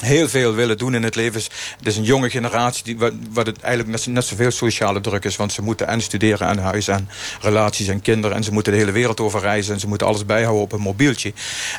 heel 0.00 0.28
veel 0.28 0.54
willen 0.54 0.78
doen 0.78 0.94
in 0.94 1.02
het 1.02 1.14
leven. 1.14 1.42
Het 1.78 1.86
is 1.86 1.96
een 1.96 2.02
jonge 2.02 2.30
generatie 2.30 2.84
die, 2.84 2.96
wat 3.32 3.46
het 3.46 3.60
eigenlijk 3.60 4.06
net, 4.06 4.24
zoveel 4.24 4.50
sociale 4.50 5.00
druk 5.00 5.24
is. 5.24 5.36
Want 5.36 5.52
ze 5.52 5.62
moeten 5.62 5.86
en 5.86 6.00
studeren 6.00 6.48
en 6.48 6.58
huis 6.58 6.88
en 6.88 7.08
relaties 7.40 7.88
en 7.88 8.00
kinderen. 8.00 8.36
En 8.36 8.44
ze 8.44 8.52
moeten 8.52 8.72
de 8.72 8.78
hele 8.78 8.92
wereld 8.92 9.20
over 9.20 9.40
reizen. 9.40 9.74
En 9.74 9.80
ze 9.80 9.88
moeten 9.88 10.06
alles 10.06 10.26
bijhouden 10.26 10.62
op 10.62 10.72
een 10.72 10.80
mobieltje. 10.80 11.32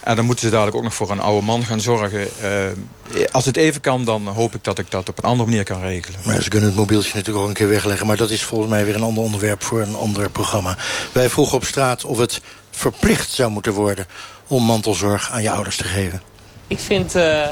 En 0.03 0.15
dan 0.15 0.25
moeten 0.25 0.45
ze 0.45 0.51
dadelijk 0.51 0.77
ook 0.77 0.83
nog 0.83 0.93
voor 0.93 1.11
een 1.11 1.19
oude 1.19 1.45
man 1.45 1.63
gaan 1.63 1.81
zorgen. 1.81 2.27
Uh, 2.43 3.25
als 3.31 3.45
het 3.45 3.57
even 3.57 3.81
kan, 3.81 4.05
dan 4.05 4.27
hoop 4.27 4.55
ik 4.55 4.63
dat 4.63 4.79
ik 4.79 4.91
dat 4.91 5.09
op 5.09 5.17
een 5.17 5.29
andere 5.29 5.49
manier 5.49 5.63
kan 5.63 5.81
regelen. 5.81 6.19
Maar 6.25 6.41
ze 6.41 6.49
kunnen 6.49 6.69
het 6.69 6.77
mobieltje 6.77 7.11
natuurlijk 7.13 7.43
ook 7.43 7.47
een 7.47 7.55
keer 7.55 7.67
wegleggen. 7.67 8.07
Maar 8.07 8.17
dat 8.17 8.29
is 8.29 8.43
volgens 8.43 8.69
mij 8.69 8.85
weer 8.85 8.95
een 8.95 9.01
ander 9.01 9.23
onderwerp 9.23 9.63
voor 9.63 9.81
een 9.81 9.95
ander 9.95 10.29
programma. 10.29 10.77
Wij 11.11 11.29
vroegen 11.29 11.57
op 11.57 11.65
straat 11.65 12.05
of 12.05 12.17
het 12.17 12.41
verplicht 12.71 13.31
zou 13.31 13.51
moeten 13.51 13.73
worden 13.73 14.07
om 14.47 14.63
mantelzorg 14.63 15.31
aan 15.31 15.41
je 15.41 15.51
ouders 15.51 15.75
te 15.75 15.83
geven? 15.83 16.21
Ik 16.67 16.79
vind, 16.79 17.15
uh, 17.15 17.47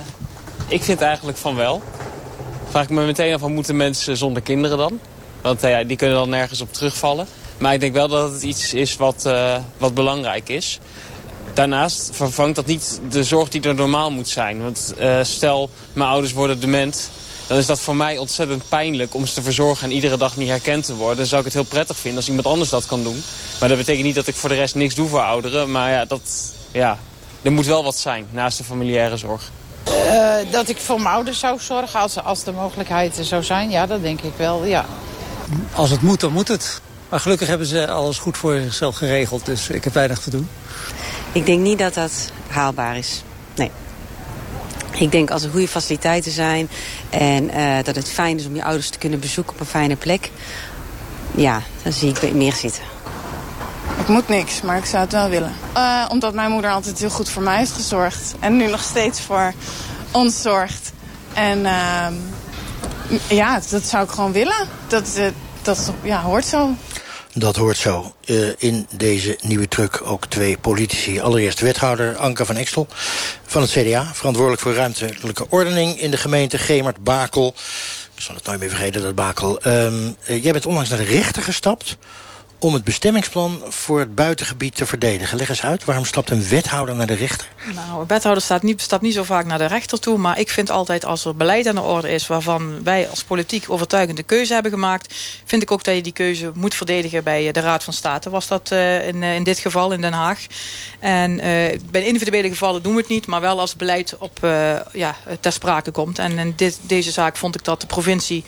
ik 0.67 0.83
vind 0.83 1.01
eigenlijk 1.01 1.37
van 1.37 1.55
wel. 1.55 1.81
Vraag 2.69 2.83
ik 2.83 2.89
me 2.89 3.05
meteen 3.05 3.33
af, 3.33 3.47
moeten 3.47 3.75
mensen 3.75 4.17
zonder 4.17 4.41
kinderen 4.41 4.77
dan? 4.77 4.99
Want 5.41 5.63
uh, 5.63 5.77
die 5.87 5.97
kunnen 5.97 6.17
dan 6.17 6.29
nergens 6.29 6.61
op 6.61 6.73
terugvallen. 6.73 7.27
Maar 7.57 7.73
ik 7.73 7.79
denk 7.79 7.93
wel 7.93 8.07
dat 8.07 8.31
het 8.31 8.41
iets 8.41 8.73
is 8.73 8.95
wat, 8.95 9.23
uh, 9.27 9.55
wat 9.77 9.93
belangrijk 9.93 10.49
is. 10.49 10.79
Daarnaast 11.53 12.09
vervangt 12.13 12.55
dat 12.55 12.65
niet 12.65 13.01
de 13.09 13.23
zorg 13.23 13.49
die 13.49 13.61
er 13.61 13.75
normaal 13.75 14.11
moet 14.11 14.29
zijn. 14.29 14.61
Want 14.61 14.93
stel, 15.21 15.69
mijn 15.93 16.09
ouders 16.09 16.33
worden 16.33 16.59
dement 16.59 17.09
dan 17.47 17.57
is 17.57 17.65
dat 17.65 17.79
voor 17.79 17.95
mij 17.95 18.17
ontzettend 18.17 18.69
pijnlijk 18.69 19.13
om 19.13 19.25
ze 19.25 19.33
te 19.33 19.41
verzorgen 19.41 19.89
en 19.89 19.95
iedere 19.95 20.17
dag 20.17 20.37
niet 20.37 20.47
herkend 20.47 20.85
te 20.85 20.95
worden. 20.95 21.17
Dan 21.17 21.25
zou 21.25 21.39
ik 21.39 21.45
het 21.45 21.53
heel 21.53 21.63
prettig 21.63 21.97
vinden 21.97 22.19
als 22.19 22.27
iemand 22.27 22.47
anders 22.47 22.69
dat 22.69 22.85
kan 22.85 23.03
doen. 23.03 23.23
Maar 23.59 23.69
dat 23.69 23.77
betekent 23.77 24.05
niet 24.05 24.15
dat 24.15 24.27
ik 24.27 24.35
voor 24.35 24.49
de 24.49 24.55
rest 24.55 24.75
niks 24.75 24.95
doe 24.95 25.07
voor 25.07 25.21
ouderen. 25.21 25.71
Maar 25.71 25.91
ja, 25.91 26.05
dat, 26.05 26.53
ja 26.73 26.97
er 27.43 27.51
moet 27.51 27.65
wel 27.65 27.83
wat 27.83 27.97
zijn 27.97 28.27
naast 28.29 28.57
de 28.57 28.63
familiaire 28.63 29.17
zorg. 29.17 29.51
Uh, 29.87 30.35
dat 30.51 30.69
ik 30.69 30.77
voor 30.77 31.01
mijn 31.01 31.15
ouders 31.15 31.39
zou 31.39 31.59
zorgen 31.59 31.99
als, 31.99 32.23
als 32.23 32.43
de 32.43 32.51
mogelijkheid 32.51 33.17
er 33.17 33.25
zou 33.25 33.43
zijn. 33.43 33.69
Ja, 33.69 33.85
dat 33.85 34.01
denk 34.01 34.21
ik 34.21 34.33
wel, 34.37 34.65
ja. 34.65 34.85
Als 35.73 35.89
het 35.89 36.01
moet, 36.01 36.19
dan 36.19 36.31
moet 36.31 36.47
het. 36.47 36.81
Maar 37.09 37.19
gelukkig 37.19 37.47
hebben 37.47 37.67
ze 37.67 37.87
alles 37.87 38.17
goed 38.17 38.37
voor 38.37 38.59
zichzelf 38.59 38.95
geregeld. 38.95 39.45
Dus 39.45 39.69
ik 39.69 39.83
heb 39.83 39.93
weinig 39.93 40.19
te 40.19 40.29
doen. 40.29 40.49
Ik 41.31 41.45
denk 41.45 41.59
niet 41.59 41.79
dat 41.79 41.93
dat 41.93 42.31
haalbaar 42.47 42.97
is. 42.97 43.23
Nee. 43.55 43.71
Ik 44.91 45.11
denk 45.11 45.31
als 45.31 45.43
er 45.43 45.49
goede 45.49 45.67
faciliteiten 45.67 46.31
zijn 46.31 46.69
en 47.09 47.43
uh, 47.43 47.83
dat 47.83 47.95
het 47.95 48.09
fijn 48.09 48.37
is 48.37 48.45
om 48.45 48.55
je 48.55 48.63
ouders 48.63 48.89
te 48.89 48.97
kunnen 48.97 49.19
bezoeken 49.19 49.53
op 49.53 49.59
een 49.59 49.65
fijne 49.65 49.95
plek. 49.95 50.31
ja, 51.35 51.61
dan 51.83 51.91
zie 51.91 52.13
ik 52.21 52.33
meer 52.33 52.53
zitten. 52.53 52.92
Ik 54.03 54.09
moet 54.09 54.27
niks, 54.27 54.61
maar 54.61 54.77
ik 54.77 54.85
zou 54.85 55.03
het 55.03 55.11
wel 55.11 55.29
willen. 55.29 55.53
Uh, 55.77 56.05
omdat 56.09 56.33
mijn 56.33 56.51
moeder 56.51 56.71
altijd 56.71 56.99
heel 56.99 57.09
goed 57.09 57.29
voor 57.29 57.41
mij 57.41 57.57
heeft 57.57 57.71
gezorgd. 57.71 58.33
En 58.39 58.57
nu 58.57 58.67
nog 58.67 58.83
steeds 58.83 59.21
voor 59.21 59.53
ons 60.11 60.41
zorgt. 60.41 60.91
En 61.33 61.59
uh, 61.59 62.07
ja, 63.27 63.61
dat 63.69 63.83
zou 63.83 64.03
ik 64.03 64.09
gewoon 64.09 64.31
willen. 64.31 64.67
Dat, 64.87 65.15
uh, 65.17 65.25
dat 65.61 65.91
ja, 66.01 66.21
hoort 66.21 66.45
zo. 66.45 66.75
Dat 67.33 67.55
hoort 67.55 67.77
zo. 67.77 68.13
Uh, 68.25 68.49
in 68.57 68.87
deze 68.91 69.37
nieuwe 69.41 69.67
truck 69.67 70.01
ook 70.05 70.25
twee 70.25 70.57
politici. 70.57 71.19
Allereerst 71.19 71.59
wethouder 71.59 72.17
Anke 72.17 72.45
van 72.45 72.55
Extel 72.55 72.87
van 73.45 73.61
het 73.61 73.71
CDA. 73.71 74.11
Verantwoordelijk 74.13 74.61
voor 74.61 74.73
ruimtelijke 74.73 75.45
ordening 75.49 75.99
in 75.99 76.11
de 76.11 76.17
gemeente. 76.17 76.57
Gemert 76.57 77.03
Bakel. 77.03 77.53
Ik 78.15 78.21
zal 78.21 78.35
het 78.35 78.45
nooit 78.45 78.59
meer 78.59 78.69
vergeten, 78.69 79.01
dat 79.01 79.15
Bakel. 79.15 79.59
Um, 79.67 80.15
jij 80.25 80.51
bent 80.51 80.65
onlangs 80.65 80.89
naar 80.89 80.99
de 80.99 81.03
rechter 81.03 81.43
gestapt 81.43 81.97
om 82.63 82.73
het 82.73 82.83
bestemmingsplan 82.83 83.61
voor 83.67 83.99
het 83.99 84.15
buitengebied 84.15 84.75
te 84.75 84.85
verdedigen. 84.85 85.37
Leg 85.37 85.49
eens 85.49 85.63
uit, 85.63 85.85
waarom 85.85 86.05
stapt 86.05 86.29
een 86.29 86.47
wethouder 86.47 86.95
naar 86.95 87.07
de 87.07 87.13
rechter? 87.13 87.47
Nou, 87.73 88.01
een 88.01 88.07
wethouder 88.07 88.43
staat 88.43 88.63
niet, 88.63 88.81
stapt 88.81 89.01
niet 89.01 89.13
zo 89.13 89.23
vaak 89.23 89.45
naar 89.45 89.57
de 89.57 89.65
rechter 89.65 89.99
toe... 89.99 90.17
maar 90.17 90.39
ik 90.39 90.49
vind 90.49 90.69
altijd 90.69 91.05
als 91.05 91.25
er 91.25 91.35
beleid 91.35 91.67
aan 91.67 91.75
de 91.75 91.81
orde 91.81 92.09
is... 92.09 92.27
waarvan 92.27 92.83
wij 92.83 93.09
als 93.09 93.23
politiek 93.23 93.69
overtuigende 93.69 94.23
keuze 94.23 94.53
hebben 94.53 94.71
gemaakt... 94.71 95.13
vind 95.45 95.61
ik 95.61 95.71
ook 95.71 95.83
dat 95.83 95.95
je 95.95 96.01
die 96.01 96.13
keuze 96.13 96.51
moet 96.53 96.75
verdedigen 96.75 97.23
bij 97.23 97.51
de 97.51 97.59
Raad 97.59 97.83
van 97.83 97.93
State. 97.93 98.29
Was 98.29 98.47
dat 98.47 98.69
uh, 98.73 99.07
in, 99.07 99.23
in 99.23 99.43
dit 99.43 99.59
geval 99.59 99.91
in 99.91 100.01
Den 100.01 100.13
Haag. 100.13 100.39
En 100.99 101.31
uh, 101.31 101.41
bij 101.91 102.03
individuele 102.05 102.49
gevallen 102.49 102.83
doen 102.83 102.93
we 102.93 102.99
het 102.99 103.09
niet... 103.09 103.25
maar 103.27 103.41
wel 103.41 103.59
als 103.59 103.75
beleid 103.75 104.15
op, 104.17 104.39
ja, 104.91 105.15
ter 105.39 105.51
sprake 105.51 105.91
komt. 105.91 106.19
En 106.19 106.37
in 106.37 106.53
dit, 106.55 106.79
deze 106.81 107.11
zaak 107.11 107.37
vond 107.37 107.55
ik 107.55 107.63
dat 107.63 107.81
de 107.81 107.87
provincie 107.87 108.43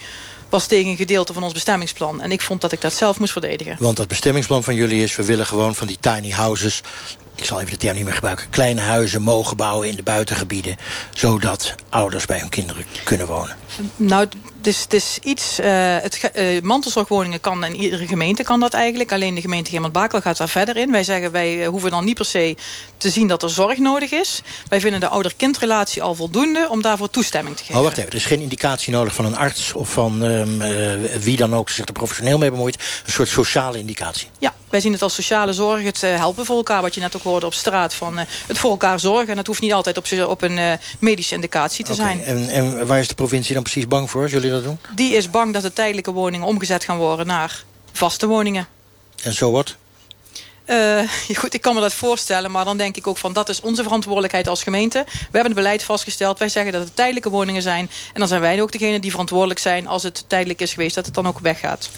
was 0.56 0.68
tegen 0.68 0.92
een 0.92 0.98
gedeelte 0.98 1.34
van 1.34 1.44
ons 1.44 1.54
bestemmingsplan. 1.54 2.22
En 2.22 2.32
ik 2.32 2.42
vond 2.42 2.62
dat 2.62 2.72
ik 2.72 2.82
dat 2.82 2.94
zelf 2.94 3.20
moest 3.20 3.32
verdedigen. 3.32 3.76
Want 3.80 3.98
dat 3.98 4.08
bestemmingsplan 4.08 4.64
van 4.64 4.76
jullie 4.76 5.04
is... 5.04 5.16
we 5.16 5.26
willen 5.26 5.46
gewoon 5.46 5.76
van 5.76 5.88
die 5.88 5.98
tiny 6.00 6.30
houses 6.30 6.82
ik 7.36 7.46
zal 7.46 7.60
even 7.60 7.72
de 7.72 7.78
term 7.78 7.96
niet 7.96 8.04
meer 8.04 8.14
gebruiken... 8.14 8.50
kleine 8.50 8.82
huizen 8.82 9.22
mogen 9.22 9.58
bouwen 9.58 9.88
in 9.88 9.96
de 9.96 10.04
buitengebieden... 10.04 10.76
zodat 11.14 11.76
ouders 11.90 12.26
bij 12.26 12.40
hun 12.40 12.50
kinderen 12.50 12.86
kunnen 13.04 13.28
wonen. 13.28 13.56
Nou, 13.96 14.28
dus 14.62 14.82
het 14.82 14.94
is 14.94 15.18
iets... 15.24 15.60
Uh, 15.60 15.66
het, 15.98 16.32
uh, 16.36 16.62
mantelzorgwoningen 16.62 17.40
kan 17.40 17.64
in 17.64 17.76
iedere 17.76 18.08
gemeente 18.08 18.44
kan 18.44 18.60
dat 18.60 18.74
eigenlijk. 18.74 19.12
Alleen 19.12 19.36
de 19.36 19.42
gemeente 19.42 19.70
Gemert-Bakel 19.70 20.22
gaat 20.22 20.38
daar 20.38 20.50
verder 20.50 20.78
in. 20.78 20.92
Wij 20.92 21.04
zeggen, 21.04 21.32
wij 21.32 21.56
uh, 21.58 21.68
hoeven 21.68 21.92
dan 21.92 22.06
niet 22.06 22.16
per 22.16 22.26
se 22.26 22.56
te 22.98 23.10
zien 23.10 23.28
dat 23.28 23.44
er 23.44 23.50
zorg 23.50 23.78
nodig 23.78 24.12
is. 24.12 24.42
Wij 24.68 24.80
vinden 24.80 25.00
de 25.00 25.08
ouder-kindrelatie 25.08 26.02
al 26.02 26.16
voldoende 26.16 26.68
om 26.70 26.82
daarvoor 26.82 27.10
toestemming 27.10 27.56
te 27.58 27.64
geven. 27.64 27.78
Oh, 27.78 27.84
wacht 27.84 27.98
even. 27.98 28.10
Er 28.10 28.16
is 28.16 28.26
geen 28.26 28.42
indicatie 28.42 28.94
nodig 28.94 29.14
van 29.14 29.26
een 29.26 29.38
arts 29.38 29.74
of 29.74 29.90
van 29.92 30.22
um, 30.22 30.60
wie 31.20 31.38
dan 31.38 31.56
ook 31.56 31.70
zich 31.70 31.86
er 31.86 31.94
professioneel 31.94 32.38
mee 32.38 32.52
bemoeit. 32.52 32.76
Een 33.06 33.12
soort 33.12 33.30
sociale 33.30 33.78
indicatie. 33.78 34.28
Ja, 34.40 34.54
wij 34.70 34.80
zien 34.80 34.92
het 34.92 35.02
als 35.02 35.14
sociale 35.14 35.54
zorg. 35.54 35.84
Het 35.84 36.02
helpen 36.02 36.46
voor 36.46 36.58
elkaar, 36.58 36.82
wat 36.82 36.96
je 36.96 37.02
net 37.02 37.16
ook 37.16 37.24
hoorde 37.24 37.46
op 37.46 37.54
straat. 37.54 37.94
Van, 37.94 38.18
het 38.48 38.58
voor 38.58 38.72
elkaar 38.72 39.00
zorgen. 39.00 39.28
En 39.28 39.36
dat 39.36 39.48
hoeft 39.48 39.62
niet 39.62 39.74
altijd 39.74 39.98
op, 39.98 40.28
op 40.28 40.42
een 40.42 40.80
medische 41.00 41.36
indicatie 41.36 41.86
te 41.86 41.94
okay. 41.94 42.06
zijn. 42.06 42.24
En, 42.24 42.50
en 42.50 42.88
waar 42.88 43.00
is 43.00 43.08
de 43.08 43.16
provincie 43.16 43.54
dan 43.54 43.64
precies 43.72 43.88
bang 43.88 44.10
voor, 44.10 44.22
als 44.22 44.32
jullie 44.32 44.50
dat 44.52 44.64
doen? 44.64 44.80
Die 44.96 45.14
is 45.14 45.30
bang 45.30 45.54
dat 45.54 45.62
de 45.62 45.74
tijdelijke 45.74 46.12
woningen 46.12 46.48
omgezet 46.48 46.84
gaan 46.84 46.98
worden 46.98 47.28
naar 47.28 47.64
vaste 47.92 48.28
woningen. 48.28 48.68
En 49.24 49.34
zo 49.34 49.52
wat? 49.52 49.76
Uh, 50.66 51.10
goed, 51.36 51.54
ik 51.54 51.62
kan 51.62 51.76
me 51.76 51.82
dat 51.82 51.94
voorstellen, 51.94 52.52
maar 52.52 52.66
dan 52.66 52.78
denk 52.78 52.98
ik 52.98 53.08
ook 53.08 53.18
van... 53.18 53.34
dat 53.34 53.50
is 53.50 53.62
onze 53.62 53.84
verantwoordelijkheid 53.84 54.48
als 54.48 54.64
gemeente. 54.64 55.04
We 55.06 55.12
hebben 55.22 55.46
het 55.46 55.54
beleid 55.54 55.84
vastgesteld. 55.84 56.40
Wij 56.40 56.50
zeggen 56.50 56.72
dat 56.72 56.84
het 56.84 56.96
tijdelijke 56.96 57.30
woningen 57.30 57.62
zijn. 57.62 57.90
En 58.14 58.20
dan 58.20 58.28
zijn 58.28 58.42
wij 58.42 58.62
ook 58.62 58.72
degene 58.72 59.00
die 59.00 59.12
verantwoordelijk 59.12 59.60
zijn... 59.60 59.88
als 59.88 60.04
het 60.04 60.24
tijdelijk 60.28 60.62
is 60.62 60.74
geweest, 60.74 60.96
dat 60.96 61.06
het 61.06 61.14
dan 61.14 61.28
ook 61.28 61.40
weggaat. 61.40 61.90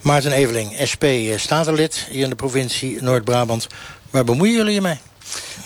Maarten 0.00 0.32
Eveling, 0.32 0.88
SP 0.90 1.04
Statenlid 1.36 2.06
hier 2.10 2.22
in 2.22 2.30
de 2.30 2.36
provincie 2.36 3.02
Noord-Brabant. 3.02 3.66
Waar 4.10 4.24
bemoeien 4.24 4.54
jullie 4.54 4.74
je 4.74 4.80
mee? 4.80 4.98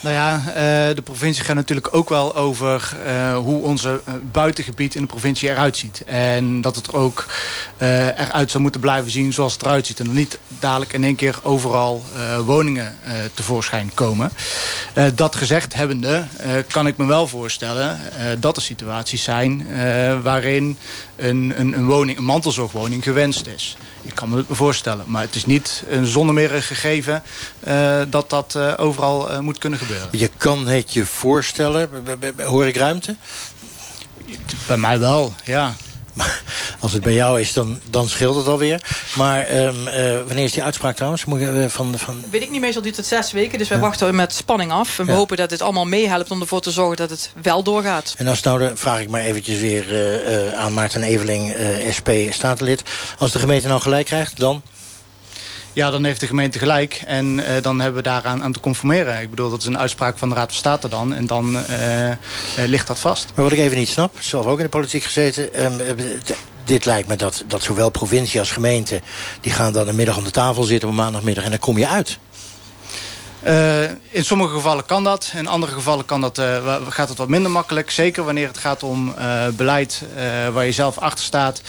Nou 0.03 0.15
ja, 0.15 0.43
uh, 0.47 0.55
de 0.95 1.03
provincie 1.05 1.45
gaat 1.45 1.57
natuurlijk 1.57 1.95
ook 1.95 2.09
wel 2.09 2.37
over 2.37 2.93
uh, 3.07 3.37
hoe 3.37 3.63
onze 3.63 4.01
uh, 4.09 4.15
buitengebied 4.33 4.95
in 4.95 5.01
de 5.01 5.07
provincie 5.07 5.49
eruit 5.49 5.77
ziet. 5.77 6.03
En 6.05 6.61
dat 6.61 6.77
het 6.77 6.93
ook 6.93 7.27
eruit 7.79 8.51
zou 8.51 8.63
moeten 8.63 8.81
blijven 8.81 9.11
zien 9.11 9.33
zoals 9.33 9.53
het 9.53 9.63
eruit 9.63 9.87
ziet. 9.87 10.01
En 10.01 10.13
niet 10.13 10.39
dadelijk 10.59 10.93
in 10.93 11.05
één 11.05 11.15
keer 11.15 11.39
overal 11.43 12.05
woningen 12.45 12.97
tevoorschijn 13.35 13.91
komen. 13.95 14.33
dat 15.15 15.37
gezegd 15.37 15.75
hebbende 15.75 16.25
kan 16.69 16.87
ik 16.87 16.97
me 16.97 17.07
wel 17.07 17.27
voorstellen 17.27 18.01
dat 18.39 18.57
er 18.57 18.63
situaties 18.63 19.23
zijn 19.23 19.67
waarin 20.23 20.77
een, 21.17 21.53
een, 21.57 21.73
een, 21.73 21.87
woning, 21.87 22.19
een 22.19 22.25
mantelzorgwoning 22.25 23.03
gewenst 23.03 23.47
is. 23.47 23.77
Ik 24.03 24.15
kan 24.15 24.29
me 24.29 24.37
het 24.37 24.47
voorstellen. 24.51 25.05
Maar 25.09 25.23
het 25.23 25.35
is 25.35 25.47
niet 25.47 25.85
een 25.89 26.07
gegeven 26.63 27.23
dat 28.11 28.31
dat 28.31 28.57
overal 28.77 29.43
moet 29.43 29.59
kunnen 29.59 29.79
gebeuren. 29.79 29.90
Je 30.11 30.31
kan 30.37 30.67
het 30.67 30.93
je 30.93 31.07
voorstellen. 31.07 31.91
Hoor 32.37 32.67
ik 32.67 32.77
ruimte? 32.77 33.17
Bij 34.67 34.77
mij 34.77 34.99
wel, 34.99 35.35
ja. 35.45 35.75
Als 36.81 36.93
het 36.93 37.03
bij 37.03 37.13
jou 37.13 37.41
is, 37.41 37.53
dan, 37.53 37.81
dan 37.91 38.09
scheelt 38.09 38.37
het 38.37 38.47
alweer. 38.47 38.83
Maar 39.17 39.57
um, 39.57 39.89
uh, 39.89 39.95
wanneer 40.27 40.45
is 40.45 40.53
die 40.53 40.63
uitspraak 40.63 40.95
trouwens? 40.97 41.25
Moet 41.25 41.41
je, 41.41 41.47
uh, 41.47 41.67
van, 41.67 41.99
van... 41.99 42.25
Weet 42.31 42.43
ik 42.43 42.51
niet, 42.51 42.61
meestal 42.61 42.83
duurt 42.83 42.97
het 42.97 43.07
zes 43.07 43.33
weken. 43.33 43.59
Dus 43.59 43.69
wij 43.69 43.79
ja. 43.79 43.85
wachten 43.85 44.15
met 44.15 44.33
spanning 44.33 44.73
af. 44.73 44.99
En 44.99 45.07
we 45.07 45.13
ja. 45.13 45.19
hopen 45.19 45.37
dat 45.37 45.51
het 45.51 45.63
allemaal 45.63 45.87
meehelpt 45.87 46.31
om 46.31 46.41
ervoor 46.41 46.61
te 46.61 46.71
zorgen 46.71 46.97
dat 46.97 47.11
het 47.11 47.33
wel 47.43 47.63
doorgaat. 47.63 48.15
En 48.17 48.27
als 48.27 48.41
nou, 48.41 48.59
dan 48.59 48.77
vraag 48.77 49.01
ik 49.01 49.09
maar 49.09 49.21
eventjes 49.21 49.59
weer 49.59 49.93
uh, 49.93 50.53
aan 50.53 50.75
Maarten 50.75 51.03
Eveling, 51.03 51.55
SP 51.97 52.09
Statenlid. 52.31 52.83
Als 53.19 53.33
de 53.33 53.39
gemeente 53.39 53.69
nou 53.69 53.81
gelijk 53.81 54.07
krijgt, 54.07 54.39
dan? 54.39 54.63
Ja, 55.73 55.91
dan 55.91 56.05
heeft 56.05 56.21
de 56.21 56.27
gemeente 56.27 56.59
gelijk. 56.59 57.03
En 57.07 57.39
uh, 57.39 57.45
dan 57.63 57.81
hebben 57.81 58.03
we 58.03 58.09
daaraan 58.09 58.43
aan 58.43 58.53
te 58.53 58.61
conformeren. 58.61 59.21
Ik 59.21 59.31
bedoel, 59.31 59.51
dat 59.51 59.61
is 59.61 59.67
een 59.67 59.79
uitspraak 59.79 60.19
van 60.19 60.29
de 60.29 60.35
Raad 60.35 60.49
van 60.49 60.57
State 60.57 60.89
dan. 60.89 61.15
En 61.15 61.27
dan 61.27 61.57
uh, 61.57 62.09
uh, 62.09 62.15
ligt 62.67 62.87
dat 62.87 62.99
vast. 62.99 63.33
Maar 63.35 63.45
wat 63.45 63.53
ik 63.53 63.59
even 63.59 63.79
niet 63.79 63.89
snap, 63.89 64.15
zelf 64.19 64.47
ook 64.47 64.59
in 64.59 64.65
de 64.65 64.71
politiek 64.71 65.03
gezeten... 65.03 65.65
Um, 65.65 65.99
dit 66.65 66.85
lijkt 66.85 67.09
me 67.09 67.17
dat, 67.17 67.45
dat 67.47 67.63
zowel 67.63 67.91
provincie 67.91 68.41
als 68.41 68.51
gemeente... 68.51 69.01
die 69.41 69.53
gaan 69.53 69.73
dan 69.73 69.89
een 69.89 69.95
middag 69.95 70.17
om 70.17 70.25
de 70.25 70.31
tafel 70.31 70.63
zitten 70.63 70.89
op 70.89 70.95
maandagmiddag... 70.95 71.45
en 71.45 71.51
dan 71.51 71.59
kom 71.59 71.79
je 71.79 71.89
uit. 71.89 72.19
Uh, 73.47 73.83
in 74.11 74.25
sommige 74.25 74.55
gevallen 74.55 74.87
kan 74.87 75.05
dat. 75.05 75.33
In 75.37 75.47
andere 75.47 75.73
gevallen 75.73 76.05
kan 76.05 76.21
dat, 76.21 76.39
uh, 76.39 76.77
gaat 76.89 77.09
het 77.09 77.19
wat 77.19 77.29
minder 77.29 77.51
makkelijk. 77.51 77.91
Zeker 77.91 78.25
wanneer 78.25 78.47
het 78.47 78.59
gaat 78.59 78.83
om 78.83 79.15
uh, 79.19 79.49
beleid 79.49 80.03
waar 80.53 80.65
je 80.65 80.73
zelf 80.73 80.99
achter 80.99 81.25
staat. 81.25 81.63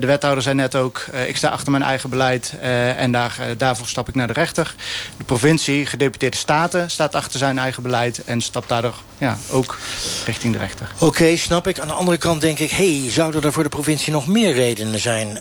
de 0.00 0.06
wethouder 0.06 0.42
zei 0.42 0.54
net 0.54 0.74
ook, 0.74 1.06
ik 1.26 1.36
sta 1.36 1.48
achter 1.48 1.70
mijn 1.70 1.82
eigen 1.82 2.10
beleid. 2.10 2.54
en 2.96 3.12
daar, 3.12 3.38
daarvoor 3.56 3.86
stap 3.86 4.08
ik 4.08 4.14
naar 4.14 4.26
de 4.26 4.32
rechter. 4.32 4.74
De 5.16 5.24
provincie, 5.24 5.86
gedeputeerde 5.86 6.36
staten, 6.36 6.90
staat 6.90 7.14
achter 7.14 7.38
zijn 7.38 7.58
eigen 7.58 7.82
beleid. 7.82 8.24
En 8.24 8.40
stapt 8.40 8.68
daardoor 8.68 8.94
ja, 9.18 9.38
ook 9.50 9.78
richting 10.24 10.52
de 10.52 10.58
rechter. 10.58 10.90
Oké, 10.94 11.04
okay, 11.04 11.36
snap 11.36 11.66
ik. 11.66 11.78
Aan 11.78 11.88
de 11.88 11.92
andere 11.92 12.16
kant 12.16 12.40
denk 12.40 12.58
ik... 12.58 12.70
hey, 12.70 13.10
zouden 13.10 13.42
er 13.42 13.52
voor 13.52 13.62
de 13.62 13.68
provincie 13.68 14.12
nog 14.12 14.26
meer 14.26 14.52
redenen 14.52 15.00
zijn... 15.00 15.40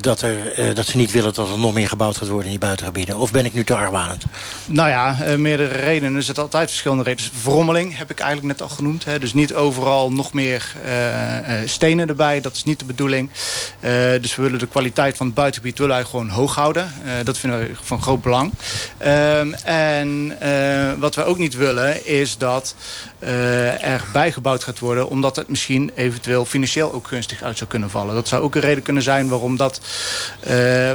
dat, 0.00 0.22
er, 0.22 0.74
dat 0.74 0.86
ze 0.86 0.96
niet 0.96 1.10
willen 1.10 1.34
dat 1.34 1.48
er 1.48 1.58
nog 1.58 1.74
meer 1.74 1.88
gebouwd 1.88 2.16
gaat 2.16 2.28
worden 2.28 2.46
in 2.46 2.50
die 2.50 2.66
buitengebieden? 2.66 3.16
Of 3.16 3.30
ben 3.30 3.44
ik 3.44 3.54
nu 3.54 3.64
te 3.64 3.74
argwanend? 3.74 4.24
Nou 4.66 4.88
ja, 4.88 4.91
uh, 4.92 5.34
meerdere 5.34 5.76
redenen. 5.76 6.16
Er 6.16 6.22
zitten 6.22 6.42
altijd 6.42 6.68
verschillende 6.68 7.02
redenen. 7.02 7.30
Verrommeling 7.34 7.96
heb 7.96 8.10
ik 8.10 8.20
eigenlijk 8.20 8.58
net 8.58 8.68
al 8.68 8.74
genoemd. 8.76 9.04
Hè. 9.04 9.18
Dus 9.18 9.34
niet 9.34 9.54
overal 9.54 10.12
nog 10.12 10.32
meer 10.32 10.74
uh, 10.84 11.62
uh, 11.62 11.68
stenen 11.68 12.08
erbij. 12.08 12.40
Dat 12.40 12.54
is 12.54 12.64
niet 12.64 12.78
de 12.78 12.84
bedoeling. 12.84 13.30
dus 14.20 14.36
we 14.36 14.42
willen 14.42 14.58
de 14.58 14.66
kwaliteit 14.66 15.16
van 15.16 15.26
het 15.26 15.34
buitengebied 15.34 15.78
willen 15.78 16.06
gewoon 16.06 16.28
hoog 16.28 16.54
houden. 16.54 16.92
dat 17.24 17.38
vinden 17.38 17.60
we 17.60 17.70
van 17.82 18.02
groot 18.02 18.22
belang. 18.22 18.52
Ehm, 18.98 19.52
en 19.64 20.36
wat 20.98 21.14
we 21.14 21.24
ook 21.24 21.38
niet 21.38 21.56
willen 21.56 22.06
is 22.06 22.38
dat 22.38 22.74
er 23.22 24.04
bijgebouwd 24.12 24.64
gaat 24.64 24.78
worden... 24.78 25.08
omdat 25.08 25.36
het 25.36 25.48
misschien 25.48 25.90
eventueel 25.94 26.44
financieel 26.44 26.92
ook 26.92 27.08
gunstig 27.08 27.42
uit 27.42 27.58
zou 27.58 27.70
kunnen 27.70 27.90
vallen. 27.90 28.14
Dat 28.14 28.28
zou 28.28 28.42
ook 28.42 28.54
een 28.54 28.60
reden 28.60 28.82
kunnen 28.82 29.02
zijn 29.02 29.28
waarom, 29.28 29.56
dat, 29.56 29.80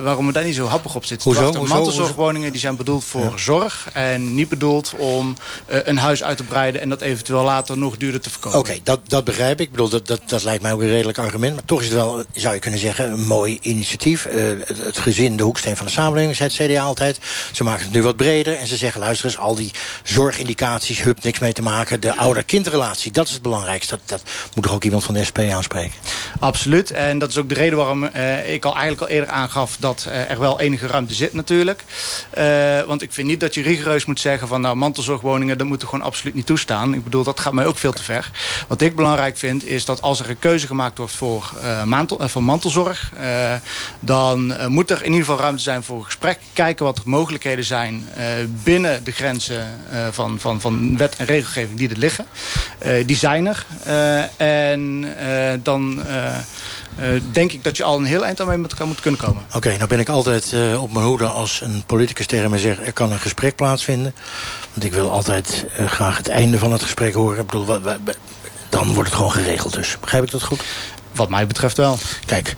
waarom 0.03 0.25
we 0.25 0.31
daar 0.31 0.43
niet 0.43 0.55
zo 0.55 0.65
happig 0.65 0.95
op 0.95 1.05
zitten. 1.05 1.33
Hoezo? 1.33 1.65
Mantelzorgwoningen 1.65 2.51
die 2.51 2.59
zijn 2.59 2.75
bedoeld 2.75 3.03
voor 3.03 3.21
ja. 3.21 3.37
zorg 3.37 3.89
en 3.93 4.35
niet 4.35 4.49
bedoeld 4.49 4.93
om 4.97 5.35
uh, 5.69 5.77
een 5.83 5.97
huis 5.97 6.23
uit 6.23 6.37
te 6.37 6.43
breiden... 6.43 6.81
en 6.81 6.89
dat 6.89 7.01
eventueel 7.01 7.43
later 7.43 7.77
nog 7.77 7.97
duurder 7.97 8.21
te 8.21 8.29
verkopen. 8.29 8.59
Oké, 8.59 8.69
okay, 8.69 8.81
dat, 8.83 8.99
dat 9.07 9.23
begrijp 9.23 9.59
ik. 9.59 9.65
ik 9.65 9.71
bedoel, 9.71 9.89
dat, 9.89 10.07
dat, 10.07 10.21
dat 10.25 10.43
lijkt 10.43 10.61
mij 10.61 10.73
ook 10.73 10.81
een 10.81 10.87
redelijk 10.87 11.17
argument. 11.17 11.53
Maar 11.53 11.65
toch 11.65 11.79
is 11.79 11.85
het 11.85 11.95
wel, 11.95 12.23
zou 12.33 12.53
je 12.53 12.59
kunnen 12.59 12.79
zeggen, 12.79 13.11
een 13.11 13.25
mooi 13.25 13.57
initiatief. 13.61 14.25
Uh, 14.25 14.33
het, 14.65 14.83
het, 14.83 14.97
gezin, 14.97 15.37
de 15.37 15.43
hoeksteen 15.43 15.77
van 15.77 15.85
de 15.85 15.91
samenleving, 15.91 16.35
zei 16.35 16.49
het 16.49 16.71
CDA 16.71 16.81
altijd. 16.81 17.19
Ze 17.51 17.63
maken 17.63 17.83
het 17.83 17.93
nu 17.93 18.03
wat 18.03 18.15
breder 18.15 18.57
en 18.57 18.67
ze 18.67 18.77
zeggen... 18.77 19.01
luister 19.01 19.25
eens, 19.25 19.37
al 19.37 19.55
die 19.55 19.71
zorgindicaties, 20.03 21.01
hup, 21.01 21.23
niks 21.23 21.39
mee 21.39 21.53
te 21.53 21.61
maken. 21.61 21.99
De 21.99 22.16
ouder-kindrelatie, 22.17 23.11
dat 23.11 23.27
is 23.27 23.33
het 23.33 23.41
belangrijkste. 23.41 23.99
Dat, 24.05 24.21
dat 24.21 24.31
moet 24.53 24.63
toch 24.63 24.73
ook 24.73 24.83
iemand 24.83 25.03
van 25.03 25.13
de 25.13 25.23
SP 25.29 25.39
aanspreken? 25.39 25.93
Absoluut. 26.39 26.91
En 26.91 27.19
dat 27.19 27.29
is 27.29 27.37
ook 27.37 27.49
de 27.49 27.55
reden 27.55 27.77
waarom 27.77 28.03
uh, 28.03 28.53
ik 28.53 28.65
al 28.65 28.75
eigenlijk 28.75 29.01
al 29.01 29.07
eerder 29.07 29.29
aangaf... 29.29 29.77
dat 29.79 30.07
er 30.27 30.39
wel 30.39 30.59
enige 30.59 30.87
ruimte 30.87 31.13
zit 31.13 31.33
natuurlijk. 31.33 31.83
want 32.87 33.01
ik 33.01 33.13
vind 33.13 33.27
niet 33.27 33.39
dat 33.39 33.53
je 33.53 33.61
rigoureus 33.61 34.05
moet 34.05 34.19
zeggen 34.19 34.47
van 34.47 34.61
nou 34.61 34.75
mantelzorgwoningen, 34.75 35.57
dat 35.57 35.67
moeten 35.67 35.87
gewoon 35.87 36.05
absoluut 36.05 36.33
niet 36.33 36.45
toestaan. 36.45 36.93
Ik 36.93 37.03
bedoel, 37.03 37.23
dat 37.23 37.39
gaat 37.39 37.53
mij 37.53 37.65
ook 37.65 37.77
veel 37.77 37.91
te 37.91 38.03
ver. 38.03 38.31
Wat 38.67 38.81
ik 38.81 38.95
belangrijk 38.95 39.37
vind 39.37 39.65
is 39.65 39.85
dat 39.85 40.01
als 40.01 40.19
er 40.19 40.29
een 40.29 40.39
keuze 40.39 40.67
gemaakt 40.67 40.97
wordt 40.97 41.13
voor, 41.13 41.51
mantel, 41.85 42.29
voor 42.29 42.43
mantelzorg, 42.43 43.11
dan 43.99 44.55
moet 44.67 44.91
er 44.91 44.97
in 44.97 45.11
ieder 45.11 45.19
geval 45.19 45.39
ruimte 45.39 45.63
zijn 45.63 45.83
voor 45.83 46.03
gesprek. 46.03 46.39
Kijken 46.53 46.85
wat 46.85 46.95
de 46.95 47.01
mogelijkheden 47.05 47.65
zijn 47.65 48.07
binnen 48.63 49.03
de 49.03 49.11
grenzen 49.11 49.67
van, 50.11 50.39
van, 50.39 50.61
van 50.61 50.97
wet 50.97 51.15
en 51.15 51.25
regelgeving 51.25 51.77
die 51.77 51.89
er 51.89 51.97
liggen. 52.07 52.25
die 53.05 53.15
zijn 53.15 53.45
er. 53.45 53.65
en 54.37 55.05
dan 55.63 56.01
uh, 56.99 57.21
denk 57.31 57.51
ik 57.51 57.63
dat 57.63 57.77
je 57.77 57.83
al 57.83 57.97
een 57.97 58.05
heel 58.05 58.25
eind 58.25 58.41
aan 58.41 58.47
mee 58.47 58.57
moet 58.57 59.01
kunnen 59.01 59.19
komen. 59.19 59.43
Oké, 59.55 59.75
nou 59.75 59.87
ben 59.87 59.99
ik 59.99 60.09
altijd 60.09 60.55
op 60.79 60.93
mijn 60.93 61.05
hoede 61.05 61.25
als 61.25 61.61
een 61.61 61.83
politicus 61.85 62.25
tegen 62.25 62.49
mij 62.49 62.59
zegt... 62.59 62.85
er 62.85 62.93
kan 62.93 63.11
een 63.11 63.19
gesprek 63.19 63.55
plaatsvinden. 63.55 64.15
Want 64.73 64.85
ik 64.85 64.93
wil 64.93 65.11
altijd 65.11 65.65
graag 65.87 66.17
het 66.17 66.27
einde 66.27 66.57
van 66.57 66.71
het 66.71 66.81
gesprek 66.81 67.13
horen. 67.13 67.39
Ik 67.39 67.45
bedoel, 67.45 67.79
dan 68.69 68.93
wordt 68.93 69.09
het 69.09 69.17
gewoon 69.17 69.31
geregeld 69.31 69.73
dus. 69.73 69.97
Begrijp 69.99 70.23
ik 70.23 70.31
dat 70.31 70.43
goed? 70.43 70.63
Wat 71.17 71.29
mij 71.29 71.47
betreft 71.47 71.77
wel. 71.77 71.97
Kijk, 72.25 72.55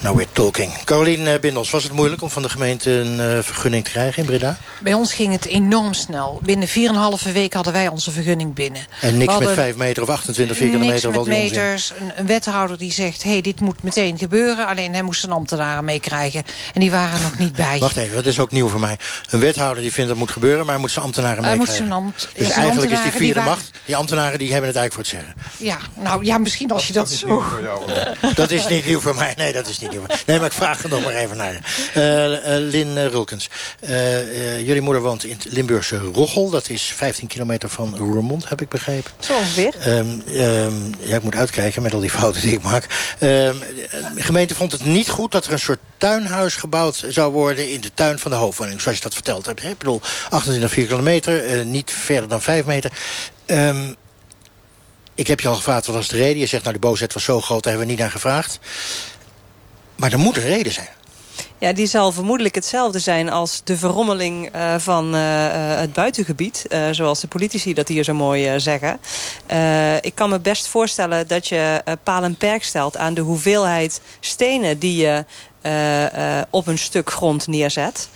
nou 0.00 0.16
weer 0.16 0.26
talking. 0.32 0.84
Carolien 0.84 1.20
uh, 1.20 1.38
Bindels, 1.40 1.70
was 1.70 1.82
het 1.82 1.92
moeilijk 1.92 2.22
om 2.22 2.30
van 2.30 2.42
de 2.42 2.48
gemeente 2.48 2.90
een 2.90 3.18
uh, 3.20 3.42
vergunning 3.42 3.84
te 3.84 3.90
krijgen 3.90 4.22
in 4.22 4.28
Breda? 4.28 4.58
Bij 4.80 4.94
ons 4.94 5.14
ging 5.14 5.32
het 5.32 5.46
enorm 5.46 5.94
snel. 5.94 6.40
Binnen 6.42 6.68
4,5 6.68 7.32
week 7.32 7.52
hadden 7.52 7.72
wij 7.72 7.88
onze 7.88 8.10
vergunning 8.10 8.54
binnen. 8.54 8.82
En 9.00 9.18
niks 9.18 9.38
met 9.38 9.50
5 9.50 9.76
meter 9.76 10.02
of 10.02 10.08
28 10.08 10.56
vierkante 10.56 10.86
meter? 10.86 11.10
Niks 11.10 11.26
met 11.26 11.38
meters. 11.38 11.92
Een, 12.00 12.12
een, 12.16 12.26
wethouder 12.26 12.78
die 12.78 12.92
zegt, 12.92 13.22
hé, 13.22 13.30
hey, 13.30 13.40
dit 13.40 13.60
moet 13.60 13.82
meteen 13.82 14.18
gebeuren. 14.18 14.66
Alleen 14.66 14.92
hij 14.92 15.02
moest 15.02 15.24
een 15.24 15.30
ambtenaren 15.30 15.84
meekrijgen. 15.84 16.42
En 16.74 16.80
die 16.80 16.90
waren 16.90 17.16
er 17.16 17.22
nog 17.22 17.38
niet 17.38 17.56
bij. 17.56 17.78
Wacht 17.78 17.96
even, 17.96 18.14
dat 18.14 18.26
is 18.26 18.38
ook 18.38 18.50
nieuw 18.50 18.68
voor 18.68 18.80
mij. 18.80 18.98
Een 19.30 19.40
wethouder 19.40 19.82
die 19.82 19.92
vindt 19.92 20.08
dat 20.10 20.18
moet 20.18 20.30
gebeuren, 20.30 20.60
maar 20.60 20.72
hij 20.72 20.80
moet 20.80 20.90
zijn 20.90 21.04
ambtenaren 21.04 21.42
meekrijgen. 21.42 21.92
Ambt, 21.92 22.28
dus 22.34 22.50
eigenlijk 22.50 22.92
is 22.92 23.02
die 23.02 23.12
vierde 23.12 23.40
die 23.40 23.48
macht. 23.48 23.70
Die 23.84 23.96
ambtenaren 23.96 24.38
die 24.38 24.52
hebben 24.52 24.68
het 24.68 24.78
eigenlijk 24.78 25.10
voor 25.10 25.18
het 25.18 25.26
zeggen. 25.26 25.50
Ja, 25.56 25.78
nou 26.02 26.24
ja, 26.24 26.38
misschien 26.38 26.70
als 26.70 26.86
je 26.86 26.92
dat, 26.92 27.08
dat 27.08 27.18
zo... 27.18 27.44
Dat 28.34 28.50
is 28.50 28.68
niet 28.68 28.86
nieuw 28.86 29.00
voor 29.00 29.14
mij. 29.14 29.34
Nee, 29.36 29.52
dat 29.52 29.68
is 29.68 29.78
niet 29.78 29.90
nieuw. 29.90 30.02
Nee, 30.26 30.38
maar 30.38 30.46
ik 30.46 30.52
vraag 30.52 30.82
er 30.82 30.88
nog 30.88 31.04
maar 31.04 31.14
even 31.14 31.36
naar. 31.36 31.60
Uh, 31.96 32.30
uh, 32.30 32.38
Lin 32.44 33.08
Rulkens. 33.08 33.48
jullie 34.64 34.80
moeder 34.80 35.02
woont 35.02 35.24
in 35.24 35.30
het 35.30 35.46
Limburgse 35.52 35.98
Roggel. 35.98 36.50
Dat 36.50 36.68
is 36.68 36.82
15 36.82 37.28
kilometer 37.28 37.68
van 37.68 37.96
Roermond, 37.96 38.48
heb 38.48 38.60
ik 38.60 38.68
begrepen. 38.68 39.10
Zo 39.18 39.34
ongeveer. 39.34 39.74
Um, 39.86 40.22
um, 40.28 40.94
ja, 40.98 41.16
ik 41.16 41.22
moet 41.22 41.34
uitkijken 41.34 41.82
met 41.82 41.94
al 41.94 42.00
die 42.00 42.10
fouten 42.10 42.42
die 42.42 42.52
ik 42.52 42.62
maak. 42.62 42.84
Um, 43.20 43.58
de 44.14 44.22
gemeente 44.22 44.54
vond 44.54 44.72
het 44.72 44.84
niet 44.84 45.08
goed 45.08 45.32
dat 45.32 45.46
er 45.46 45.52
een 45.52 45.58
soort 45.58 45.78
tuinhuis 45.96 46.56
gebouwd 46.56 47.04
zou 47.08 47.32
worden... 47.32 47.70
in 47.70 47.80
de 47.80 47.90
tuin 47.94 48.18
van 48.18 48.30
de 48.30 48.36
hoofdwoning, 48.36 48.80
zoals 48.80 48.96
je 48.96 49.02
dat 49.02 49.14
verteld 49.14 49.46
hebt. 49.46 49.64
Ik 49.64 49.78
bedoel, 49.78 50.00
28 50.30 50.86
kilometer, 50.86 51.64
niet 51.64 51.90
verder 51.90 52.28
dan 52.28 52.42
5 52.42 52.64
meter... 52.64 52.90
Um, 53.46 53.96
ik 55.16 55.26
heb 55.26 55.40
je 55.40 55.48
al 55.48 55.54
gevraagd, 55.54 55.86
wat 55.86 55.94
was 55.94 56.08
de 56.08 56.16
reden? 56.16 56.38
Je 56.38 56.46
zegt, 56.46 56.62
nou, 56.62 56.74
de 56.74 56.80
boosheid 56.80 57.12
was 57.12 57.24
zo 57.24 57.40
groot, 57.40 57.62
daar 57.62 57.72
hebben 57.72 57.86
we 57.86 57.94
niet 57.94 58.02
naar 58.02 58.12
gevraagd. 58.12 58.58
Maar 59.96 60.12
er 60.12 60.18
moet 60.18 60.36
een 60.36 60.42
reden 60.42 60.72
zijn. 60.72 60.88
Ja, 61.58 61.72
die 61.72 61.86
zal 61.86 62.12
vermoedelijk 62.12 62.54
hetzelfde 62.54 62.98
zijn 62.98 63.30
als 63.30 63.60
de 63.64 63.76
verrommeling 63.76 64.54
uh, 64.54 64.74
van 64.78 65.14
uh, 65.14 65.20
het 65.78 65.92
buitengebied. 65.92 66.66
Zoals 66.90 67.20
de 67.20 67.26
politici 67.26 67.74
dat 67.74 67.88
hier 67.88 68.04
zo 68.04 68.14
mooi 68.14 68.60
zeggen. 68.60 69.00
ik 70.00 70.14
kan 70.14 70.30
me 70.30 70.40
best 70.40 70.66
voorstellen 70.66 71.28
dat 71.28 71.48
je 71.48 71.82
paal 72.02 72.22
en 72.22 72.36
perk 72.36 72.64
stelt 72.64 72.96
aan 72.96 73.14
de 73.14 73.20
hoeveelheid 73.20 74.00
stenen 74.20 74.78
die 74.78 74.96
je 74.96 75.24
op 76.50 76.66
een 76.66 76.78
stuk 76.78 77.10
grond 77.10 77.46
neerzet. 77.46 78.08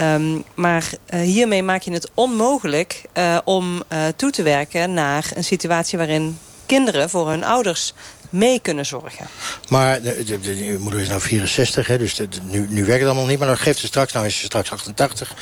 Um, 0.00 0.44
maar 0.54 0.90
hiermee 1.10 1.62
maak 1.62 1.82
je 1.82 1.92
het 1.92 2.10
onmogelijk 2.14 3.02
om 3.44 3.82
toe 4.16 4.30
te 4.30 4.42
werken 4.42 4.94
naar 4.94 5.30
een 5.34 5.44
situatie 5.44 5.98
waarin 5.98 6.38
kinderen 6.66 7.10
voor 7.10 7.28
hun 7.28 7.44
ouders 7.44 7.94
mee 8.34 8.60
kunnen 8.60 8.86
zorgen. 8.86 9.26
Maar 9.68 10.02
de, 10.02 10.24
de, 10.24 10.40
de, 10.40 10.56
de 10.56 10.76
moeder 10.80 11.00
is 11.00 11.08
nou 11.08 11.20
64, 11.20 11.86
hè, 11.86 11.98
dus 11.98 12.20
nu, 12.42 12.66
nu 12.68 12.84
werkt 12.84 13.00
het 13.00 13.10
allemaal 13.10 13.26
niet. 13.26 13.38
Maar 13.38 13.48
dan 13.48 13.58
geeft 13.58 13.78
ze 13.78 13.86
straks, 13.86 14.12
nou 14.12 14.26
is 14.26 14.38
ze 14.38 14.44
straks 14.44 14.70
88. 14.70 15.34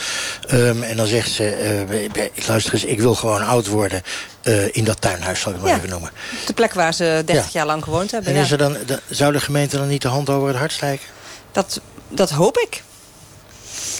Um, 0.52 0.82
en 0.82 0.96
dan 0.96 1.06
zegt 1.06 1.30
ze, 1.30 1.86
uh, 1.88 2.46
luister 2.46 2.74
eens, 2.74 2.84
ik 2.84 3.00
wil 3.00 3.14
gewoon 3.14 3.46
oud 3.46 3.66
worden 3.66 4.02
uh, 4.42 4.76
in 4.76 4.84
dat 4.84 5.00
tuinhuis, 5.00 5.40
zal 5.40 5.52
ik 5.52 5.58
het 5.58 5.66
maar 5.66 5.76
even 5.76 5.88
noemen. 5.88 6.10
De 6.46 6.52
plek 6.52 6.72
waar 6.72 6.94
ze 6.94 7.22
30 7.24 7.34
ja. 7.34 7.50
jaar 7.52 7.66
lang 7.66 7.84
gewoond 7.84 8.10
hebben. 8.10 8.34
En 8.34 8.42
is 8.42 8.50
er 8.50 8.58
dan, 8.58 8.76
de, 8.86 9.00
zou 9.08 9.32
de 9.32 9.40
gemeente 9.40 9.76
dan 9.76 9.88
niet 9.88 10.02
de 10.02 10.08
hand 10.08 10.30
over 10.30 10.48
het 10.48 10.56
hart 10.56 10.72
strijken? 10.72 11.06
Dat, 11.52 11.80
dat 12.08 12.30
hoop 12.30 12.56
ik. 12.56 12.82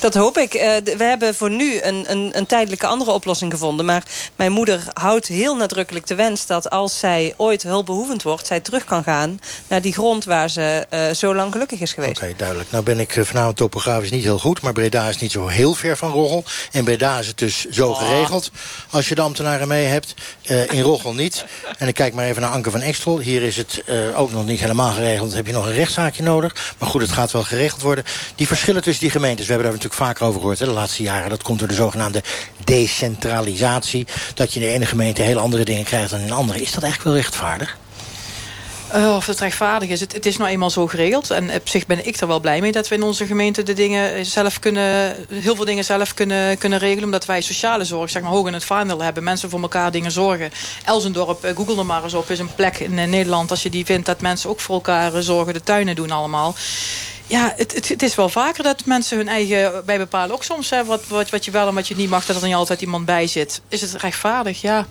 Dat 0.01 0.15
hoop 0.15 0.39
ik. 0.39 0.55
Uh, 0.55 0.61
we 0.97 1.05
hebben 1.05 1.35
voor 1.35 1.51
nu 1.51 1.81
een, 1.83 2.05
een, 2.11 2.31
een, 2.33 2.47
tijdelijke 2.47 2.87
andere 2.87 3.11
oplossing 3.11 3.53
gevonden. 3.53 3.87
Maar 3.87 4.03
mijn 4.37 4.53
moeder 4.53 4.83
houdt 4.93 5.27
heel 5.27 5.57
nadrukkelijk 5.57 6.07
de 6.07 6.15
wens... 6.15 6.47
dat 6.47 6.71
als 6.71 6.99
zij 6.99 7.35
ooit 7.37 7.63
hulpbehoevend 7.63 8.23
wordt... 8.23 8.47
zij 8.47 8.61
terug 8.61 8.85
kan 8.85 9.03
gaan 9.03 9.41
naar 9.69 9.83
die 9.83 9.93
grond 9.93 10.25
waar 10.25 10.51
ze 10.51 10.87
uh, 10.91 11.11
zo 11.15 11.35
lang 11.35 11.53
gelukkig 11.53 11.81
is 11.81 11.93
geweest. 11.93 12.17
Oké, 12.17 12.25
okay, 12.25 12.37
duidelijk. 12.37 12.71
Nou 12.71 12.85
ben 12.85 13.01
ik 13.01 13.21
vanavond 13.21 13.57
topografisch 13.57 14.11
niet 14.11 14.25
heel 14.25 14.39
goed... 14.39 14.61
maar 14.61 14.73
Breda 14.73 15.09
is 15.09 15.19
niet 15.19 15.33
zo 15.33 15.47
heel 15.47 15.75
ver 15.75 15.97
van 15.97 16.11
Roggel. 16.11 16.45
En 16.73 16.85
Breda 16.85 17.19
is 17.19 17.27
het 17.27 17.39
dus 17.39 17.65
zo 17.71 17.89
oh. 17.89 17.99
geregeld. 17.99 18.51
Als 18.91 19.09
je 19.09 19.15
de 19.15 19.21
ambtenaren 19.21 19.69
mee 19.69 19.87
hebt. 19.87 20.15
Uh, 20.51 20.73
in 20.73 20.83
Roggel 20.83 21.15
niet. 21.15 21.45
En 21.79 21.89
ik 21.89 21.95
kijk 21.95 22.15
maar 22.15 22.27
even 22.27 22.43
naar 22.43 22.51
Anke 22.51 22.71
van 22.71 22.81
Extel. 22.81 23.19
Hier 23.19 23.43
is 23.43 23.57
het 23.57 23.83
ook 24.17 24.33
nog 24.33 24.47
niet 24.47 24.61
helemaal 24.61 24.93
geregeld. 24.93 25.29
Dan 25.29 25.37
heb 25.37 25.47
je 25.47 25.53
nog 25.53 25.67
een 25.67 25.73
rechtszaakje 25.73 26.23
nodig. 26.23 26.75
Maar 26.79 26.89
goed, 26.89 27.01
het 27.01 27.13
gaat 27.13 27.33
wel 27.33 27.43
geregeld 27.43 27.83
worden. 27.83 28.05
Die 28.35 28.47
verschillen 28.47 28.83
tussen 28.83 29.03
die 29.03 29.11
gemeentes. 29.11 29.47
We 29.47 29.53
hebben 29.53 29.71
daar 29.71 29.72
natuurlijk 29.73 30.03
vaker 30.03 30.27
over 30.27 30.41
gehoord 30.41 30.59
hè, 30.59 30.67
de 30.67 30.73
laatste 30.73 31.03
jaren. 31.03 31.31
Dat 31.31 31.43
komt 31.43 31.59
door 31.59 31.69
de 31.69 31.75
zogenaamde 31.75 32.23
decentralisatie. 32.65 34.07
Dat 34.35 34.53
je 34.53 34.61
in 34.61 34.67
de 34.67 34.73
ene 34.73 34.87
gemeente 34.87 35.23
hele 35.23 35.41
andere 35.41 35.65
dingen 35.65 35.85
krijgt 35.85 36.11
dan 36.11 36.21
in 36.21 36.27
de 36.27 36.33
andere. 36.33 36.61
Is 36.61 36.73
dat 36.73 36.83
eigenlijk 36.83 37.15
wel 37.15 37.23
rechtvaardig? 37.23 37.77
Uh, 38.95 39.15
of 39.17 39.27
het 39.27 39.41
rechtvaardig 39.41 39.89
is. 39.89 40.01
Het, 40.01 40.13
het, 40.13 40.27
is 40.27 40.37
nou 40.37 40.51
eenmaal 40.51 40.71
zo 40.71 40.87
geregeld. 40.87 41.31
En 41.31 41.51
op 41.55 41.69
zich 41.69 41.87
ben 41.87 42.07
ik 42.07 42.17
er 42.17 42.27
wel 42.27 42.41
blij 42.41 42.61
mee 42.61 42.73
dat 42.73 42.89
we 42.89 42.95
in 42.95 43.03
onze 43.03 43.27
gemeente 43.27 43.63
de 43.63 43.73
dingen 43.73 44.27
zelf 44.27 44.59
kunnen, 44.59 45.17
heel 45.29 45.57
veel 45.57 45.65
dingen 45.65 45.85
zelf 45.85 46.15
kunnen, 46.15 46.59
kunnen 46.59 46.79
regelen. 46.79 47.05
Omdat 47.05 47.25
wij 47.25 47.41
sociale 47.41 47.85
zorg 47.85 48.11
zeg 48.11 48.23
maar, 48.23 48.31
hoog 48.31 48.47
in 48.47 48.53
het 48.53 48.65
vaandel 48.65 49.03
hebben. 49.03 49.23
Mensen 49.23 49.51
voor 49.51 49.61
elkaar 49.61 49.91
dingen 49.91 50.11
zorgen. 50.11 50.51
Elsendorp, 50.85 51.45
uh, 51.45 51.57
google 51.57 51.79
er 51.79 51.87
maar 51.87 52.05
eens 52.05 52.15
op, 52.15 52.31
is 52.31 52.39
een 52.39 52.55
plek 52.55 52.79
in 52.79 52.93
uh, 52.93 53.05
Nederland. 53.05 53.51
Als 53.51 53.63
je 53.63 53.71
die 53.71 53.85
vindt 53.85 54.07
dat 54.07 54.21
mensen 54.21 54.51
ook 54.51 54.61
voor 54.61 54.75
elkaar 54.75 55.23
zorgen. 55.23 55.55
De 55.55 55.63
tuinen 55.63 55.95
doen 55.95 56.11
allemaal. 56.11 56.55
Ja, 57.33 57.53
het, 57.57 57.75
het, 57.75 57.89
het, 57.89 58.03
is 58.03 58.15
wel 58.15 58.29
vaker 58.29 58.63
dat 58.63 58.85
mensen 58.85 59.17
hun 59.17 59.29
eigen 59.29 59.83
bij 59.85 59.99
bepalen. 59.99 60.35
Ook 60.35 60.45
soms 60.45 60.71
hè, 60.71 60.85
wat, 60.85 61.03
wat, 61.09 61.31
wat 61.31 61.45
je 61.45 61.51
wel 61.51 61.69
en 61.69 61.75
wat 61.75 61.89
je 61.89 61.97
niet 61.97 62.11
mag, 62.11 62.27
dat 62.27 62.37
er 62.37 62.47
niet 62.47 62.55
altijd 62.55 62.81
iemand 62.81 63.05
bij 63.05 63.27
zit. 63.27 63.61
Is 63.69 63.81
het 63.81 63.93
rechtvaardig? 63.93 64.61
Ja. 64.61 64.87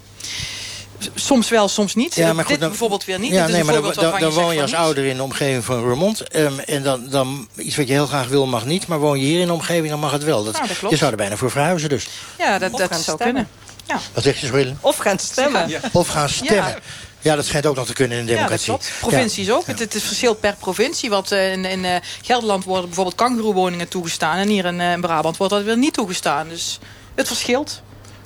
Soms 1.16 1.50
wel, 1.50 1.68
soms 1.68 1.96
niet. 1.96 2.16
Ja, 2.16 2.34
maar 2.34 2.36
goed, 2.36 2.48
Dit 2.48 2.60
dan, 2.60 2.70
bijvoorbeeld 2.70 3.06
weer 3.06 3.20
niet. 3.20 3.32
Ja, 3.32 3.48
nee, 3.48 3.64
maar 3.64 3.74
dan, 3.82 3.94
dan, 3.94 4.20
dan 4.20 4.32
woon 4.32 4.56
je 4.56 4.62
als 4.62 4.74
ouder 4.74 5.06
in 5.06 5.16
de 5.16 5.24
omgeving 5.24 5.64
van 5.64 5.80
Roermond. 5.80 6.36
Um, 6.36 6.60
en 6.60 6.84
dan, 6.84 7.10
dan 7.10 7.48
iets 7.56 7.76
wat 7.76 7.88
je 7.88 7.94
heel 7.94 8.08
graag 8.08 8.28
wil 8.28 8.46
mag 8.46 8.66
niet. 8.66 8.88
Maar 8.88 9.00
woon 9.00 9.20
je 9.20 9.26
hier 9.26 9.40
in 9.40 9.48
de 9.48 9.54
omgeving, 9.54 9.90
dan 9.90 10.00
mag 10.00 10.12
het 10.12 10.24
wel. 10.24 10.44
Dat, 10.44 10.54
nou, 10.54 10.68
dat 10.68 10.78
klopt. 10.78 10.94
Je 10.94 11.00
zou 11.00 11.12
er 11.12 11.18
bijna 11.18 11.36
voor 11.36 11.52
verhuizen 11.52 11.90
dus. 11.90 12.08
Ja, 12.38 12.60
dat, 12.60 12.78
dat 12.78 12.96
zou 12.96 13.18
kunnen. 13.18 13.48
Ja. 13.88 14.00
Wat 14.14 14.24
zeg 14.24 14.40
je, 14.40 14.46
Zwillen? 14.46 14.78
Of 14.82 14.98
gaan 14.98 15.20
stemmen. 15.20 15.70
Ja. 15.70 15.80
Of 15.92 16.08
gaan 16.08 16.30
stemmen. 16.30 16.76
Ja, 17.22 17.36
dat 17.36 17.46
schijnt 17.46 17.66
ook 17.66 17.76
nog 17.76 17.86
te 17.86 17.94
kunnen 17.94 18.18
in 18.18 18.26
de 18.26 18.34
democratie. 18.34 18.72
Ja, 18.72 18.78
dat 18.78 18.88
klopt. 18.88 19.00
Provincies 19.00 19.48
ja. 19.48 19.54
ook. 19.54 19.68
Het, 19.68 19.80
het 19.80 20.04
verschilt 20.04 20.40
per 20.40 20.56
provincie. 20.60 21.10
Want 21.10 21.32
uh, 21.32 21.52
in, 21.52 21.66
in 21.66 21.84
uh, 21.84 21.96
Gelderland 22.22 22.64
worden 22.64 22.86
bijvoorbeeld 22.86 23.16
kangeroewoningen 23.16 23.88
toegestaan. 23.88 24.38
En 24.38 24.48
hier 24.48 24.66
in, 24.66 24.80
uh, 24.80 24.92
in 24.92 25.02
Brabant 25.02 25.38
wordt 25.38 25.54
dat 25.54 25.64
weer 25.64 25.78
niet 25.78 25.94
toegestaan. 25.94 26.50
Dus 26.50 26.80
het 27.16 27.28
verschilt. 27.28 27.82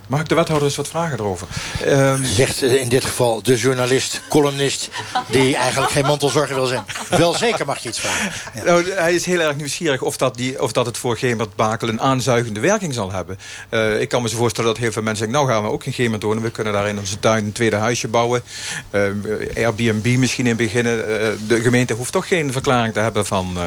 Mag 0.07 0.19
ik 0.19 0.29
de 0.29 0.35
wethouder 0.35 0.67
eens 0.67 0.77
wat 0.77 0.87
vragen 0.87 1.19
erover? 1.19 1.47
Um... 1.87 2.25
Zegt 2.25 2.61
in 2.61 2.89
dit 2.89 3.05
geval 3.05 3.41
de 3.43 3.55
journalist, 3.55 4.21
columnist... 4.29 4.89
die 5.29 5.55
eigenlijk 5.55 5.91
geen 5.91 6.05
mantelzorger 6.05 6.55
wil 6.55 6.65
zijn. 6.65 6.83
Wel 7.09 7.33
zeker 7.33 7.65
mag 7.65 7.79
je 7.79 7.89
iets 7.89 7.99
vragen. 7.99 8.31
Ja. 8.53 8.63
Nou, 8.63 8.91
hij 8.91 9.13
is 9.13 9.25
heel 9.25 9.39
erg 9.39 9.55
nieuwsgierig 9.55 10.01
of 10.01 10.17
dat, 10.17 10.35
die, 10.35 10.61
of 10.61 10.71
dat 10.71 10.85
het 10.85 10.97
voor 10.97 11.17
Gemert 11.17 11.55
Bakel... 11.55 11.87
een 11.87 12.01
aanzuigende 12.01 12.59
werking 12.59 12.93
zal 12.93 13.11
hebben. 13.11 13.39
Uh, 13.69 14.01
ik 14.01 14.09
kan 14.09 14.21
me 14.21 14.29
zo 14.29 14.37
voorstellen 14.37 14.69
dat 14.69 14.79
heel 14.79 14.91
veel 14.91 15.01
mensen 15.01 15.25
zeggen... 15.25 15.43
nou 15.43 15.55
gaan 15.55 15.69
we 15.69 15.75
ook 15.75 15.83
geen 15.83 15.93
Gemert 15.93 16.21
doen. 16.21 16.41
We 16.41 16.51
kunnen 16.51 16.73
daar 16.73 16.87
in 16.87 16.99
onze 16.99 17.19
tuin 17.19 17.45
een 17.45 17.51
tweede 17.51 17.75
huisje 17.75 18.07
bouwen. 18.07 18.43
Uh, 18.91 19.01
Airbnb 19.55 20.17
misschien 20.17 20.47
in 20.47 20.55
beginnen. 20.55 20.97
Uh, 20.97 21.27
de 21.47 21.61
gemeente 21.61 21.93
hoeft 21.93 22.11
toch 22.11 22.27
geen 22.27 22.51
verklaring 22.51 22.93
te 22.93 22.99
hebben 22.99 23.25
van 23.25 23.57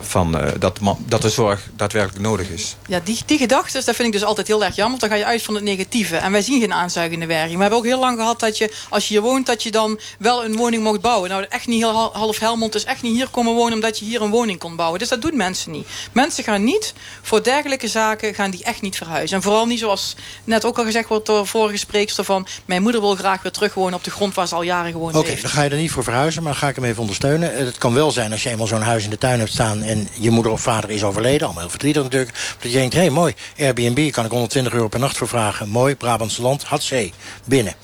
van, 0.00 0.36
uh, 0.36 0.48
dat, 0.58 0.78
dat 0.98 1.22
de 1.22 1.28
zorg 1.28 1.68
daadwerkelijk 1.76 2.22
nodig 2.22 2.48
is. 2.48 2.76
Ja, 2.86 3.00
die, 3.04 3.18
die 3.26 3.38
gedachten, 3.38 3.84
dat 3.84 3.94
vind 3.94 4.08
ik 4.08 4.12
dus 4.14 4.24
altijd 4.24 4.46
heel 4.46 4.64
erg 4.64 4.76
jammer. 4.76 4.98
Dan 4.98 5.08
ga 5.08 5.14
je 5.14 5.24
uit 5.24 5.42
van 5.42 5.54
het 5.54 5.64
negatieve. 5.64 6.16
En 6.16 6.32
wij 6.32 6.42
zien 6.42 6.60
geen 6.60 6.72
aanzuigende 6.72 7.26
werking. 7.26 7.54
We 7.54 7.60
hebben 7.60 7.78
ook 7.78 7.84
heel 7.84 7.98
lang 7.98 8.18
gehad 8.18 8.40
dat 8.40 8.58
je, 8.58 8.72
als 8.88 9.08
je 9.08 9.14
hier 9.14 9.22
woont... 9.22 9.46
dat 9.46 9.62
je 9.62 9.70
dan 9.70 10.00
wel 10.18 10.44
een 10.44 10.56
woning 10.56 10.82
mocht 10.82 11.00
bouwen. 11.00 11.30
Nou, 11.30 11.46
echt 11.48 11.66
niet 11.66 11.82
heel 11.82 12.12
half 12.12 12.38
Helmond 12.38 12.74
is 12.74 12.84
echt 12.84 13.02
niet 13.02 13.14
hier 13.14 13.28
komen 13.28 13.54
wonen... 13.54 13.74
omdat 13.74 13.98
je 13.98 14.04
hier 14.04 14.22
een 14.22 14.30
woning 14.30 14.58
kon 14.58 14.76
bouwen. 14.76 14.98
Dus 14.98 15.08
dat 15.08 15.22
doen 15.22 15.36
mensen 15.36 15.72
niet. 15.72 15.86
Mensen 16.12 16.44
gaan 16.44 16.64
niet, 16.64 16.94
voor 17.22 17.42
dergelijke 17.42 17.88
zaken... 17.88 18.34
gaan 18.34 18.50
die 18.50 18.64
echt 18.64 18.82
niet 18.82 18.96
verhuizen. 18.96 19.36
En 19.36 19.42
vooral 19.42 19.66
niet 19.66 19.78
zoals 19.78 20.16
net 20.44 20.64
ook 20.64 20.78
al 20.78 20.84
gezegd 20.84 21.08
wordt 21.08 21.26
door 21.26 21.46
vorige 21.46 21.78
spreekster 21.78 22.24
van... 22.24 22.46
mijn 22.64 22.82
moeder 22.82 23.00
wil 23.00 23.14
graag 23.14 23.42
weer 23.42 23.52
terug 23.52 23.74
wonen 23.74 23.94
op 23.94 24.04
de 24.04 24.10
grond 24.10 24.34
waar 24.34 24.48
ze 24.48 24.54
al 24.54 24.62
jaren 24.62 24.92
gewoond 24.92 25.16
Oké, 25.16 25.36
dan 25.40 25.50
ga 25.50 25.62
je 25.62 25.70
er 25.70 25.76
niet 25.76 25.90
voor 25.90 26.04
verhuizen, 26.04 26.42
maar 26.42 26.52
dan 26.52 26.60
ga 26.60 26.68
ik 26.68 26.74
hem 26.74 26.84
even 26.84 27.00
ondersteunen. 27.00 27.56
Het 27.56 27.78
kan 27.78 27.94
wel 27.94 28.10
zijn 28.10 28.32
als 28.32 28.42
je 28.42 28.50
eenmaal 28.50 28.66
zo'n 28.66 28.80
huis 28.80 29.04
in 29.04 29.10
de 29.10 29.18
tuin 29.18 29.38
hebt 29.38 29.52
staan 29.52 29.82
en 29.90 30.08
je 30.12 30.30
moeder 30.30 30.52
of 30.52 30.60
vader 30.60 30.90
is 30.90 31.04
overleden. 31.04 31.42
Allemaal 31.42 31.62
heel 31.62 31.70
verdrietig 31.70 32.02
natuurlijk. 32.02 32.56
Dat 32.60 32.72
je 32.72 32.78
denkt, 32.78 32.94
hé 32.94 33.00
hey, 33.00 33.10
mooi, 33.10 33.34
Airbnb 33.58 34.10
kan 34.10 34.24
ik 34.24 34.30
120 34.30 34.72
euro 34.72 34.88
per 34.88 35.00
nacht 35.00 35.16
voor 35.16 35.28
vragen. 35.28 35.68
Mooi, 35.68 35.96
Brabantse 35.96 36.42
land, 36.42 36.62
had 36.62 36.82
zee, 36.82 37.12
binnen. 37.44 37.74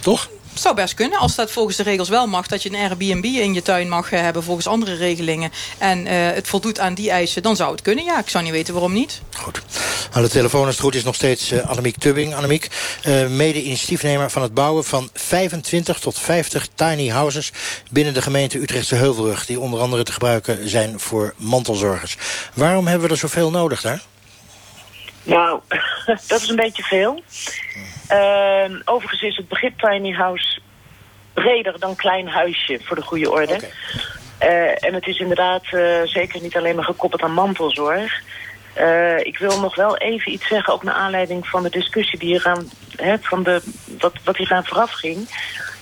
Toch? 0.00 0.30
Zou 0.60 0.74
best 0.74 0.94
kunnen, 0.94 1.18
als 1.18 1.34
dat 1.34 1.50
volgens 1.50 1.76
de 1.76 1.82
regels 1.82 2.08
wel 2.08 2.26
mag... 2.26 2.46
dat 2.46 2.62
je 2.62 2.68
een 2.68 2.90
Airbnb 2.90 3.24
in 3.24 3.54
je 3.54 3.62
tuin 3.62 3.88
mag 3.88 4.12
eh, 4.12 4.20
hebben 4.20 4.42
volgens 4.42 4.66
andere 4.66 4.94
regelingen... 4.94 5.52
en 5.78 6.06
uh, 6.06 6.12
het 6.12 6.48
voldoet 6.48 6.80
aan 6.80 6.94
die 6.94 7.10
eisen, 7.10 7.42
dan 7.42 7.56
zou 7.56 7.72
het 7.72 7.82
kunnen. 7.82 8.04
Ja, 8.04 8.18
ik 8.18 8.28
zou 8.28 8.44
niet 8.44 8.52
weten 8.52 8.74
waarom 8.74 8.92
niet. 8.92 9.20
Goed. 9.36 9.62
Aan 10.12 10.22
de 10.22 10.28
telefoon, 10.28 10.64
als 10.66 10.74
het 10.74 10.84
goed 10.84 10.94
is, 10.94 11.04
nog 11.04 11.14
steeds 11.14 11.52
uh, 11.52 11.68
Annemiek 11.68 11.96
Tubbing. 11.96 12.34
Annemiek, 12.34 12.68
mede-initiatiefnemer 13.28 14.30
van 14.30 14.42
het 14.42 14.54
bouwen 14.54 14.84
van 14.84 15.10
25 15.14 15.98
tot 15.98 16.18
50 16.18 16.68
tiny 16.74 17.08
houses... 17.08 17.52
binnen 17.90 18.14
de 18.14 18.22
gemeente 18.22 18.58
Utrechtse 18.58 18.94
Heuvelrug... 18.94 19.46
die 19.46 19.60
onder 19.60 19.80
andere 19.80 20.02
te 20.02 20.12
gebruiken 20.12 20.68
zijn 20.68 21.00
voor 21.00 21.34
mantelzorgers. 21.36 22.16
Waarom 22.54 22.86
hebben 22.86 23.06
we 23.06 23.14
er 23.14 23.20
zoveel 23.20 23.50
nodig 23.50 23.80
daar? 23.80 24.02
Nou, 25.24 25.60
dat 26.28 26.40
is 26.40 26.48
een 26.48 26.56
beetje 26.56 26.82
veel. 26.82 27.22
Uh, 28.12 28.80
overigens 28.84 29.22
is 29.22 29.36
het 29.36 29.48
begrip 29.48 29.78
tiny 29.78 30.12
house 30.12 30.60
breder 31.32 31.78
dan 31.78 31.96
klein 31.96 32.28
huisje, 32.28 32.80
voor 32.82 32.96
de 32.96 33.02
goede 33.02 33.30
orde. 33.30 33.54
Okay. 33.54 33.70
Uh, 34.42 34.84
en 34.84 34.94
het 34.94 35.06
is 35.06 35.18
inderdaad 35.18 35.64
uh, 35.72 36.00
zeker 36.04 36.42
niet 36.42 36.56
alleen 36.56 36.76
maar 36.76 36.84
gekoppeld 36.84 37.22
aan 37.22 37.32
mantelzorg. 37.32 38.22
Uh, 38.78 39.18
ik 39.18 39.38
wil 39.38 39.60
nog 39.60 39.74
wel 39.74 39.96
even 39.96 40.32
iets 40.32 40.46
zeggen, 40.46 40.72
ook 40.72 40.82
naar 40.82 40.94
aanleiding 40.94 41.46
van 41.46 41.62
de 41.62 41.70
discussie 41.70 42.18
die 42.18 42.28
hier 42.28 42.46
aan, 42.46 42.70
hè, 42.96 43.16
van 43.20 43.42
de, 43.42 43.62
wat, 43.98 44.12
wat 44.24 44.36
hier 44.36 44.52
aan 44.52 44.64
vooraf 44.64 44.90
ging. 44.90 45.28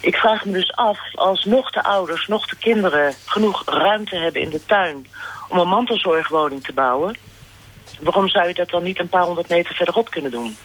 Ik 0.01 0.17
vraag 0.17 0.45
me 0.45 0.53
dus 0.53 0.73
af, 0.73 0.99
als 1.15 1.45
nog 1.45 1.71
de 1.71 1.83
ouders, 1.83 2.27
nog 2.27 2.47
de 2.47 2.57
kinderen 2.57 3.15
genoeg 3.25 3.63
ruimte 3.67 4.17
hebben 4.17 4.41
in 4.41 4.51
de 4.51 4.65
tuin 4.65 5.07
om 5.49 5.59
een 5.59 5.69
mantelzorgwoning 5.69 6.65
te 6.65 6.73
bouwen, 6.73 7.17
waarom 8.03 8.29
zou 8.29 8.49
je 8.49 8.55
dat 8.55 8.71
dan 8.71 8.83
niet 8.83 8.99
een 8.99 9.09
paar 9.09 9.25
honderd 9.25 9.49
meter 9.49 9.75
verderop 9.75 10.11
kunnen 10.11 10.31
doen? 10.31 10.57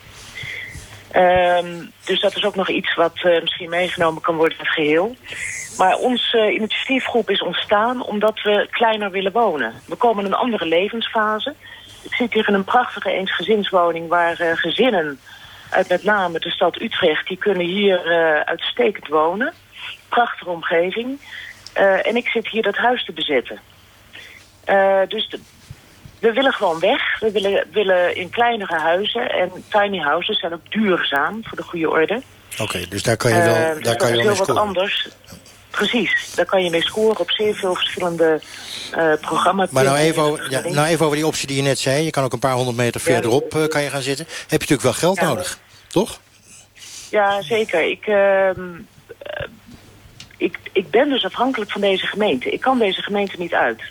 Um, 1.15 1.91
dus 2.05 2.21
dat 2.21 2.35
is 2.35 2.43
ook 2.43 2.55
nog 2.55 2.69
iets 2.69 2.95
wat 2.95 3.17
uh, 3.23 3.41
misschien 3.41 3.69
meegenomen 3.69 4.21
kan 4.21 4.35
worden 4.35 4.57
in 4.57 4.63
het 4.63 4.73
geheel. 4.73 5.15
Maar 5.77 5.95
onze 5.95 6.37
uh, 6.37 6.53
initiatiefgroep 6.53 7.29
is 7.29 7.41
ontstaan 7.41 8.03
omdat 8.03 8.41
we 8.41 8.67
kleiner 8.71 9.11
willen 9.11 9.31
wonen. 9.31 9.73
We 9.85 9.95
komen 9.95 10.25
in 10.25 10.31
een 10.31 10.37
andere 10.37 10.65
levensfase. 10.65 11.55
Ik 12.01 12.13
zit 12.13 12.33
hier 12.33 12.47
in 12.47 12.53
een 12.53 12.63
prachtige 12.63 13.11
eensgezinswoning 13.11 14.07
waar 14.07 14.41
uh, 14.41 14.51
gezinnen 14.55 15.19
uit 15.69 15.89
met 15.89 16.03
name 16.03 16.39
de 16.39 16.51
stad 16.51 16.81
Utrecht... 16.81 17.27
die 17.27 17.37
kunnen 17.37 17.65
hier 17.65 18.05
uitstekend 18.45 19.07
wonen. 19.07 19.53
Prachtige 20.09 20.49
omgeving. 20.49 21.19
en 22.03 22.15
ik 22.15 22.27
zit 22.27 22.47
hier 22.47 22.61
dat 22.61 22.75
huis 22.75 23.05
te 23.05 23.11
bezetten. 23.11 23.59
dus 25.07 25.29
we 26.19 26.33
willen 26.33 26.53
gewoon 26.53 26.79
weg. 26.79 27.19
We 27.19 27.31
willen, 27.31 27.65
willen 27.71 28.15
in 28.15 28.29
kleinere 28.29 28.75
huizen. 28.79 29.29
En 29.31 29.51
tiny 29.69 29.97
houses 29.97 30.39
zijn 30.39 30.53
ook 30.53 30.71
duurzaam, 30.71 31.39
voor 31.43 31.57
de 31.57 31.63
goede 31.63 31.89
orde. 31.89 32.21
Oké, 32.51 32.61
okay, 32.61 32.85
dus 32.89 33.03
daar 33.03 33.17
kan 33.17 33.31
je 33.31 33.41
wel, 33.41 33.55
uh, 33.55 33.73
dus 33.73 33.83
daar 33.83 33.95
kan 33.95 34.07
je 34.07 34.15
wel 34.15 34.25
mee 34.25 34.35
wat 34.35 34.47
scoren. 34.47 34.61
anders. 34.61 35.07
Precies, 35.69 36.33
daar 36.35 36.45
kan 36.45 36.63
je 36.63 36.69
mee 36.69 36.83
scoren 36.83 37.19
op 37.19 37.31
zeer 37.31 37.55
veel 37.55 37.75
verschillende 37.75 38.41
uh, 38.95 39.13
programma's. 39.21 39.69
Maar 39.69 39.83
nou 39.83 39.97
even, 39.97 40.23
over, 40.23 40.51
ja, 40.51 40.61
nou 40.61 40.87
even 40.87 41.05
over 41.05 41.17
die 41.17 41.27
optie 41.27 41.47
die 41.47 41.55
je 41.55 41.61
net 41.61 41.79
zei. 41.79 42.03
Je 42.03 42.09
kan 42.09 42.23
ook 42.23 42.33
een 42.33 42.39
paar 42.39 42.53
honderd 42.53 42.77
meter 42.77 43.01
verderop 43.01 43.55
uh, 43.55 43.67
kan 43.67 43.81
je 43.81 43.89
gaan 43.89 44.01
zitten. 44.01 44.25
Heb 44.25 44.47
je 44.47 44.57
natuurlijk 44.57 44.81
wel 44.81 44.93
geld 44.93 45.19
ja. 45.19 45.25
nodig, 45.27 45.59
toch? 45.87 46.19
Ja, 47.09 47.41
zeker. 47.41 47.89
Ik, 47.89 48.07
uh, 48.07 48.49
ik, 50.37 50.57
ik 50.71 50.89
ben 50.89 51.09
dus 51.09 51.25
afhankelijk 51.25 51.71
van 51.71 51.81
deze 51.81 52.07
gemeente. 52.07 52.51
Ik 52.51 52.61
kan 52.61 52.79
deze 52.79 53.01
gemeente 53.01 53.35
niet 53.37 53.53
uit. 53.53 53.81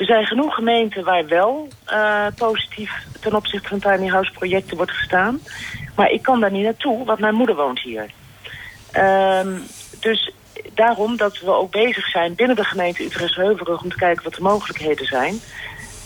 Er 0.00 0.06
zijn 0.06 0.26
genoeg 0.26 0.54
gemeenten 0.54 1.04
waar 1.04 1.26
wel 1.26 1.68
uh, 1.92 2.26
positief 2.36 2.92
ten 3.20 3.34
opzichte 3.34 3.68
van 3.68 3.78
tiny 3.78 4.08
house 4.08 4.32
projecten 4.32 4.76
wordt 4.76 4.92
gestaan. 4.92 5.40
Maar 5.96 6.10
ik 6.10 6.22
kan 6.22 6.40
daar 6.40 6.50
niet 6.50 6.64
naartoe, 6.64 7.04
want 7.04 7.18
mijn 7.18 7.34
moeder 7.34 7.56
woont 7.56 7.80
hier. 7.80 8.10
Um, 8.96 9.62
dus 10.00 10.32
daarom 10.74 11.16
dat 11.16 11.40
we 11.40 11.50
ook 11.50 11.70
bezig 11.70 12.08
zijn 12.08 12.34
binnen 12.34 12.56
de 12.56 12.64
gemeente 12.64 13.04
Utrecht-Heuvelrug... 13.04 13.82
om 13.82 13.90
te 13.90 13.96
kijken 13.96 14.24
wat 14.24 14.34
de 14.34 14.42
mogelijkheden 14.42 15.06
zijn. 15.06 15.40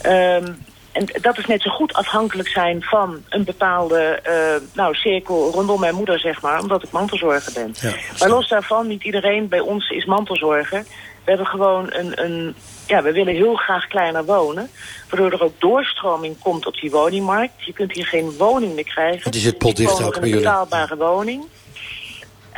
Um, 0.07 0.59
en 0.92 1.07
dat 1.20 1.38
is 1.38 1.47
net 1.47 1.62
zo 1.62 1.70
goed 1.70 1.92
afhankelijk 1.92 2.49
zijn 2.49 2.82
van 2.82 3.22
een 3.28 3.45
bepaalde 3.45 4.22
uh, 4.28 4.68
nou, 4.76 4.95
cirkel 4.95 5.51
rondom 5.51 5.80
mijn 5.80 5.95
moeder, 5.95 6.20
zeg 6.20 6.40
maar. 6.42 6.61
Omdat 6.61 6.82
ik 6.82 6.90
mantelzorger 6.90 7.53
ben. 7.53 7.74
Ja, 7.80 7.95
maar 8.18 8.28
los 8.28 8.49
daarvan, 8.49 8.86
niet 8.86 9.05
iedereen 9.05 9.49
bij 9.49 9.61
ons 9.61 9.88
is 9.88 10.05
mantelzorger. 10.05 10.84
We 11.25 11.31
hebben 11.31 11.47
gewoon 11.47 11.87
een, 11.93 12.22
een 12.25 12.55
ja, 12.87 13.03
we 13.03 13.12
willen 13.12 13.35
heel 13.35 13.55
graag 13.55 13.87
kleiner 13.87 14.25
wonen. 14.25 14.70
Waardoor 15.09 15.33
er 15.33 15.43
ook 15.43 15.61
doorstroming 15.61 16.39
komt 16.39 16.66
op 16.66 16.75
die 16.75 16.91
woningmarkt. 16.91 17.64
Je 17.64 17.72
kunt 17.72 17.93
hier 17.93 18.07
geen 18.07 18.37
woning 18.39 18.75
meer 18.75 18.85
krijgen. 18.85 19.22
Het 19.22 19.35
is 19.35 19.45
het 19.45 19.59
potdicht 19.59 20.03
ook 20.03 20.20
bij 20.20 20.31
een 20.31 20.37
betaalbare 20.37 20.97
woning. 20.97 21.45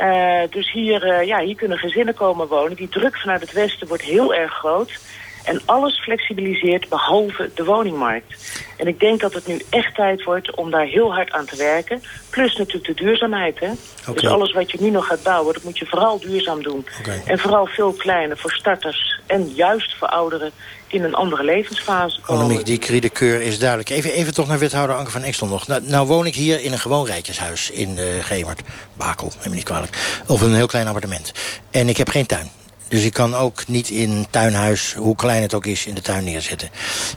Uh, 0.01 0.41
dus 0.49 0.71
hier, 0.71 1.05
uh, 1.05 1.27
ja, 1.27 1.39
hier 1.39 1.55
kunnen 1.55 1.77
gezinnen 1.77 2.13
komen 2.13 2.47
wonen. 2.47 2.75
Die 2.75 2.89
druk 2.89 3.17
vanuit 3.17 3.41
het 3.41 3.51
westen 3.51 3.87
wordt 3.87 4.03
heel 4.03 4.33
erg 4.33 4.53
groot. 4.53 4.99
En 5.47 5.61
alles 5.65 5.99
flexibiliseert 5.99 6.89
behalve 6.89 7.49
de 7.55 7.63
woningmarkt. 7.63 8.35
En 8.77 8.87
ik 8.87 8.99
denk 8.99 9.19
dat 9.19 9.33
het 9.33 9.47
nu 9.47 9.61
echt 9.69 9.95
tijd 9.95 10.23
wordt 10.23 10.55
om 10.55 10.71
daar 10.71 10.85
heel 10.85 11.13
hard 11.13 11.31
aan 11.31 11.45
te 11.45 11.55
werken. 11.55 12.01
Plus 12.29 12.55
natuurlijk 12.55 12.97
de 12.97 13.03
duurzaamheid. 13.03 13.59
Hè? 13.59 13.71
Okay. 14.01 14.13
Dus 14.13 14.27
alles 14.27 14.53
wat 14.53 14.71
je 14.71 14.77
nu 14.81 14.89
nog 14.89 15.07
gaat 15.07 15.23
bouwen, 15.23 15.53
dat 15.53 15.63
moet 15.63 15.77
je 15.77 15.85
vooral 15.85 16.19
duurzaam 16.19 16.63
doen. 16.63 16.85
Okay. 16.99 17.21
En 17.25 17.39
vooral 17.39 17.65
veel 17.65 17.91
kleiner 17.91 18.37
voor 18.37 18.51
starters. 18.51 19.19
En 19.25 19.53
juist 19.55 19.95
voor 19.95 20.07
ouderen 20.07 20.51
in 20.87 21.03
een 21.03 21.15
andere 21.15 21.43
levensfase 21.43 22.21
komen. 22.21 22.43
Annemiek, 22.43 22.65
die 22.65 22.77
kriedekeur 22.77 23.41
is 23.41 23.59
duidelijk. 23.59 23.89
Even, 23.89 24.11
even 24.11 24.33
toch 24.33 24.47
naar 24.47 24.59
wethouder 24.59 24.95
Anke 24.95 25.11
van 25.11 25.23
Exel 25.23 25.47
nog. 25.47 25.67
Nou, 25.67 25.81
nou 25.85 26.07
woon 26.07 26.25
ik 26.25 26.35
hier 26.35 26.61
in 26.61 26.71
een 26.71 26.79
gewoon 26.79 27.05
rijtjeshuis 27.05 27.71
in 27.71 27.97
uh, 27.97 28.23
Gemert. 28.23 28.61
Bakel, 28.93 29.31
neem 29.39 29.49
me 29.49 29.55
niet 29.55 29.63
kwalijk. 29.63 30.21
Of 30.27 30.41
een 30.41 30.55
heel 30.55 30.67
klein 30.67 30.87
appartement. 30.87 31.31
En 31.71 31.89
ik 31.89 31.97
heb 31.97 32.09
geen 32.09 32.25
tuin. 32.25 32.49
Dus 32.87 33.03
ik 33.03 33.13
kan 33.13 33.35
ook 33.35 33.67
niet 33.67 33.89
in 33.89 34.27
tuinhuis, 34.29 34.93
hoe 34.93 35.15
klein 35.15 35.41
het 35.41 35.53
ook 35.53 35.65
is, 35.65 35.85
in 35.85 35.95
de 35.95 36.01
tuin 36.01 36.23
neerzetten. 36.23 36.69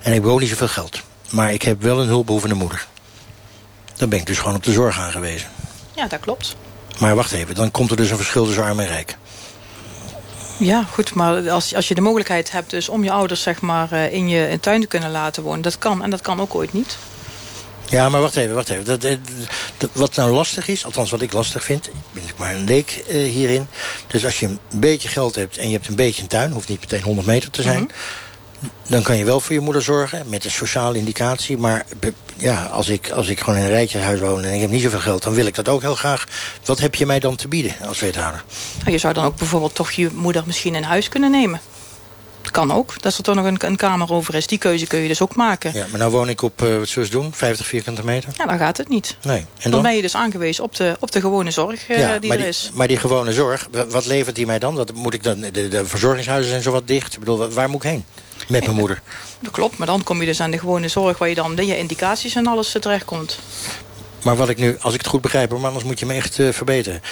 En 0.02 0.12
ik 0.12 0.26
ook 0.26 0.40
niet 0.40 0.48
zoveel 0.48 0.68
geld. 0.68 1.02
Maar 1.30 1.52
ik 1.52 1.62
heb 1.62 1.82
wel 1.82 2.00
een 2.00 2.06
hulpbehoevende 2.06 2.54
moeder. 2.54 2.86
Dan 3.96 4.08
ben 4.08 4.18
ik 4.18 4.26
dus 4.26 4.38
gewoon 4.38 4.54
op 4.54 4.62
de 4.62 4.72
zorg 4.72 4.98
aangewezen. 4.98 5.48
Ja, 5.94 6.06
dat 6.06 6.20
klopt. 6.20 6.56
Maar 6.98 7.14
wacht 7.14 7.32
even, 7.32 7.54
dan 7.54 7.70
komt 7.70 7.90
er 7.90 7.96
dus 7.96 8.10
een 8.10 8.16
verschil 8.16 8.44
tussen 8.44 8.64
arm 8.64 8.80
en 8.80 8.86
rijk. 8.86 9.16
Ja, 10.56 10.82
goed, 10.82 11.14
maar 11.14 11.50
als, 11.50 11.74
als 11.74 11.88
je 11.88 11.94
de 11.94 12.00
mogelijkheid 12.00 12.50
hebt 12.50 12.70
dus 12.70 12.88
om 12.88 13.04
je 13.04 13.10
ouders 13.10 13.42
zeg 13.42 13.60
maar, 13.60 13.92
in 13.92 14.28
je 14.28 14.48
in 14.48 14.60
tuin 14.60 14.80
te 14.80 14.86
kunnen 14.86 15.10
laten 15.10 15.42
wonen... 15.42 15.60
dat 15.60 15.78
kan 15.78 16.02
en 16.02 16.10
dat 16.10 16.20
kan 16.20 16.40
ook 16.40 16.54
ooit 16.54 16.72
niet. 16.72 16.98
Ja, 17.90 18.08
maar 18.08 18.20
wacht 18.20 18.36
even, 18.36 18.54
wacht 18.54 18.68
even. 18.68 18.84
Dat, 18.84 19.00
dat, 19.00 19.18
dat, 19.76 19.90
wat 19.92 20.14
nou 20.14 20.32
lastig 20.32 20.68
is, 20.68 20.84
althans 20.84 21.10
wat 21.10 21.22
ik 21.22 21.32
lastig 21.32 21.64
vind... 21.64 21.90
ben 22.12 22.22
ik 22.22 22.34
maar 22.36 22.54
een 22.54 22.64
leek 22.64 23.04
uh, 23.08 23.32
hierin. 23.32 23.66
Dus 24.06 24.24
als 24.24 24.40
je 24.40 24.46
een 24.46 24.58
beetje 24.70 25.08
geld 25.08 25.34
hebt 25.34 25.56
en 25.56 25.66
je 25.66 25.72
hebt 25.72 25.88
een 25.88 25.94
beetje 25.94 26.22
een 26.22 26.28
tuin... 26.28 26.52
hoeft 26.52 26.68
niet 26.68 26.80
meteen 26.80 27.02
100 27.02 27.26
meter 27.26 27.50
te 27.50 27.62
zijn... 27.62 27.80
Mm 27.80 27.90
-hmm. 28.60 28.70
dan 28.88 29.02
kan 29.02 29.16
je 29.16 29.24
wel 29.24 29.40
voor 29.40 29.54
je 29.54 29.60
moeder 29.60 29.82
zorgen 29.82 30.24
met 30.28 30.44
een 30.44 30.50
sociale 30.50 30.98
indicatie. 30.98 31.58
Maar 31.58 31.86
ja, 32.36 32.64
als 32.64 32.88
ik, 32.88 33.10
als 33.10 33.28
ik 33.28 33.40
gewoon 33.40 33.58
in 33.58 33.64
een 33.64 33.70
rijtjeshuis 33.70 34.20
woon 34.20 34.44
en 34.44 34.54
ik 34.54 34.60
heb 34.60 34.70
niet 34.70 34.82
zoveel 34.82 34.98
geld... 34.98 35.22
dan 35.22 35.34
wil 35.34 35.46
ik 35.46 35.54
dat 35.54 35.68
ook 35.68 35.80
heel 35.80 35.94
graag. 35.94 36.26
Wat 36.64 36.78
heb 36.78 36.94
je 36.94 37.06
mij 37.06 37.20
dan 37.20 37.36
te 37.36 37.48
bieden 37.48 37.74
als 37.86 38.00
wethouder? 38.00 38.44
Nou, 38.78 38.90
je 38.90 38.98
zou 38.98 39.14
dan 39.14 39.24
ook 39.24 39.36
bijvoorbeeld 39.36 39.74
toch 39.74 39.90
je 39.90 40.10
moeder 40.14 40.42
misschien 40.46 40.74
in 40.74 40.82
huis 40.82 41.08
kunnen 41.08 41.30
nemen. 41.30 41.60
Kan 42.50 42.72
ook, 42.72 43.02
dat 43.02 43.16
er 43.16 43.22
toch 43.22 43.34
nog 43.34 43.44
een, 43.44 43.56
een, 43.58 43.76
kamer 43.76 44.12
over 44.12 44.34
is. 44.34 44.46
Die 44.46 44.58
keuze 44.58 44.86
kun 44.86 44.98
je 44.98 45.08
dus 45.08 45.20
ook 45.20 45.34
maken. 45.34 45.72
Ja, 45.74 45.86
maar 45.90 45.98
nou 45.98 46.10
woon 46.10 46.28
ik 46.28 46.42
op, 46.42 46.62
uh, 46.62 46.78
wat 46.78 46.88
zullen 46.88 47.08
ze 47.08 47.14
doen, 47.14 47.32
50 47.34 47.66
vierkante 47.66 48.04
meter? 48.04 48.30
Ja, 48.36 48.46
dan 48.46 48.58
gaat 48.58 48.76
het 48.76 48.88
niet. 48.88 49.16
Nee. 49.22 49.38
En 49.38 49.46
dan? 49.62 49.70
dan 49.70 49.82
ben 49.82 49.96
je 49.96 50.02
dus 50.02 50.14
aangewezen 50.14 50.64
op 50.64 50.76
de, 50.76 50.96
op 51.00 51.12
de 51.12 51.20
gewone 51.20 51.50
zorg 51.50 51.88
uh, 51.88 51.98
ja, 51.98 52.18
die 52.18 52.28
maar 52.28 52.36
er 52.36 52.42
die, 52.42 52.52
is. 52.52 52.70
Maar 52.74 52.88
die 52.88 52.96
gewone 52.96 53.32
zorg, 53.32 53.68
wat 53.88 54.06
levert 54.06 54.36
die 54.36 54.46
mij 54.46 54.58
dan? 54.58 54.74
Wat 54.74 54.94
moet 54.94 55.14
ik 55.14 55.22
dan 55.22 55.40
de, 55.40 55.68
de 55.68 55.86
verzorgingshuizen 55.86 56.50
zijn 56.50 56.62
zo 56.62 56.70
wat 56.70 56.86
dicht. 56.86 57.12
Ik 57.12 57.18
bedoel, 57.18 57.48
waar 57.48 57.70
moet 57.70 57.84
ik 57.84 57.90
heen? 57.90 58.04
Met 58.48 58.64
mijn 58.64 58.76
moeder. 58.76 59.02
Dat 59.40 59.52
klopt, 59.52 59.78
maar 59.78 59.86
dan 59.86 60.02
kom 60.02 60.20
je 60.20 60.26
dus 60.26 60.40
aan 60.40 60.50
de 60.50 60.58
gewone 60.58 60.88
zorg... 60.88 61.18
waar 61.18 61.28
je 61.28 61.34
dan 61.34 61.66
je 61.66 61.78
indicaties 61.78 62.34
en 62.34 62.46
alles 62.46 62.76
terechtkomt. 62.80 63.38
Maar 64.22 64.36
wat 64.36 64.48
ik 64.48 64.58
nu, 64.58 64.76
als 64.80 64.94
ik 64.94 65.00
het 65.00 65.08
goed 65.08 65.20
begrijp, 65.20 65.50
maar 65.50 65.66
anders 65.66 65.84
moet 65.84 65.98
je 65.98 66.06
me 66.06 66.14
echt 66.14 66.38
uh, 66.38 66.52
verbeteren. 66.52 67.02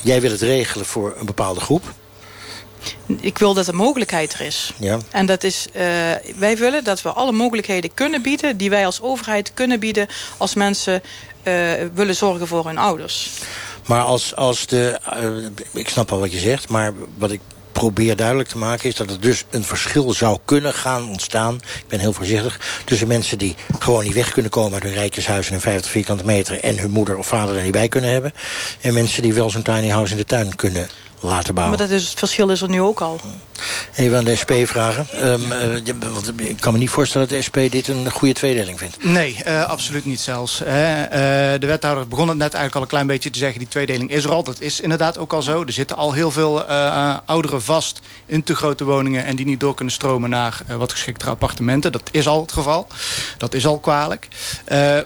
Jij 0.00 0.20
wil 0.20 0.30
het 0.30 0.40
regelen 0.40 0.86
voor 0.86 1.14
een 1.18 1.26
bepaalde 1.26 1.60
groep. 1.60 1.92
Ik 3.20 3.38
wil 3.38 3.54
dat 3.54 3.66
de 3.66 3.72
mogelijkheid 3.72 4.32
er 4.32 4.40
is. 4.40 4.72
Ja. 4.78 4.98
En 5.10 5.26
dat 5.26 5.44
is, 5.44 5.66
uh, 5.72 5.82
wij 6.36 6.56
willen 6.56 6.84
dat 6.84 7.02
we 7.02 7.12
alle 7.12 7.32
mogelijkheden 7.32 7.94
kunnen 7.94 8.22
bieden... 8.22 8.56
die 8.56 8.70
wij 8.70 8.86
als 8.86 9.00
overheid 9.00 9.54
kunnen 9.54 9.80
bieden... 9.80 10.06
als 10.36 10.54
mensen 10.54 11.02
uh, 11.44 11.72
willen 11.94 12.16
zorgen 12.16 12.46
voor 12.46 12.66
hun 12.66 12.78
ouders. 12.78 13.30
Maar 13.86 14.02
als, 14.02 14.36
als 14.36 14.66
de... 14.66 15.00
Uh, 15.22 15.46
ik 15.72 15.88
snap 15.88 16.12
al 16.12 16.18
wat 16.18 16.32
je 16.32 16.38
zegt, 16.38 16.68
maar 16.68 16.92
wat 17.18 17.30
ik 17.30 17.40
probeer 17.72 18.16
duidelijk 18.16 18.48
te 18.48 18.58
maken... 18.58 18.88
is 18.88 18.94
dat 18.94 19.10
er 19.10 19.20
dus 19.20 19.44
een 19.50 19.64
verschil 19.64 20.12
zou 20.12 20.38
kunnen 20.44 20.74
gaan 20.74 21.08
ontstaan... 21.08 21.54
ik 21.54 21.88
ben 21.88 22.00
heel 22.00 22.12
voorzichtig... 22.12 22.82
tussen 22.84 23.08
mensen 23.08 23.38
die 23.38 23.54
gewoon 23.78 24.04
niet 24.04 24.14
weg 24.14 24.32
kunnen 24.32 24.50
komen... 24.50 24.72
uit 24.72 24.82
hun 24.82 24.92
rijtjeshuis 24.92 25.50
in 25.50 25.60
50 25.60 25.90
vierkante 25.90 26.24
meter... 26.24 26.60
en 26.60 26.78
hun 26.78 26.90
moeder 26.90 27.18
of 27.18 27.26
vader 27.26 27.56
er 27.56 27.62
niet 27.62 27.72
bij 27.72 27.88
kunnen 27.88 28.10
hebben... 28.10 28.32
en 28.80 28.94
mensen 28.94 29.22
die 29.22 29.34
wel 29.34 29.50
zo'n 29.50 29.62
tiny 29.62 29.88
house 29.88 30.12
in 30.12 30.18
de 30.18 30.24
tuin 30.24 30.56
kunnen 30.56 30.88
laten 31.24 31.54
bouwen. 31.54 31.78
Maar 31.78 31.88
dat 31.88 31.96
is, 31.96 32.08
het 32.08 32.18
verschil 32.18 32.48
is 32.48 32.62
er 32.62 32.68
nu 32.68 32.80
ook 32.80 33.00
al. 33.00 33.20
Even 33.94 34.16
aan 34.16 34.24
de 34.24 34.36
SP 34.42 34.52
vragen. 34.64 35.06
Um, 35.30 35.52
uh, 35.52 36.12
want 36.12 36.40
ik 36.40 36.60
kan 36.60 36.72
me 36.72 36.78
niet 36.78 36.90
voorstellen 36.90 37.28
dat 37.28 37.36
de 37.36 37.44
SP 37.48 37.58
dit 37.70 37.88
een 37.88 38.10
goede 38.10 38.34
tweedeling 38.34 38.78
vindt. 38.78 39.04
Nee, 39.04 39.36
uh, 39.46 39.64
absoluut 39.64 40.04
niet 40.04 40.20
zelfs. 40.20 40.60
Uh, 40.60 40.68
de 40.68 41.66
wethouder 41.66 42.08
begon 42.08 42.28
het 42.28 42.36
net 42.36 42.54
eigenlijk 42.54 42.74
al 42.74 42.82
een 42.82 42.88
klein 42.88 43.06
beetje 43.06 43.30
te 43.30 43.38
zeggen... 43.38 43.58
die 43.58 43.68
tweedeling 43.68 44.10
is 44.10 44.24
er 44.24 44.30
al. 44.30 44.42
Dat 44.42 44.60
is 44.60 44.80
inderdaad 44.80 45.18
ook 45.18 45.32
al 45.32 45.42
zo. 45.42 45.62
Er 45.62 45.72
zitten 45.72 45.96
al 45.96 46.12
heel 46.12 46.30
veel 46.30 46.62
ouderen 47.26 47.62
vast 47.62 48.00
in 48.26 48.42
te 48.42 48.56
grote 48.56 48.84
woningen... 48.84 49.24
en 49.24 49.36
die 49.36 49.46
niet 49.46 49.60
door 49.60 49.74
kunnen 49.74 49.94
stromen 49.94 50.30
naar 50.30 50.62
wat 50.78 50.92
geschiktere 50.92 51.30
appartementen. 51.30 51.92
Dat 51.92 52.08
is 52.10 52.26
al 52.26 52.40
het 52.40 52.52
geval. 52.52 52.86
Dat 53.38 53.54
is 53.54 53.66
al 53.66 53.78
kwalijk. 53.78 54.28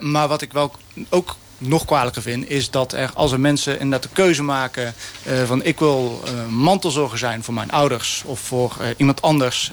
maar 0.01 0.29
wat 0.29 0.43
ik 0.43 0.53
wel 0.53 0.73
ook 1.09 1.37
nog 1.59 1.85
kwalijker 1.85 2.23
vind... 2.23 2.51
is 2.51 2.71
dat 2.71 2.93
er 2.93 3.11
als 3.15 3.33
er 3.33 3.41
mensen 3.41 3.73
inderdaad 3.73 4.03
de 4.03 4.09
keuze 4.15 4.43
maken... 4.43 4.95
Uh, 5.29 5.43
van 5.45 5.65
ik 5.65 5.79
wil 5.79 6.23
uh, 6.25 6.47
mantelzorger 6.47 7.19
zijn 7.19 7.45
voor 7.45 7.55
mijn 7.55 7.71
ouders 7.71 8.23
of 8.27 8.41
voor 8.41 8.77
uh, 8.81 8.87
iemand 8.97 9.23
anders... 9.23 9.73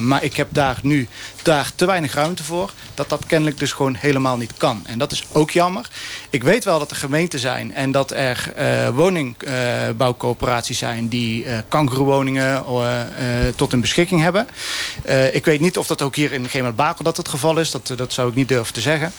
maar 0.00 0.24
ik 0.24 0.36
heb 0.36 0.48
daar 0.50 0.78
nu 0.82 1.08
daar 1.42 1.70
te 1.74 1.86
weinig 1.86 2.14
ruimte 2.14 2.44
voor... 2.44 2.72
dat 2.94 3.08
dat 3.08 3.26
kennelijk 3.26 3.58
dus 3.58 3.72
gewoon 3.72 3.94
helemaal 3.94 4.36
niet 4.36 4.56
kan. 4.56 4.82
En 4.86 4.98
dat 4.98 5.12
is 5.12 5.24
ook 5.32 5.50
jammer. 5.50 5.88
Ik 6.30 6.42
weet 6.42 6.64
wel 6.64 6.78
dat 6.78 6.90
er 6.90 6.96
gemeenten 6.96 7.38
zijn 7.38 7.74
en 7.74 7.92
dat 7.92 8.10
er 8.10 8.52
woningbouwcoöperaties 8.94 10.78
zijn... 10.78 11.08
die 11.08 11.46
kangeroewoningen 11.68 12.64
tot 13.56 13.70
hun 13.70 13.80
beschikking 13.80 14.20
hebben. 14.20 14.48
ik 15.32 15.44
weet 15.44 15.60
niet 15.60 15.78
of 15.78 15.86
dat 15.86 16.02
ook 16.02 16.16
hier 16.16 16.32
in 16.32 16.48
Gemert-Bakel 16.48 17.04
dat 17.04 17.16
het 17.16 17.28
geval 17.28 17.58
is. 17.58 17.70
Dat, 17.70 17.92
dat 17.96 18.12
zou 18.12 18.28
ik 18.28 18.34
niet 18.34 18.48
durven 18.48 18.74
te 18.74 18.80
zeggen. 18.80 19.12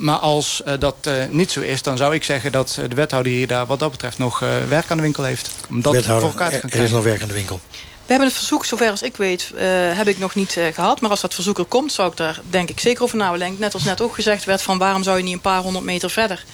maar 0.00 0.18
als 0.18 0.62
dat 0.78 1.03
uh, 1.06 1.24
niet 1.30 1.50
zo 1.50 1.60
is... 1.60 1.82
dan 1.82 1.96
zou 1.96 2.14
ik 2.14 2.24
zeggen 2.24 2.52
dat 2.52 2.78
de 2.88 2.94
wethouder 2.94 3.32
hier 3.32 3.46
daar 3.46 3.66
wat 3.66 3.78
dat 3.78 3.90
betreft 3.90 4.18
nog 4.18 4.42
uh, 4.42 4.48
werk 4.68 4.90
aan 4.90 4.96
de 4.96 5.02
winkel 5.02 5.24
heeft. 5.24 5.50
Om 5.68 5.82
dat 5.82 5.92
wethouder, 5.92 6.30
voor 6.30 6.40
elkaar 6.40 6.60
te 6.60 6.68
gaan 6.68 6.78
er 6.78 6.84
is 6.84 6.90
nog 6.90 7.04
werk 7.04 7.22
aan 7.22 7.28
de 7.28 7.34
winkel. 7.34 7.60
We 8.06 8.10
hebben 8.10 8.28
het 8.28 8.36
verzoek, 8.36 8.64
zover 8.64 8.90
als 8.90 9.02
ik 9.02 9.16
weet, 9.16 9.50
uh, 9.54 9.60
heb 9.96 10.08
ik 10.08 10.18
nog 10.18 10.34
niet 10.34 10.56
uh, 10.56 10.66
gehad. 10.66 11.00
Maar 11.00 11.10
als 11.10 11.20
dat 11.20 11.34
verzoek 11.34 11.58
er 11.58 11.64
komt, 11.64 11.92
zou 11.92 12.10
ik 12.10 12.16
daar 12.16 12.40
denk 12.50 12.70
ik 12.70 12.80
zeker 12.80 13.02
over 13.02 13.16
nadenken. 13.16 13.60
Net 13.60 13.74
als 13.74 13.84
net 13.84 14.00
ook 14.00 14.14
gezegd 14.14 14.44
werd, 14.44 14.62
van 14.62 14.78
waarom 14.78 15.02
zou 15.02 15.16
je 15.16 15.22
niet 15.22 15.32
een 15.32 15.40
paar 15.40 15.60
honderd 15.60 15.84
meter 15.84 16.10
verder 16.10 16.44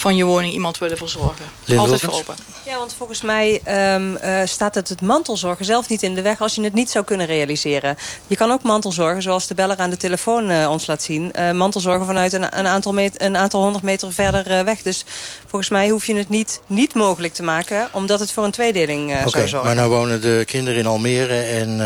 van 0.00 0.16
je 0.16 0.24
woning 0.24 0.52
iemand 0.52 0.78
willen 0.78 0.96
verzorgen. 0.96 1.44
Altijd 1.76 2.00
voor 2.00 2.12
open. 2.12 2.34
Ja, 2.66 2.78
want 2.78 2.94
volgens 2.94 3.20
mij 3.20 3.60
um, 3.94 4.18
uh, 4.24 4.40
staat 4.44 4.74
het 4.74 4.88
het 4.88 5.00
mantelzorgen 5.00 5.64
zelf 5.64 5.88
niet 5.88 6.02
in 6.02 6.14
de 6.14 6.22
weg... 6.22 6.40
als 6.40 6.54
je 6.54 6.62
het 6.62 6.74
niet 6.74 6.90
zou 6.90 7.04
kunnen 7.04 7.26
realiseren. 7.26 7.96
Je 8.26 8.36
kan 8.36 8.50
ook 8.50 8.62
mantelzorgen, 8.62 9.22
zoals 9.22 9.46
de 9.46 9.54
beller 9.54 9.76
aan 9.76 9.90
de 9.90 9.96
telefoon 9.96 10.50
uh, 10.50 10.70
ons 10.70 10.86
laat 10.86 11.02
zien... 11.02 11.32
Uh, 11.38 11.50
mantelzorgen 11.50 12.06
vanuit 12.06 12.32
een, 12.32 12.58
een, 12.58 12.66
aantal 12.66 12.92
meter, 12.92 13.22
een 13.22 13.36
aantal 13.36 13.62
honderd 13.62 13.84
meter 13.84 14.12
verder 14.12 14.64
weg. 14.64 14.82
Dus 14.82 15.04
volgens 15.50 15.70
mij 15.70 15.88
hoef 15.88 16.06
je 16.06 16.14
het 16.14 16.28
niet, 16.28 16.60
niet 16.66 16.94
mogelijk 16.94 17.34
te 17.34 17.42
maken... 17.42 17.88
omdat 17.92 18.20
het 18.20 18.32
voor 18.32 18.44
een 18.44 18.50
tweedeling 18.50 19.10
Oké, 19.10 19.28
zou 19.28 19.48
zorgen. 19.48 19.66
maar 19.66 19.74
nou 19.74 19.90
wonen 19.90 20.20
de 20.20 20.42
kinderen 20.46 20.78
in 20.78 20.86
Almere 20.86 21.40
en 21.40 21.76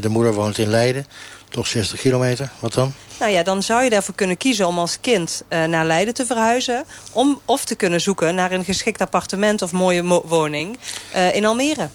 de 0.00 0.08
moeder 0.08 0.34
woont 0.34 0.58
in 0.58 0.68
Leiden. 0.68 1.06
Toch 1.48 1.66
60 1.66 2.00
kilometer, 2.00 2.50
wat 2.60 2.72
dan? 2.72 2.94
Nou 3.18 3.32
ja, 3.32 3.42
dan 3.42 3.62
zou 3.62 3.84
je 3.84 3.90
daarvoor 3.90 4.14
kunnen 4.14 4.36
kiezen 4.36 4.66
om 4.66 4.78
als 4.78 5.00
kind 5.00 5.42
uh, 5.48 5.64
naar 5.64 5.84
Leiden 5.84 6.14
te 6.14 6.26
verhuizen. 6.26 6.84
Om, 7.12 7.40
of 7.44 7.64
te 7.64 7.74
kunnen 7.74 8.00
zoeken 8.00 8.34
naar 8.34 8.52
een 8.52 8.64
geschikt 8.64 9.00
appartement 9.00 9.62
of 9.62 9.72
mooie 9.72 10.02
mo 10.02 10.22
woning 10.26 10.78
uh, 11.14 11.34
in 11.34 11.44
Almere. 11.44 11.88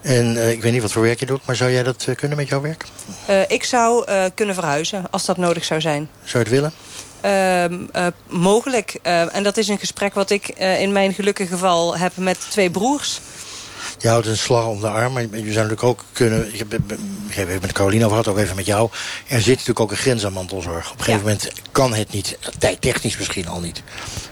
En 0.00 0.34
uh, 0.34 0.50
ik 0.50 0.62
weet 0.62 0.72
niet 0.72 0.82
wat 0.82 0.92
voor 0.92 1.02
werk 1.02 1.20
je 1.20 1.26
doet, 1.26 1.46
maar 1.46 1.56
zou 1.56 1.70
jij 1.70 1.82
dat 1.82 2.06
kunnen 2.16 2.36
met 2.36 2.48
jouw 2.48 2.60
werk? 2.60 2.84
ik 3.48 3.64
zou 3.64 4.04
kunnen 4.34 4.54
verhuizen, 4.54 5.04
als 5.10 5.24
dat 5.24 5.36
nodig 5.36 5.64
zou 5.64 5.80
zijn. 5.80 6.08
Zou 6.24 6.44
je 6.44 6.50
het 6.50 6.60
willen? 6.60 6.72
Uh, 7.24 7.64
mogelijk. 8.26 8.98
en 9.02 9.42
dat 9.42 9.56
is 9.56 9.68
een 9.68 9.78
gesprek 9.78 10.14
wat 10.14 10.30
ik 10.30 10.48
in 10.58 10.92
mijn 10.92 11.14
gelukkige 11.14 11.52
geval 11.52 11.96
heb 11.98 12.16
met 12.16 12.46
twee 12.50 12.70
broers. 12.70 13.20
Je 13.98 14.08
houdt 14.08 14.26
een 14.26 14.36
slag 14.36 14.66
om 14.66 14.80
de 14.80 14.88
arm, 14.88 15.12
maar 15.12 15.22
je 15.22 15.28
zou 15.30 15.44
natuurlijk 15.44 15.82
ook 15.82 16.04
kunnen... 16.12 16.54
Ik 16.54 16.58
heb 16.58 16.70
het 17.50 17.60
met 17.60 17.72
Caroline 17.72 18.04
over 18.04 18.16
gehad, 18.16 18.34
ook 18.34 18.42
even 18.42 18.56
met 18.56 18.66
jou. 18.66 18.90
Er 19.28 19.40
zit 19.40 19.48
natuurlijk 19.48 19.80
ook 19.80 19.90
een 19.90 19.96
grens 19.96 20.24
aan 20.24 20.32
mantelzorg. 20.32 20.90
Op 20.90 20.98
een 20.98 21.04
gegeven 21.04 21.28
ja. 21.28 21.34
moment 21.34 21.52
kan 21.72 21.94
het 21.94 22.12
niet, 22.12 22.38
technisch 22.80 23.18
misschien 23.18 23.48
al 23.48 23.60
niet. 23.60 23.82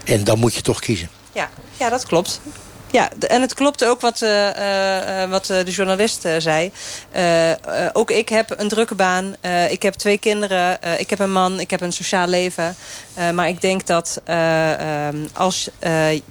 En 0.03 0.23
dan 0.23 0.39
moet 0.39 0.55
je 0.55 0.61
toch 0.61 0.79
kiezen. 0.79 1.09
Ja, 1.31 1.49
ja 1.77 1.89
dat 1.89 2.05
klopt. 2.05 2.41
Ja, 2.91 3.09
en 3.27 3.41
het 3.41 3.53
klopt 3.53 3.85
ook 3.85 4.01
wat, 4.01 4.21
uh, 4.21 4.29
uh, 4.29 5.29
wat 5.29 5.45
de 5.45 5.71
journalist 5.71 6.25
uh, 6.25 6.35
zei. 6.37 6.71
ook 7.93 8.11
ik 8.11 8.29
heb 8.29 8.59
een 8.59 8.67
drukke 8.67 8.95
baan. 8.95 9.35
ik 9.69 9.81
heb 9.81 9.93
twee 9.93 10.17
kinderen. 10.17 10.79
ik 10.97 11.09
heb 11.09 11.19
een 11.19 11.31
man. 11.31 11.59
Ik 11.59 11.69
heb 11.69 11.81
een 11.81 11.93
sociaal 11.93 12.27
leven. 12.27 12.75
maar 13.33 13.47
ik 13.47 13.61
denk 13.61 13.87
dat 13.87 14.21
als 15.33 15.69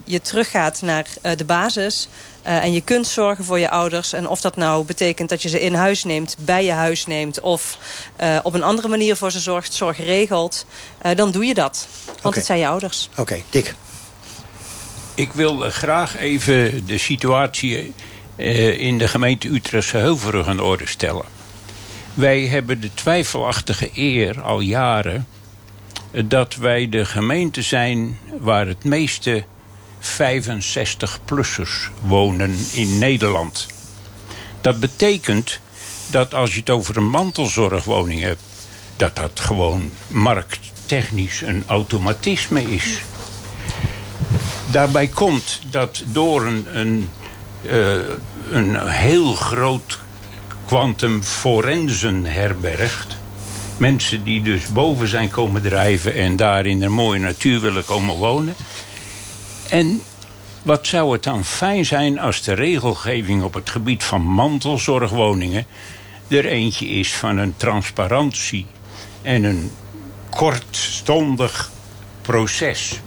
je 0.04 0.20
teruggaat 0.22 0.82
naar 0.82 1.06
de 1.36 1.44
basis... 1.44 2.08
Uh, 2.46 2.64
en 2.64 2.72
je 2.72 2.80
kunt 2.80 3.06
zorgen 3.06 3.44
voor 3.44 3.58
je 3.58 3.70
ouders. 3.70 4.12
En 4.12 4.28
of 4.28 4.40
dat 4.40 4.56
nou 4.56 4.84
betekent 4.84 5.28
dat 5.28 5.42
je 5.42 5.48
ze 5.48 5.60
in 5.60 5.74
huis 5.74 6.04
neemt, 6.04 6.36
bij 6.38 6.64
je 6.64 6.72
huis 6.72 7.06
neemt... 7.06 7.40
of 7.40 7.78
uh, 8.20 8.38
op 8.42 8.54
een 8.54 8.62
andere 8.62 8.88
manier 8.88 9.16
voor 9.16 9.30
ze 9.30 9.40
zorgt, 9.40 9.74
zorg 9.74 9.98
regelt... 9.98 10.66
Uh, 11.06 11.14
dan 11.14 11.30
doe 11.30 11.46
je 11.46 11.54
dat. 11.54 11.86
Want 12.06 12.18
okay. 12.18 12.32
het 12.32 12.46
zijn 12.46 12.58
je 12.58 12.66
ouders. 12.66 13.08
Oké, 13.10 13.20
okay, 13.20 13.44
Dick. 13.50 13.74
Ik 15.16 15.32
wil 15.32 15.58
graag 15.70 16.16
even 16.16 16.86
de 16.86 16.98
situatie 16.98 17.92
in 18.76 18.98
de 18.98 19.08
gemeente 19.08 19.48
Utrechtse 19.48 19.96
Heuvelrug 19.96 20.46
aan 20.46 20.60
orde 20.60 20.86
stellen. 20.86 21.24
Wij 22.14 22.46
hebben 22.46 22.80
de 22.80 22.94
twijfelachtige 22.94 23.90
eer 23.94 24.40
al 24.40 24.60
jaren... 24.60 25.26
dat 26.24 26.54
wij 26.54 26.88
de 26.88 27.04
gemeente 27.04 27.62
zijn 27.62 28.18
waar 28.40 28.66
het 28.66 28.84
meeste 28.84 29.44
65-plussers 30.00 31.90
wonen 32.00 32.56
in 32.72 32.98
Nederland. 32.98 33.66
Dat 34.60 34.80
betekent 34.80 35.60
dat 36.10 36.34
als 36.34 36.52
je 36.52 36.60
het 36.60 36.70
over 36.70 36.96
een 36.96 37.08
mantelzorgwoning 37.08 38.20
hebt... 38.20 38.42
dat 38.96 39.16
dat 39.16 39.40
gewoon 39.40 39.90
markttechnisch 40.08 41.40
een 41.40 41.64
automatisme 41.66 42.62
is. 42.62 43.00
Daarbij 44.70 45.06
komt 45.06 45.60
dat 45.70 46.02
door 46.06 46.46
een, 46.46 46.66
een, 46.72 47.08
uh, 47.62 47.94
een 48.50 48.88
heel 48.88 49.34
groot 49.34 49.98
kwantum 50.66 51.22
forensen 51.22 52.24
herbergt... 52.24 53.16
mensen 53.76 54.24
die 54.24 54.42
dus 54.42 54.66
boven 54.66 55.08
zijn 55.08 55.30
komen 55.30 55.62
drijven... 55.62 56.14
en 56.14 56.36
daar 56.36 56.66
in 56.66 56.78
de 56.80 56.88
mooie 56.88 57.20
natuur 57.20 57.60
willen 57.60 57.84
komen 57.84 58.14
wonen... 58.14 58.54
En 59.68 60.02
wat 60.62 60.86
zou 60.86 61.12
het 61.12 61.22
dan 61.22 61.44
fijn 61.44 61.86
zijn 61.86 62.18
als 62.18 62.42
de 62.42 62.52
regelgeving 62.52 63.42
op 63.42 63.54
het 63.54 63.70
gebied 63.70 64.04
van 64.04 64.22
mantelzorgwoningen 64.22 65.66
er 66.28 66.46
eentje 66.46 66.88
is 66.88 67.14
van 67.14 67.38
een 67.38 67.54
transparantie 67.56 68.66
en 69.22 69.44
een 69.44 69.70
kortstondig 70.30 71.70
proces. 72.22 73.00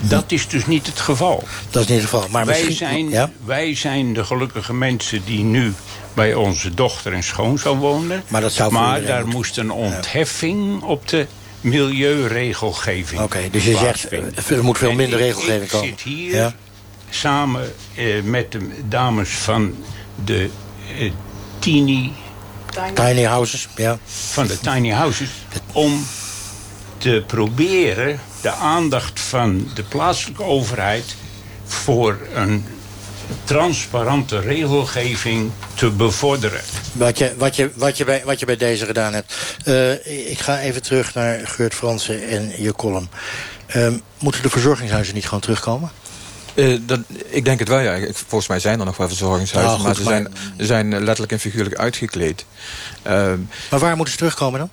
Dat 0.00 0.24
is 0.32 0.48
dus 0.48 0.66
niet 0.66 0.86
het 0.86 1.00
geval. 1.00 1.44
Dat 1.70 1.82
is 1.82 1.88
niet 1.88 2.00
het 2.00 2.08
geval. 2.08 2.28
Maar 2.28 2.46
wij, 2.46 2.64
misschien, 2.64 2.76
zijn, 2.76 3.08
ja? 3.08 3.30
wij 3.44 3.74
zijn 3.74 4.14
de 4.14 4.24
gelukkige 4.24 4.74
mensen 4.74 5.24
die 5.24 5.44
nu 5.44 5.74
bij 6.14 6.34
onze 6.34 6.74
dochter 6.74 7.12
en 7.12 7.22
schoonzoon 7.22 7.78
wonen. 7.78 8.22
Maar, 8.28 8.40
dat 8.40 8.52
zou 8.52 8.72
maar 8.72 9.02
daar 9.02 9.26
moest 9.26 9.56
een 9.56 9.70
ontheffing 9.70 10.82
op 10.82 11.08
de 11.08 11.26
milieuregelgeving. 11.60 13.20
Oké, 13.20 13.36
okay, 13.36 13.50
dus 13.50 13.64
je 13.64 13.76
zegt 13.76 14.12
er 14.50 14.64
moet 14.64 14.78
veel 14.78 14.92
minder 14.92 15.18
ik, 15.18 15.24
regelgeving 15.24 15.62
ik 15.62 15.68
komen. 15.68 15.88
Ik 15.88 15.98
zit 15.98 16.12
hier 16.12 16.34
ja? 16.34 16.54
samen 17.10 17.72
uh, 17.96 18.22
met 18.22 18.52
de 18.52 18.70
dames 18.88 19.30
van 19.30 19.74
de 20.24 20.50
uh, 20.98 21.12
Tiny... 21.58 22.12
Tiny 22.94 23.22
Houses, 23.22 23.68
ja. 23.76 23.98
Van 24.06 24.46
de 24.46 24.60
Tiny 24.60 24.90
Houses. 24.90 25.28
Om 25.72 26.06
te 26.98 27.22
proberen 27.26 28.20
de 28.40 28.50
aandacht 28.50 29.20
van 29.20 29.70
de 29.74 29.82
plaatselijke 29.82 30.42
overheid... 30.42 31.16
voor 31.64 32.18
een 32.34 32.64
transparante 33.44 34.40
regelgeving 34.40 35.50
te 35.74 35.90
bevorderen. 35.90 36.60
Wat 36.92 37.18
je, 37.18 37.34
wat 37.36 37.56
je, 37.56 37.70
wat 37.74 37.96
je, 37.96 38.04
bij, 38.04 38.22
wat 38.24 38.40
je 38.40 38.46
bij 38.46 38.56
deze 38.56 38.86
gedaan 38.86 39.12
hebt. 39.12 39.34
Uh, 39.64 40.30
ik 40.30 40.38
ga 40.38 40.58
even 40.60 40.82
terug 40.82 41.14
naar 41.14 41.40
Geurt 41.44 41.74
Fransen 41.74 42.28
en 42.28 42.62
je 42.62 42.72
column. 42.72 43.08
Uh, 43.76 43.88
moeten 44.18 44.42
de 44.42 44.50
verzorgingshuizen 44.50 45.14
niet 45.14 45.24
gewoon 45.24 45.40
terugkomen? 45.40 45.90
Uh, 46.54 46.80
dat, 46.86 47.00
ik 47.28 47.44
denk 47.44 47.58
het 47.58 47.68
wel, 47.68 47.78
ja. 47.78 47.98
Volgens 48.12 48.48
mij 48.48 48.60
zijn 48.60 48.78
er 48.78 48.86
nog 48.86 48.96
wel 48.96 49.08
verzorgingshuizen. 49.08 49.72
Nou, 49.72 49.82
maar 49.82 49.94
ze 49.94 50.02
maar... 50.02 50.12
zijn, 50.12 50.32
zijn 50.92 51.04
letterlijk 51.04 51.32
en 51.32 51.40
figuurlijk 51.40 51.76
uitgekleed. 51.76 52.44
Uh, 53.06 53.32
maar 53.70 53.80
waar 53.80 53.96
moeten 53.96 54.12
ze 54.12 54.18
terugkomen 54.18 54.58
dan? 54.58 54.70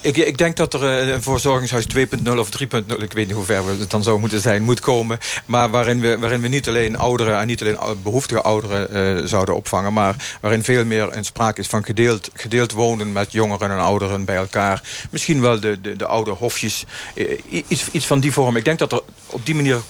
Ik, 0.00 0.16
ik, 0.16 0.38
denk 0.38 0.56
dat 0.56 0.74
er 0.74 0.82
een 0.82 1.22
verzorgingshuis 1.22 1.86
2.0 1.96 2.38
of 2.38 2.48
3.0... 2.62 2.66
ik 2.98 3.12
weet 3.12 3.26
niet 3.26 3.30
hoe 3.30 3.44
ver 3.44 3.66
het 3.66 3.90
dan 3.90 4.02
zou 4.02 4.18
moeten 4.18 4.40
zijn, 4.40 4.62
moet 4.62 4.80
komen. 4.80 5.18
Maar 5.46 5.70
waarin 5.70 6.00
we, 6.00 6.18
waarin 6.18 6.40
we 6.40 6.48
niet 6.48 6.68
alleen 6.68 6.96
ouderen 6.96 7.38
en 7.38 7.46
niet 7.46 7.60
alleen 7.60 7.78
behoeftige 8.02 8.42
ouderen 8.42 9.18
uh, 9.18 9.26
zouden 9.26 9.54
opvangen... 9.54 9.92
maar 9.92 10.38
waarin 10.40 10.64
veel 10.64 10.84
meer 10.84 11.14
in 11.14 11.24
sprake 11.24 11.60
is 11.60 11.66
van 11.66 11.84
gedeeld, 11.84 12.30
gedeeld 12.34 12.72
wonen 12.72 13.12
met 13.12 13.32
jongeren 13.32 13.70
en 13.70 13.78
ouderen 13.78 14.24
bij 14.24 14.36
elkaar. 14.36 14.82
Misschien 15.10 15.40
wel 15.40 15.60
de, 15.60 15.80
de, 15.80 15.96
de 15.96 16.06
oude 16.06 16.30
hofjes, 16.30 16.84
iets, 17.48 17.90
iets 17.90 18.06
van 18.06 18.20
die 18.20 18.32
vorm. 18.32 18.56
Ik 18.56 18.64
denk 18.64 18.78
dat 18.78 18.92
er 18.92 19.00
op 19.26 19.46
die 19.46 19.54
manier 19.54 19.80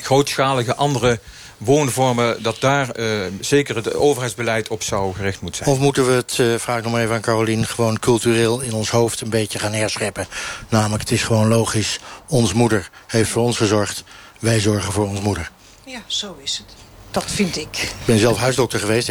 grootschalige 0.00 0.74
andere 0.74 1.20
woonvormen... 1.58 2.42
dat 2.42 2.60
daar 2.60 2.98
uh, 2.98 3.20
zeker 3.40 3.76
het 3.76 3.94
overheidsbeleid 3.94 4.68
op 4.68 4.82
zou 4.82 5.14
gericht 5.14 5.40
moeten 5.40 5.64
zijn. 5.64 5.76
Of 5.76 5.82
moeten 5.82 6.06
we 6.06 6.12
het, 6.12 6.38
uh, 6.40 6.58
vraag 6.58 6.76
ik 6.76 6.82
nog 6.82 6.92
maar 6.92 7.02
even 7.02 7.14
aan 7.14 7.20
Carolien... 7.20 7.66
gewoon 7.66 7.98
cultureel 7.98 8.60
in 8.60 8.72
ons 8.72 8.90
hoofd 8.90 9.20
een 9.20 9.30
beetje 9.30 9.58
gaan 9.58 9.72
herscheppen? 9.72 10.26
Namelijk, 10.68 11.02
het 11.02 11.12
is 11.12 11.22
gewoon 11.22 11.48
logisch. 11.48 12.00
Ons 12.28 12.52
moeder 12.52 12.90
heeft 13.06 13.30
voor 13.30 13.42
ons 13.42 13.56
gezorgd. 13.56 14.04
Wij 14.38 14.60
zorgen 14.60 14.92
voor 14.92 15.08
ons 15.08 15.20
moeder. 15.20 15.50
Ja, 15.84 16.00
zo 16.06 16.36
is 16.42 16.56
het. 16.56 16.76
Dat 17.10 17.24
vind 17.26 17.56
ik. 17.56 17.76
Ik 17.76 17.94
ben 18.04 18.18
zelf 18.18 18.38
huisdokter 18.38 18.80
geweest. 18.80 19.08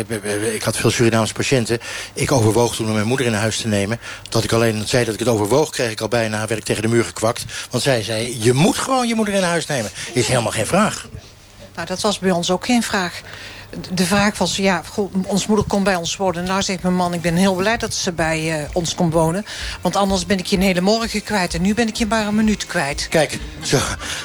Ik 0.54 0.64
had 0.64 0.78
veel 0.78 0.89
Surinaamse 0.89 1.34
patiënten. 1.34 1.80
Ik 2.14 2.32
overwoog 2.32 2.76
toen 2.76 2.88
om 2.88 2.93
mijn 2.93 3.08
moeder 3.08 3.26
in 3.26 3.34
huis 3.34 3.58
te 3.58 3.68
nemen. 3.68 4.00
Dat 4.30 4.43
ik 4.43 4.52
alleen 4.52 4.88
zei 4.88 5.06
dat 5.06 5.14
ik 5.14 5.20
het 5.20 5.30
overwoog, 5.30 5.70
kreeg 5.70 5.91
ik 5.91 6.02
al 6.02 6.08
bijna... 6.08 6.48
werd 6.48 6.60
ik 6.60 6.66
tegen 6.66 6.82
de 6.82 6.88
muur 6.88 7.04
gekwakt. 7.04 7.45
Want 7.70 7.84
zij 7.84 8.04
zei, 8.04 8.38
je 8.43 8.54
moet 8.54 8.78
gewoon 8.78 9.08
je 9.08 9.16
moeder 9.16 9.34
in 9.34 9.43
huis 9.43 9.66
nemen. 9.66 9.91
Is 10.14 10.28
helemaal 10.28 10.52
geen 10.52 10.68
vraag. 10.68 11.08
Nou, 11.78 11.89
dat 11.89 12.01
was 12.01 12.19
bij 12.19 12.32
ons 12.32 12.51
ook 12.51 12.65
geen 12.65 12.84
vraag 12.84 13.21
de 13.93 14.05
vraag 14.05 14.38
was, 14.38 14.55
ja, 14.55 14.82
goed, 14.86 15.11
ons 15.26 15.47
moeder 15.47 15.65
komt 15.65 15.84
bij 15.84 15.95
ons 15.95 16.15
wonen. 16.15 16.43
Nou 16.43 16.61
zegt 16.61 16.82
mijn 16.82 16.95
man, 16.95 17.13
ik 17.13 17.22
ben 17.22 17.36
heel 17.36 17.55
blij 17.55 17.78
dat 17.78 17.93
ze 17.93 18.11
bij 18.11 18.59
uh, 18.59 18.68
ons 18.74 18.95
komt 18.95 19.13
wonen. 19.13 19.45
Want 19.82 19.95
anders 19.95 20.26
ben 20.26 20.38
ik 20.38 20.45
je 20.45 20.55
een 20.55 20.61
hele 20.61 20.82
morgen 20.82 21.24
kwijt. 21.24 21.53
En 21.53 21.61
nu 21.61 21.74
ben 21.74 21.88
ik 21.88 21.95
je 21.95 22.05
maar 22.05 22.28
een 22.28 22.36
minuut 22.36 22.65
kwijt. 22.65 23.07
Kijk, 23.09 23.39
zo, 23.61 23.78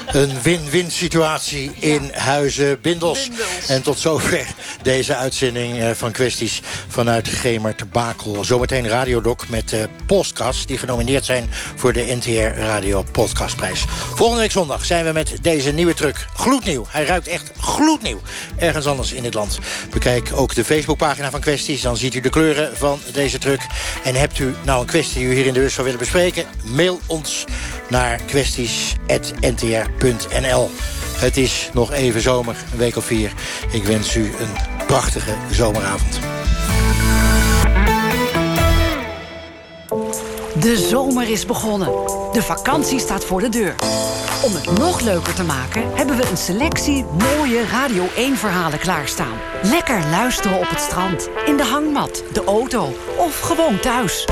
een 0.07 0.41
win-win 0.41 0.91
situatie 0.91 1.71
in 1.79 2.11
Huizen 2.13 2.81
Bindels. 2.81 3.29
En 3.67 3.81
tot 3.81 3.99
zover 3.99 4.47
deze 4.81 5.15
uitzending 5.15 5.77
uh, 5.77 5.91
van 5.91 6.11
kwesties 6.11 6.61
vanuit 6.87 7.27
Gemert 7.27 7.91
Bakel. 7.91 8.43
Zometeen 8.43 8.87
Radiodoc 8.87 9.47
met 9.47 9.73
uh, 9.73 9.83
podcasts 10.05 10.65
die 10.65 10.77
genomineerd 10.77 11.25
zijn... 11.25 11.49
voor 11.75 11.93
de 11.93 12.15
NTR 12.19 12.59
Radio 12.59 13.03
Podcastprijs. 13.11 13.85
Volgende 14.15 14.41
week 14.41 14.51
zondag 14.51 14.85
zijn 14.85 15.05
we 15.05 15.11
met 15.11 15.37
deze 15.41 15.71
nieuwe 15.71 15.93
truck. 15.93 16.25
Gloednieuw. 16.35 16.85
Hij 16.89 17.05
ruikt 17.05 17.27
echt 17.27 17.51
gloednieuw. 17.59 18.21
Ergens 18.57 18.85
anders 18.85 19.11
in 19.11 19.23
het 19.23 19.32
Bekijk 19.89 20.29
ook 20.33 20.55
de 20.55 20.65
Facebookpagina 20.65 21.31
van 21.31 21.39
Kwesties. 21.39 21.81
Dan 21.81 21.97
ziet 21.97 22.15
u 22.15 22.19
de 22.19 22.29
kleuren 22.29 22.77
van 22.77 22.99
deze 23.13 23.37
truck. 23.37 23.61
En 24.03 24.15
hebt 24.15 24.39
u 24.39 24.53
nou 24.63 24.81
een 24.81 24.87
kwestie 24.87 25.19
die 25.19 25.27
u 25.27 25.35
hier 25.35 25.45
in 25.45 25.53
de 25.53 25.59
bus 25.59 25.73
zou 25.73 25.85
willen 25.85 25.99
bespreken? 25.99 26.45
Mail 26.63 26.99
ons 27.05 27.45
naar 27.89 28.19
kwesties.ntr.nl. 28.25 30.71
Het 31.17 31.37
is 31.37 31.69
nog 31.73 31.91
even 31.91 32.21
zomer, 32.21 32.55
een 32.71 32.77
week 32.77 32.95
of 32.95 33.05
vier. 33.05 33.31
Ik 33.71 33.83
wens 33.83 34.15
u 34.15 34.23
een 34.23 34.85
prachtige 34.87 35.33
zomeravond. 35.51 36.42
De 40.63 40.77
zomer 40.77 41.29
is 41.29 41.45
begonnen. 41.45 41.87
De 42.31 42.41
vakantie 42.41 42.99
staat 42.99 43.25
voor 43.25 43.39
de 43.39 43.49
deur. 43.49 43.75
Om 44.43 44.53
het 44.53 44.77
nog 44.77 45.01
leuker 45.01 45.33
te 45.33 45.43
maken 45.43 45.95
hebben 45.95 46.17
we 46.17 46.29
een 46.29 46.37
selectie 46.37 47.05
mooie 47.05 47.65
Radio 47.65 48.05
1-verhalen 48.07 48.79
klaarstaan. 48.79 49.37
Lekker 49.61 49.99
luisteren 50.09 50.57
op 50.57 50.69
het 50.69 50.79
strand, 50.79 51.29
in 51.45 51.57
de 51.57 51.63
hangmat, 51.63 52.23
de 52.33 52.43
auto 52.43 52.93
of 53.17 53.39
gewoon 53.39 53.79
thuis. 53.79 54.27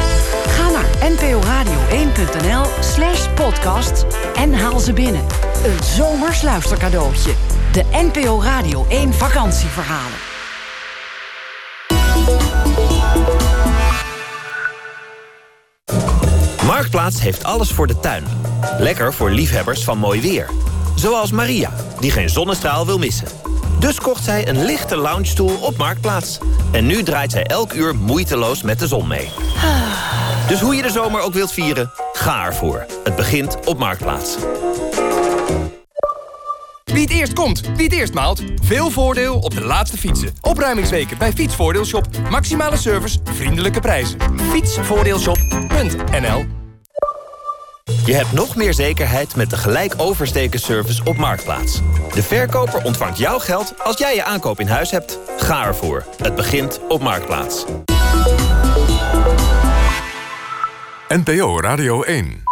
Ga 0.46 0.70
naar 0.70 1.12
nporadio1.nl 1.12 2.66
slash 2.80 3.28
podcast 3.36 4.06
en 4.36 4.54
haal 4.54 4.80
ze 4.80 4.94
binnen. 4.94 5.26
Een 5.64 5.84
zomers 5.84 6.42
luistercadeautje. 6.42 7.34
De 7.72 7.84
NPO 7.92 8.42
Radio 8.42 8.86
1 8.90 9.14
vakantieverhalen. 9.14 10.31
Marktplaats 16.72 17.22
heeft 17.22 17.44
alles 17.44 17.72
voor 17.72 17.88
de 17.88 18.00
tuin. 18.00 18.24
Lekker 18.78 19.14
voor 19.14 19.32
liefhebbers 19.32 19.84
van 19.84 19.98
mooi 19.98 20.22
weer. 20.22 20.50
Zoals 20.96 21.32
Maria, 21.32 21.72
die 22.00 22.12
geen 22.12 22.30
zonnestraal 22.30 22.86
wil 22.86 22.98
missen. 22.98 23.28
Dus 23.80 24.00
kocht 24.00 24.24
zij 24.24 24.48
een 24.48 24.66
lichte 24.66 24.96
loungestoel 24.96 25.58
op 25.62 25.78
Marktplaats. 25.78 26.40
En 26.72 26.86
nu 26.86 27.04
draait 27.04 27.32
zij 27.32 27.44
elk 27.44 27.74
uur 27.74 27.96
moeiteloos 27.96 28.62
met 28.62 28.80
de 28.80 28.88
zon 28.88 29.08
mee. 29.08 29.30
Dus 30.48 30.60
hoe 30.60 30.76
je 30.76 30.82
de 30.82 30.90
zomer 30.90 31.22
ook 31.22 31.34
wilt 31.34 31.52
vieren, 31.52 31.92
ga 32.14 32.46
ervoor. 32.46 32.86
Het 33.04 33.16
begint 33.16 33.58
op 33.66 33.78
Marktplaats. 33.78 34.38
Wie 36.84 37.02
het 37.02 37.12
eerst 37.12 37.34
komt, 37.34 37.62
wie 37.76 37.86
het 37.86 37.94
eerst 37.94 38.14
maalt. 38.14 38.44
Veel 38.62 38.90
voordeel 38.90 39.40
op 39.40 39.56
de 39.56 39.64
laatste 39.64 39.98
fietsen. 39.98 40.34
Opruimingsweken 40.42 41.18
bij 41.18 41.32
Fietsvoordeelshop. 41.32 42.08
Maximale 42.30 42.78
service, 42.78 43.20
vriendelijke 43.24 43.80
prijzen. 43.80 44.18
Fietsvoordeelshop.nl 44.52 46.61
je 48.06 48.14
hebt 48.14 48.32
nog 48.32 48.56
meer 48.56 48.74
zekerheid 48.74 49.36
met 49.36 49.50
de 49.50 49.58
gelijk 49.58 49.94
oversteken 49.98 50.60
service 50.60 51.02
op 51.04 51.18
Marktplaats. 51.18 51.82
De 52.14 52.24
verkoper 52.24 52.84
ontvangt 52.84 53.18
jouw 53.18 53.40
geld 53.40 53.74
als 53.84 53.98
jij 53.98 54.16
je 54.16 54.24
aankoop 54.24 54.60
in 54.60 54.68
huis 54.68 54.92
hebt. 54.92 55.20
Ga 55.38 55.66
ervoor. 55.66 56.06
Het 56.18 56.36
begint 56.36 56.80
op 56.88 57.02
Marktplaats. 57.02 57.66
NPO 61.08 61.60
Radio 61.60 62.02
1 62.02 62.51